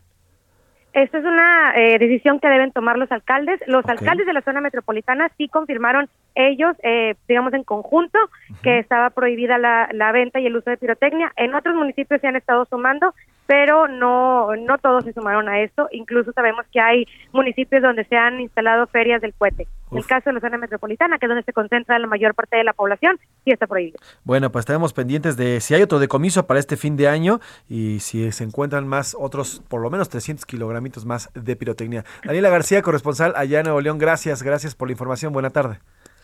[1.00, 3.62] Esta es una eh, decisión que deben tomar los alcaldes.
[3.68, 8.20] Los alcaldes de la zona metropolitana sí confirmaron ellos, eh, digamos en conjunto,
[8.62, 11.32] que estaba prohibida la, la venta y el uso de pirotecnia.
[11.38, 13.14] En otros municipios se han estado sumando,
[13.50, 15.88] pero no, no todos se sumaron a esto.
[15.92, 19.68] Incluso sabemos que hay municipios donde se han instalado ferias del cohete.
[19.92, 22.58] En el caso de la zona metropolitana, que es donde se concentra la mayor parte
[22.58, 23.98] de la población, sí está prohibido.
[24.24, 28.02] Bueno, pues estaremos pendientes de si hay otro decomiso para este fin de año y
[28.02, 32.04] si se encuentran más otros, por lo menos 300 kilogramitos más de pirotecnia.
[32.24, 35.34] Daniela García, corresponsal allá en Nuevo León, gracias, gracias por la información.
[35.34, 35.80] Buena tarde.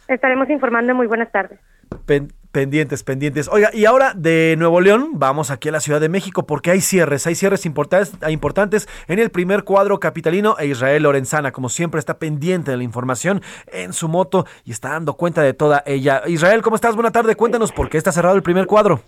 [0.07, 0.93] Estaremos informando.
[0.93, 1.59] Muy buenas tardes.
[2.05, 3.49] Pen- pendientes, pendientes.
[3.51, 6.79] Oiga, y ahora de Nuevo León vamos aquí a la Ciudad de México porque hay
[6.79, 11.99] cierres, hay cierres importantes, importantes en el primer cuadro capitalino e Israel Lorenzana, como siempre,
[11.99, 16.21] está pendiente de la información en su moto y está dando cuenta de toda ella.
[16.27, 16.95] Israel, ¿cómo estás?
[16.95, 19.01] Buena tarde, cuéntanos por qué está cerrado el primer cuadro.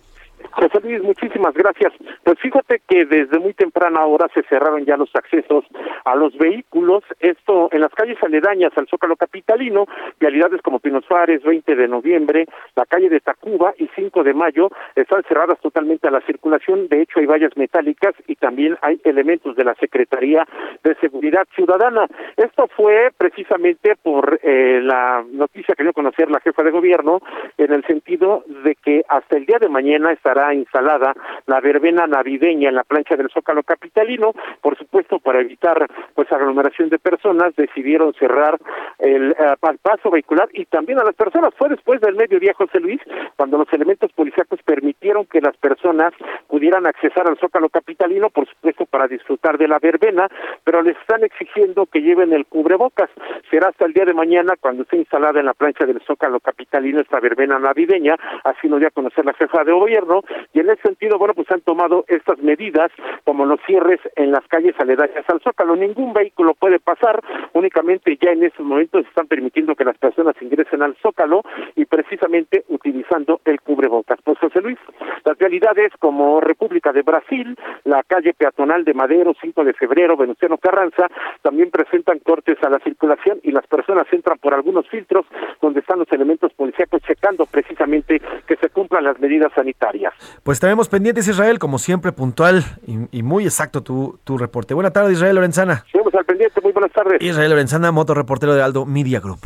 [0.58, 1.92] José Luis, muchísimas gracias.
[2.24, 5.64] Pues fíjate que desde muy temprana hora se cerraron ya los accesos
[6.04, 9.86] a los vehículos, esto en las calles aledañas al Zócalo Capitalino,
[10.18, 14.68] vialidades como Pino Suárez, 20 de noviembre, la calle de Tacuba y 5 de mayo
[14.96, 19.54] están cerradas totalmente a la circulación, de hecho hay vallas metálicas y también hay elementos
[19.54, 20.44] de la Secretaría
[20.82, 22.08] de Seguridad Ciudadana.
[22.36, 27.20] Esto fue precisamente por eh, la noticia que dio conocer la jefa de gobierno
[27.56, 31.14] en el sentido de que hasta el día de mañana estará instalada
[31.46, 36.88] la verbena navideña en la plancha del Zócalo Capitalino, por supuesto para evitar pues aglomeración
[36.88, 38.58] de personas decidieron cerrar
[38.98, 43.00] el eh, paso vehicular y también a las personas fue después del mediodía José Luis
[43.36, 46.12] cuando los elementos policíacos permitieron que las personas
[46.48, 50.28] pudieran accesar al Zócalo Capitalino, por supuesto para disfrutar de la verbena,
[50.64, 53.10] pero les están exigiendo que lleven el cubrebocas.
[53.50, 57.00] Será hasta el día de mañana cuando esté instalada en la plancha del Zócalo Capitalino
[57.00, 60.22] esta verbena navideña, así nos dio a conocer la jefa de gobierno,
[60.52, 62.90] y en ese sentido, bueno, pues han tomado estas medidas
[63.24, 65.76] como los cierres en las calles aledañas al Zócalo.
[65.76, 70.82] Ningún vehículo puede pasar, únicamente ya en estos momentos están permitiendo que las personas ingresen
[70.82, 71.42] al Zócalo
[71.76, 74.18] y precisamente utilizando el cubrebocas.
[74.22, 74.78] Pues José Luis,
[75.24, 80.58] las realidades como República de Brasil, la calle peatonal de Madero, 5 de febrero, Venustiano
[80.58, 81.08] Carranza,
[81.42, 85.26] también presentan cortes a la circulación y las personas entran por algunos filtros
[85.60, 90.14] donde están los elementos policíacos checando precisamente que se cumplan las medidas sanitarias.
[90.42, 94.74] Pues estaremos pendientes, Israel, como siempre, puntual y, y muy exacto tu, tu reporte.
[94.74, 95.84] Buena tarde, Israel Lorenzana.
[95.92, 97.20] Seguimos al pendiente, muy buenas tardes.
[97.20, 99.40] Israel Lorenzana, motorreportero de Aldo Media Group.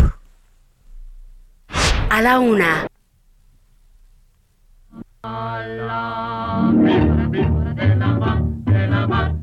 [2.11, 2.87] A la una.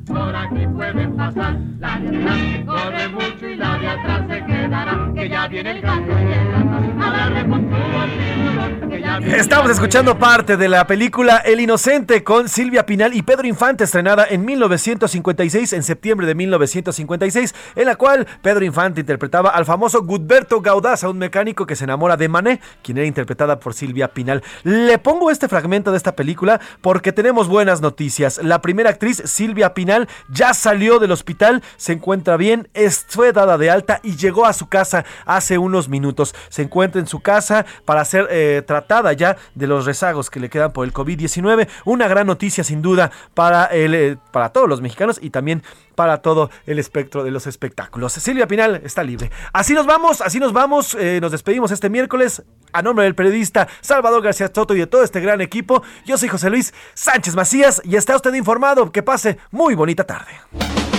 [0.06, 1.58] Por aquí pueden pasar,
[2.00, 5.82] la de adelante corre mucho y la de atrás se quedará, que ya viene el
[5.82, 9.72] gallo y el ratón a darle con todo al tiburón, que ya viene el Estamos
[9.72, 14.46] escuchando parte de la película El Inocente con Silvia Pinal y Pedro Infante, estrenada en
[14.46, 21.04] 1956, en septiembre de 1956, en la cual Pedro Infante interpretaba al famoso Gudberto Gaudaz,
[21.04, 24.44] a un mecánico que se enamora de Mané, quien era interpretada por Silvia Pinal.
[24.64, 28.40] Le pongo este fragmento de esta película porque tenemos buenas noticias.
[28.44, 32.70] La primera actriz, Silvia Pinal, ya salió del hospital, se encuentra bien,
[33.08, 36.36] fue dada de alta y llegó a su casa hace unos minutos.
[36.50, 40.50] Se encuentra en su casa para ser eh, tratada ya de los rezagos que le
[40.50, 41.68] quedan por el COVID-19.
[41.86, 45.64] Una gran noticia sin duda para, eh, para todos los mexicanos y también
[45.96, 48.14] para todo el espectro de los espectáculos.
[48.14, 49.32] Silvia Pinal está libre.
[49.52, 50.96] Así nos vamos, así nos vamos.
[50.96, 52.44] eh, nos despedimos este miércoles.
[52.72, 56.30] A nombre del periodista Salvador García Soto y de todo este gran equipo, yo soy
[56.30, 58.92] José Luis Sánchez Macías y está usted informado.
[58.92, 60.99] Que pase muy bonita tarde.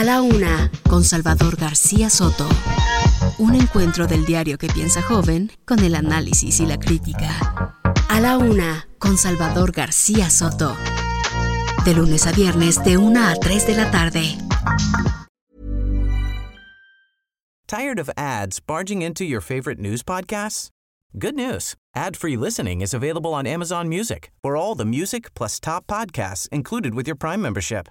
[0.00, 2.48] A la Una con Salvador García Soto.
[3.36, 7.76] Un encuentro del diario que piensa joven con el análisis y la crítica.
[8.08, 10.74] A la Una con Salvador García Soto.
[11.84, 14.38] De lunes a viernes de 1 a 3 de la tarde.
[17.66, 20.70] Tired of ads barging into your favorite news podcasts?
[21.18, 21.74] Good news.
[21.94, 26.94] Ad-free listening is available on Amazon Music for all the music plus top podcasts included
[26.94, 27.90] with your Prime membership.